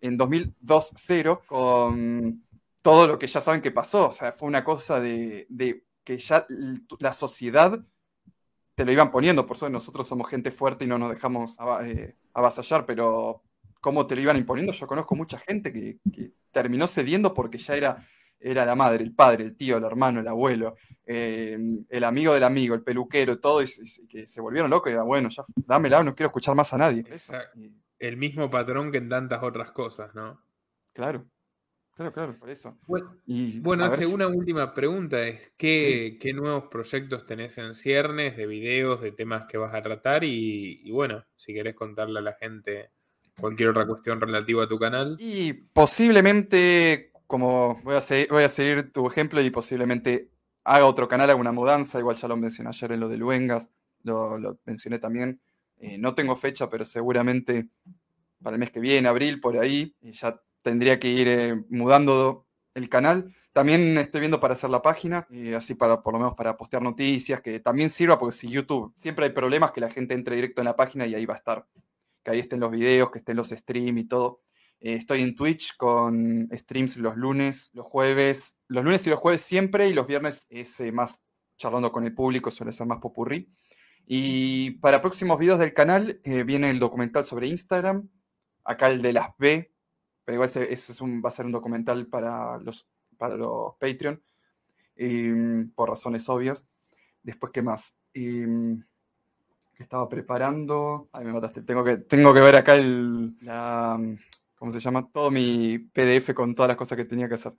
en 0.00 0.18
2002-0 0.18 1.44
con 1.44 2.42
todo 2.80 3.06
lo 3.06 3.18
que 3.18 3.26
ya 3.26 3.42
saben 3.42 3.60
que 3.60 3.70
pasó. 3.70 4.08
O 4.08 4.12
sea, 4.12 4.32
fue 4.32 4.48
una 4.48 4.64
cosa 4.64 4.98
de, 4.98 5.46
que 6.04 6.16
ya 6.16 6.46
la 7.00 7.12
sociedad 7.12 7.84
te 8.74 8.86
lo 8.86 8.92
iban 8.92 9.10
poniendo. 9.10 9.44
Por 9.44 9.58
eso 9.58 9.68
nosotros 9.68 10.08
somos 10.08 10.26
gente 10.26 10.50
fuerte 10.50 10.86
y 10.86 10.88
no 10.88 10.96
nos 10.96 11.10
dejamos 11.10 11.58
eh, 11.82 12.16
avasallar, 12.32 12.86
pero 12.86 13.42
cómo 13.84 14.06
te 14.06 14.16
lo 14.16 14.22
iban 14.22 14.38
imponiendo, 14.38 14.72
yo 14.72 14.86
conozco 14.86 15.14
mucha 15.14 15.38
gente 15.38 15.70
que 15.70 15.98
terminó 16.50 16.86
cediendo 16.86 17.34
porque 17.34 17.58
ya 17.58 17.76
era 17.76 18.06
era 18.44 18.66
la 18.66 18.74
madre, 18.74 19.02
el 19.02 19.14
padre, 19.14 19.44
el 19.44 19.56
tío, 19.56 19.78
el 19.78 19.84
hermano, 19.84 20.20
el 20.20 20.28
abuelo, 20.28 20.76
eh, 21.06 21.58
el 21.88 22.04
amigo 22.04 22.34
del 22.34 22.44
amigo, 22.44 22.74
el 22.74 22.82
peluquero, 22.82 23.40
todo, 23.40 23.62
y, 23.62 23.66
que 24.06 24.26
se 24.26 24.40
volvieron 24.40 24.70
locos 24.70 24.90
y 24.90 24.94
era 24.94 25.02
bueno, 25.02 25.30
ya 25.30 25.44
dámela, 25.56 26.02
no 26.02 26.14
quiero 26.14 26.28
escuchar 26.28 26.54
más 26.54 26.72
a 26.74 26.78
nadie. 26.78 27.04
El 27.98 28.16
mismo 28.18 28.50
patrón 28.50 28.92
que 28.92 28.98
en 28.98 29.08
tantas 29.08 29.42
otras 29.42 29.70
cosas, 29.70 30.14
¿no? 30.14 30.42
Claro. 30.92 31.24
Claro, 31.94 32.12
claro, 32.12 32.38
por 32.38 32.50
eso. 32.50 32.76
Bueno, 32.88 33.16
y, 33.24 33.60
bueno 33.60 33.88
una 34.12 34.26
última 34.26 34.74
pregunta 34.74 35.22
es, 35.22 35.52
¿qué, 35.56 36.18
¿qué, 36.20 36.32
nuevos 36.32 36.64
proyectos 36.64 37.24
tenés 37.24 37.56
en 37.58 37.72
ciernes 37.72 38.36
de 38.36 38.46
videos, 38.46 39.00
de 39.00 39.12
temas 39.12 39.46
que 39.46 39.58
vas 39.58 39.72
a 39.72 39.80
tratar? 39.80 40.24
Y, 40.24 40.80
y, 40.82 40.90
bueno, 40.90 41.24
si 41.36 41.54
querés 41.54 41.76
contarle 41.76 42.18
a 42.18 42.22
la 42.22 42.32
gente 42.32 42.90
cualquier 43.38 43.70
otra 43.70 43.86
cuestión 43.86 44.20
relativa 44.20 44.64
a 44.64 44.68
tu 44.68 44.78
canal. 44.78 45.16
Y 45.18 45.52
posiblemente 45.52 47.12
como 47.26 47.80
voy 47.82 47.96
a, 47.96 48.00
seguir, 48.00 48.28
voy 48.30 48.44
a 48.44 48.48
seguir 48.48 48.92
tu 48.92 49.06
ejemplo 49.06 49.40
y 49.40 49.50
posiblemente 49.50 50.30
haga 50.62 50.86
otro 50.86 51.08
canal, 51.08 51.30
haga 51.30 51.40
una 51.40 51.52
mudanza, 51.52 51.98
igual 51.98 52.16
ya 52.16 52.28
lo 52.28 52.36
mencioné 52.36 52.68
ayer 52.68 52.92
en 52.92 53.00
lo 53.00 53.08
de 53.08 53.16
Luengas, 53.16 53.70
lo, 54.02 54.58
mencioné 54.64 54.98
también. 54.98 55.40
Eh, 55.78 55.98
no 55.98 56.14
tengo 56.14 56.36
fecha, 56.36 56.68
pero 56.70 56.84
seguramente 56.84 57.68
para 58.42 58.54
el 58.54 58.60
mes 58.60 58.70
que 58.70 58.80
viene, 58.80 59.08
abril, 59.08 59.40
por 59.40 59.58
ahí, 59.58 59.96
ya 60.02 60.40
tendría 60.62 60.98
que 60.98 61.08
ir 61.08 61.28
eh, 61.28 61.64
mudando 61.70 62.46
el 62.74 62.88
canal. 62.88 63.34
También 63.52 63.96
estoy 63.98 64.20
viendo 64.20 64.40
para 64.40 64.54
hacer 64.54 64.70
la 64.70 64.82
página, 64.82 65.26
así 65.56 65.74
para 65.74 66.02
por 66.02 66.12
lo 66.12 66.18
menos 66.18 66.34
para 66.34 66.56
postear 66.56 66.82
noticias, 66.82 67.40
que 67.40 67.60
también 67.60 67.88
sirva 67.88 68.18
porque 68.18 68.36
si 68.36 68.48
YouTube 68.48 68.92
siempre 68.96 69.26
hay 69.26 69.30
problemas 69.32 69.72
que 69.72 69.80
la 69.80 69.90
gente 69.90 70.14
entre 70.14 70.36
directo 70.36 70.60
en 70.60 70.66
la 70.66 70.76
página 70.76 71.06
y 71.06 71.14
ahí 71.14 71.24
va 71.24 71.34
a 71.34 71.38
estar. 71.38 71.66
Que 72.24 72.32
ahí 72.32 72.40
estén 72.40 72.60
los 72.60 72.70
videos, 72.70 73.10
que 73.10 73.18
estén 73.18 73.36
los 73.36 73.50
streams 73.50 74.00
y 74.00 74.04
todo. 74.08 74.40
Eh, 74.80 74.94
estoy 74.94 75.22
en 75.22 75.34
Twitch 75.34 75.76
con 75.76 76.48
streams 76.52 76.98
los 76.98 77.16
lunes, 77.16 77.70
los 77.72 77.86
jueves, 77.86 78.58
los 78.68 78.84
lunes 78.84 79.06
y 79.06 79.10
los 79.10 79.18
jueves 79.18 79.40
siempre, 79.40 79.88
y 79.88 79.94
los 79.94 80.06
viernes 80.06 80.46
es 80.50 80.78
eh, 80.80 80.92
más 80.92 81.18
charlando 81.56 81.90
con 81.90 82.04
el 82.04 82.14
público, 82.14 82.50
suele 82.50 82.72
ser 82.72 82.86
más 82.86 82.98
popurrí. 82.98 83.50
Y 84.06 84.72
para 84.80 85.00
próximos 85.00 85.38
videos 85.38 85.58
del 85.58 85.72
canal 85.72 86.20
eh, 86.24 86.44
viene 86.44 86.68
el 86.68 86.78
documental 86.78 87.24
sobre 87.24 87.46
Instagram, 87.46 88.10
acá 88.64 88.88
el 88.88 89.00
de 89.00 89.14
las 89.14 89.28
B, 89.38 89.72
pero 90.24 90.36
igual 90.36 90.50
ese, 90.50 90.70
es 90.70 91.00
un, 91.00 91.22
va 91.24 91.28
a 91.30 91.32
ser 91.32 91.46
un 91.46 91.52
documental 91.52 92.06
para 92.06 92.58
los, 92.58 92.86
para 93.16 93.36
los 93.36 93.76
Patreon, 93.78 94.22
por 95.74 95.88
razones 95.88 96.28
obvias. 96.28 96.66
Después, 97.22 97.52
¿qué 97.52 97.62
más? 97.62 97.96
Que 99.74 99.82
estaba 99.82 100.08
preparando. 100.08 101.08
Ay, 101.12 101.24
me 101.24 101.32
mataste. 101.32 101.62
Tengo 101.62 101.84
que, 101.84 101.98
tengo 101.98 102.32
que 102.32 102.40
ver 102.40 102.56
acá 102.56 102.76
el, 102.76 103.36
¿cómo 104.56 104.70
se 104.70 104.80
llama? 104.80 105.08
Todo 105.10 105.30
mi 105.30 105.78
PDF 105.78 106.34
con 106.34 106.54
todas 106.54 106.68
las 106.68 106.76
cosas 106.76 106.96
que 106.96 107.04
tenía 107.04 107.28
que 107.28 107.34
hacer. 107.34 107.54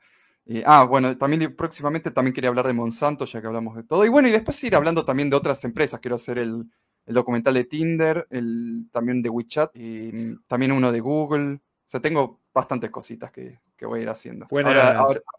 ah, 0.66 0.84
bueno, 0.86 1.18
también 1.18 1.56
próximamente 1.56 2.12
también 2.12 2.34
quería 2.34 2.50
hablar 2.50 2.68
de 2.68 2.74
Monsanto, 2.74 3.26
ya 3.26 3.42
que 3.42 3.48
hablamos 3.48 3.76
de 3.76 3.84
todo. 3.84 4.06
Y 4.06 4.10
bueno, 4.10 4.28
y 4.28 4.32
después 4.32 4.64
ir 4.64 4.76
hablando 4.76 5.06
también 5.06 5.30
de 5.30 5.36
otras 5.38 5.64
empresas. 5.66 6.00
Quiero 6.00 6.16
hacer 6.16 6.40
el, 6.40 6.70
documental 7.06 7.54
de 7.54 7.66
Tinder, 7.66 8.28
el, 8.32 8.88
también 8.92 9.22
de 9.22 9.30
WeChat, 9.30 9.72
y 9.76 10.38
también 10.48 10.72
uno 10.72 10.92
de 10.92 11.00
Google. 11.00 11.56
O 11.56 11.88
sea, 11.88 12.00
tengo 12.00 12.42
bastantes 12.54 12.90
cositas 12.90 13.32
que, 13.32 13.60
voy 13.84 14.00
a 14.00 14.04
ir 14.04 14.10
haciendo. 14.10 14.48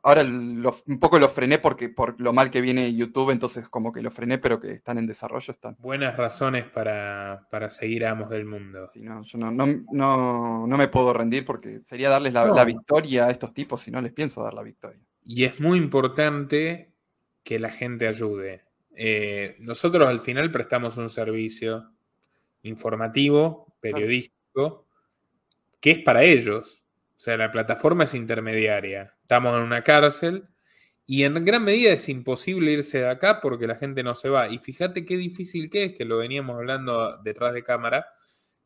Ahora, 0.03 0.23
un 0.23 0.99
poco 1.01 1.19
lo 1.19 1.29
frené 1.29 1.59
porque 1.59 1.89
por 1.89 2.21
lo 2.21 2.33
mal 2.33 2.51
que 2.51 2.61
viene 2.61 2.95
YouTube, 2.95 3.31
entonces 3.31 3.69
como 3.69 3.93
que 3.93 4.03
lo 4.03 4.11
frené, 4.11 4.39
pero 4.39 4.61
que 4.61 4.73
están 4.73 4.99
en 4.99 5.07
desarrollo 5.07 5.51
están. 5.51 5.77
Buenas 5.79 6.17
razones 6.17 6.65
para, 6.65 7.47
seguir 7.71 8.05
a 8.05 8.11
Amos 8.11 8.29
del 8.29 8.45
Mundo. 8.45 8.89
Sí, 8.89 9.01
no, 9.01 9.23
yo 9.23 9.39
no, 9.39 9.51
no, 9.51 10.67
no, 10.67 10.77
me 10.77 10.89
puedo 10.89 11.13
rendir 11.13 11.45
porque 11.45 11.81
sería 11.85 12.11
darles 12.11 12.35
la, 12.35 12.65
victoria 12.65 13.27
a 13.27 13.31
estos 13.31 13.55
tipos 13.55 13.81
si 13.81 13.91
no 13.91 14.03
les 14.03 14.13
pienso 14.13 14.43
dar 14.43 14.53
la 14.53 14.63
victoria. 14.63 15.01
Y 15.23 15.45
es 15.45 15.61
muy 15.61 15.79
importante 15.79 16.93
que 17.43 17.59
la 17.59 17.71
gente 17.71 18.09
ayude. 18.09 18.65
Eh, 18.95 19.57
nosotros 19.61 20.09
al 20.09 20.21
final 20.21 20.51
prestamos 20.51 20.97
un 20.97 21.11
servicio 21.11 21.93
informativo, 22.63 23.77
periodístico, 23.81 24.87
que 25.81 25.93
es 25.93 25.99
para 26.01 26.25
ellos. 26.25 26.83
O 27.17 27.21
sea, 27.21 27.37
la 27.37 27.51
plataforma 27.51 28.05
es 28.05 28.15
intermediaria. 28.15 29.15
Estamos 29.23 29.57
en 29.57 29.63
una 29.63 29.83
cárcel 29.83 30.49
y 31.07 31.23
en 31.23 31.45
gran 31.45 31.65
medida 31.65 31.93
es 31.93 32.09
imposible 32.09 32.73
irse 32.73 32.99
de 32.99 33.09
acá 33.09 33.41
porque 33.41 33.67
la 33.67 33.77
gente 33.77 34.03
no 34.03 34.15
se 34.15 34.29
va. 34.29 34.49
Y 34.49 34.59
fíjate 34.59 35.05
qué 35.05 35.17
difícil 35.17 35.71
que 35.71 35.85
es, 35.85 35.95
que 35.95 36.05
lo 36.05 36.19
veníamos 36.19 36.57
hablando 36.57 37.19
detrás 37.23 37.55
de 37.55 37.63
cámara, 37.63 38.07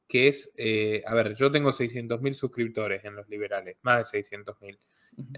que 0.08 0.28
es, 0.28 0.50
eh, 0.56 1.02
a 1.06 1.14
ver, 1.14 1.34
yo 1.34 1.50
tengo 1.50 1.70
600.000 1.70 2.34
suscriptores 2.34 3.04
en 3.04 3.14
los 3.14 3.28
liberales, 3.28 3.76
más 3.82 4.10
de 4.10 4.22
600.000. 4.22 4.78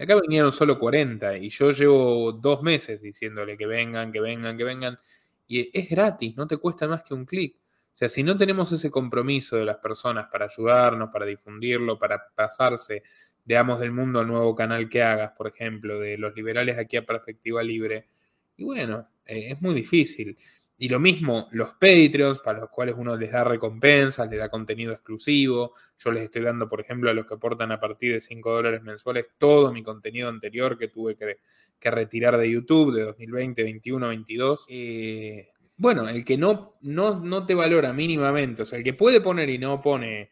Acá 0.01 0.19
vinieron 0.21 0.51
solo 0.51 0.79
40 0.79 1.37
y 1.37 1.49
yo 1.49 1.71
llevo 1.71 2.31
dos 2.31 2.61
meses 2.63 3.01
diciéndole 3.01 3.57
que 3.57 3.65
vengan, 3.65 4.11
que 4.11 4.21
vengan, 4.21 4.57
que 4.57 4.63
vengan. 4.63 4.97
Y 5.47 5.77
es 5.77 5.89
gratis, 5.89 6.35
no 6.37 6.47
te 6.47 6.57
cuesta 6.57 6.87
más 6.87 7.03
que 7.03 7.13
un 7.13 7.25
clic. 7.25 7.57
O 7.93 7.95
sea, 7.95 8.09
si 8.09 8.23
no 8.23 8.35
tenemos 8.35 8.71
ese 8.71 8.89
compromiso 8.89 9.55
de 9.55 9.65
las 9.65 9.77
personas 9.77 10.27
para 10.31 10.45
ayudarnos, 10.45 11.09
para 11.11 11.25
difundirlo, 11.25 11.99
para 11.99 12.23
pasarse 12.33 13.03
de 13.45 13.57
Amos 13.57 13.79
del 13.79 13.91
Mundo 13.91 14.19
al 14.19 14.27
nuevo 14.27 14.55
canal 14.55 14.89
que 14.89 15.03
hagas, 15.03 15.31
por 15.33 15.47
ejemplo, 15.47 15.99
de 15.99 16.17
los 16.17 16.35
liberales 16.35 16.77
aquí 16.77 16.97
a 16.97 17.05
Perspectiva 17.05 17.61
Libre, 17.61 18.07
y 18.55 18.63
bueno, 18.63 19.09
eh, 19.25 19.51
es 19.51 19.61
muy 19.61 19.73
difícil. 19.75 20.37
Y 20.77 20.89
lo 20.89 20.99
mismo 20.99 21.47
los 21.51 21.73
Patreons, 21.73 22.39
para 22.39 22.59
los 22.59 22.69
cuales 22.69 22.95
uno 22.97 23.15
les 23.15 23.31
da 23.31 23.43
recompensas, 23.43 24.29
les 24.29 24.39
da 24.39 24.49
contenido 24.49 24.91
exclusivo. 24.91 25.73
Yo 25.97 26.11
les 26.11 26.23
estoy 26.23 26.41
dando, 26.41 26.67
por 26.67 26.81
ejemplo, 26.81 27.09
a 27.09 27.13
los 27.13 27.25
que 27.25 27.35
aportan 27.35 27.71
a 27.71 27.79
partir 27.79 28.13
de 28.13 28.21
5 28.21 28.51
dólares 28.51 28.81
mensuales 28.81 29.27
todo 29.37 29.71
mi 29.71 29.83
contenido 29.83 30.29
anterior 30.29 30.77
que 30.77 30.87
tuve 30.87 31.15
que, 31.15 31.39
retirar 31.89 32.37
de 32.37 32.49
YouTube 32.49 32.93
de 32.93 33.03
2020, 33.03 33.63
21, 33.63 34.07
22. 34.07 34.65
Bueno, 35.77 36.07
el 36.07 36.23
que 36.23 36.37
no, 36.37 36.77
no, 36.81 37.19
no 37.19 37.45
te 37.45 37.55
valora 37.55 37.93
mínimamente, 37.93 38.63
o 38.63 38.65
sea, 38.65 38.77
el 38.77 38.83
que 38.83 38.93
puede 38.93 39.21
poner 39.21 39.49
y 39.49 39.57
no 39.57 39.81
pone 39.81 40.31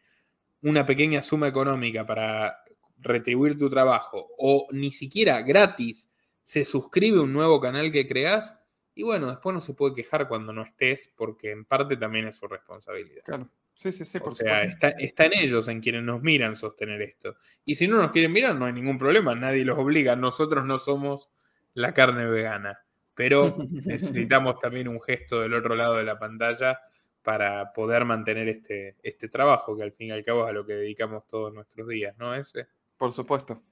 una 0.62 0.86
pequeña 0.86 1.22
suma 1.22 1.48
económica 1.48 2.06
para 2.06 2.58
retribuir 2.98 3.58
tu 3.58 3.68
trabajo 3.68 4.28
o 4.38 4.68
ni 4.70 4.92
siquiera 4.92 5.42
gratis 5.42 6.08
se 6.42 6.64
suscribe 6.64 7.18
a 7.18 7.22
un 7.22 7.32
nuevo 7.32 7.60
canal 7.60 7.90
que 7.92 8.06
creas, 8.06 8.58
y 8.94 9.02
bueno, 9.02 9.28
después 9.28 9.54
no 9.54 9.60
se 9.60 9.74
puede 9.74 9.94
quejar 9.94 10.28
cuando 10.28 10.52
no 10.52 10.62
estés, 10.62 11.10
porque 11.16 11.50
en 11.50 11.64
parte 11.64 11.96
también 11.96 12.26
es 12.26 12.36
su 12.36 12.46
responsabilidad. 12.46 13.22
Claro. 13.24 13.48
Sí, 13.74 13.90
sí, 13.90 14.04
sí, 14.04 14.18
o 14.22 14.32
sea, 14.32 14.64
está, 14.64 14.90
está, 14.90 15.24
en 15.24 15.32
ellos, 15.32 15.66
en 15.66 15.80
quienes 15.80 16.02
nos 16.02 16.20
miran 16.22 16.56
sostener 16.56 17.00
esto. 17.00 17.36
Y 17.64 17.74
si 17.74 17.88
no 17.88 17.96
nos 17.96 18.10
quieren 18.10 18.30
mirar, 18.30 18.54
no 18.54 18.66
hay 18.66 18.72
ningún 18.72 18.98
problema, 18.98 19.34
nadie 19.34 19.64
los 19.64 19.78
obliga. 19.78 20.14
Nosotros 20.14 20.64
no 20.66 20.78
somos 20.78 21.30
la 21.72 21.94
carne 21.94 22.26
vegana. 22.26 22.84
Pero 23.14 23.56
necesitamos 23.70 24.58
también 24.58 24.88
un 24.88 25.00
gesto 25.00 25.40
del 25.40 25.54
otro 25.54 25.74
lado 25.74 25.96
de 25.96 26.04
la 26.04 26.18
pantalla 26.18 26.78
para 27.22 27.72
poder 27.72 28.04
mantener 28.04 28.48
este, 28.48 28.96
este 29.02 29.28
trabajo, 29.28 29.76
que 29.76 29.84
al 29.84 29.92
fin 29.92 30.08
y 30.08 30.10
al 30.10 30.24
cabo 30.24 30.44
es 30.44 30.50
a 30.50 30.52
lo 30.52 30.66
que 30.66 30.74
dedicamos 30.74 31.26
todos 31.26 31.52
nuestros 31.54 31.88
días, 31.88 32.16
¿no? 32.18 32.34
Ese. 32.34 32.66
Por 32.96 33.12
supuesto. 33.12 33.62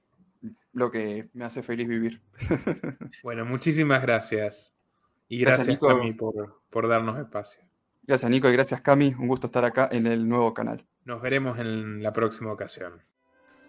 Lo 0.73 0.89
que 0.89 1.29
me 1.33 1.45
hace 1.45 1.61
feliz 1.61 1.87
vivir. 1.87 2.21
bueno, 3.23 3.45
muchísimas 3.45 4.01
gracias. 4.01 4.73
Y 5.27 5.39
gracias, 5.39 5.77
Cami, 5.77 6.13
por, 6.13 6.87
darnos 6.87 7.19
espacio. 7.19 7.61
Gracias, 8.03 8.29
Nico, 8.29 8.49
y 8.49 8.53
gracias, 8.53 8.81
Cami. 8.81 9.13
Un 9.17 9.27
gusto 9.27 9.47
estar 9.47 9.63
acá 9.63 9.87
en 9.91 10.07
el 10.07 10.27
nuevo 10.27 10.53
canal. 10.53 10.85
Nos 11.05 11.21
veremos 11.21 11.59
en 11.59 12.01
la 12.01 12.11
próxima 12.11 12.51
ocasión. 12.51 13.01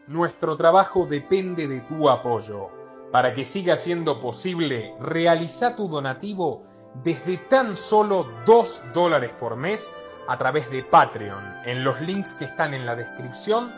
Nuestro 0.08 0.56
trabajo 0.56 1.06
depende 1.06 1.68
de 1.68 1.82
tu 1.82 2.08
apoyo. 2.08 2.81
Para 3.12 3.34
que 3.34 3.44
siga 3.44 3.76
siendo 3.76 4.20
posible, 4.20 4.94
realiza 4.98 5.76
tu 5.76 5.86
donativo 5.86 6.62
desde 7.04 7.36
tan 7.36 7.76
solo 7.76 8.26
2 8.46 8.84
dólares 8.94 9.32
por 9.38 9.54
mes 9.56 9.92
a 10.28 10.38
través 10.38 10.70
de 10.70 10.82
Patreon, 10.82 11.58
en 11.64 11.84
los 11.84 12.00
links 12.00 12.32
que 12.32 12.46
están 12.46 12.72
en 12.72 12.86
la 12.86 12.96
descripción 12.96 13.70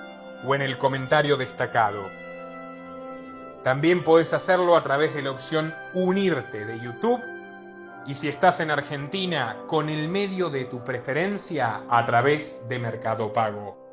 o 0.47 0.55
en 0.55 0.62
el 0.62 0.78
comentario 0.78 1.37
destacado. 1.37 2.09
También 3.64 4.05
puedes 4.05 4.32
hacerlo 4.32 4.76
a 4.76 4.85
través 4.85 5.14
de 5.14 5.22
la 5.22 5.32
opción 5.32 5.74
Unirte 5.95 6.64
de 6.64 6.78
YouTube 6.78 7.20
y 8.07 8.14
si 8.14 8.28
estás 8.28 8.61
en 8.61 8.70
Argentina, 8.70 9.64
con 9.66 9.89
el 9.89 10.09
medio 10.09 10.49
de 10.49 10.66
tu 10.66 10.85
preferencia 10.85 11.82
a 11.89 12.07
través 12.07 12.68
de 12.68 12.78
Mercado 12.78 13.32
Pago. 13.32 13.84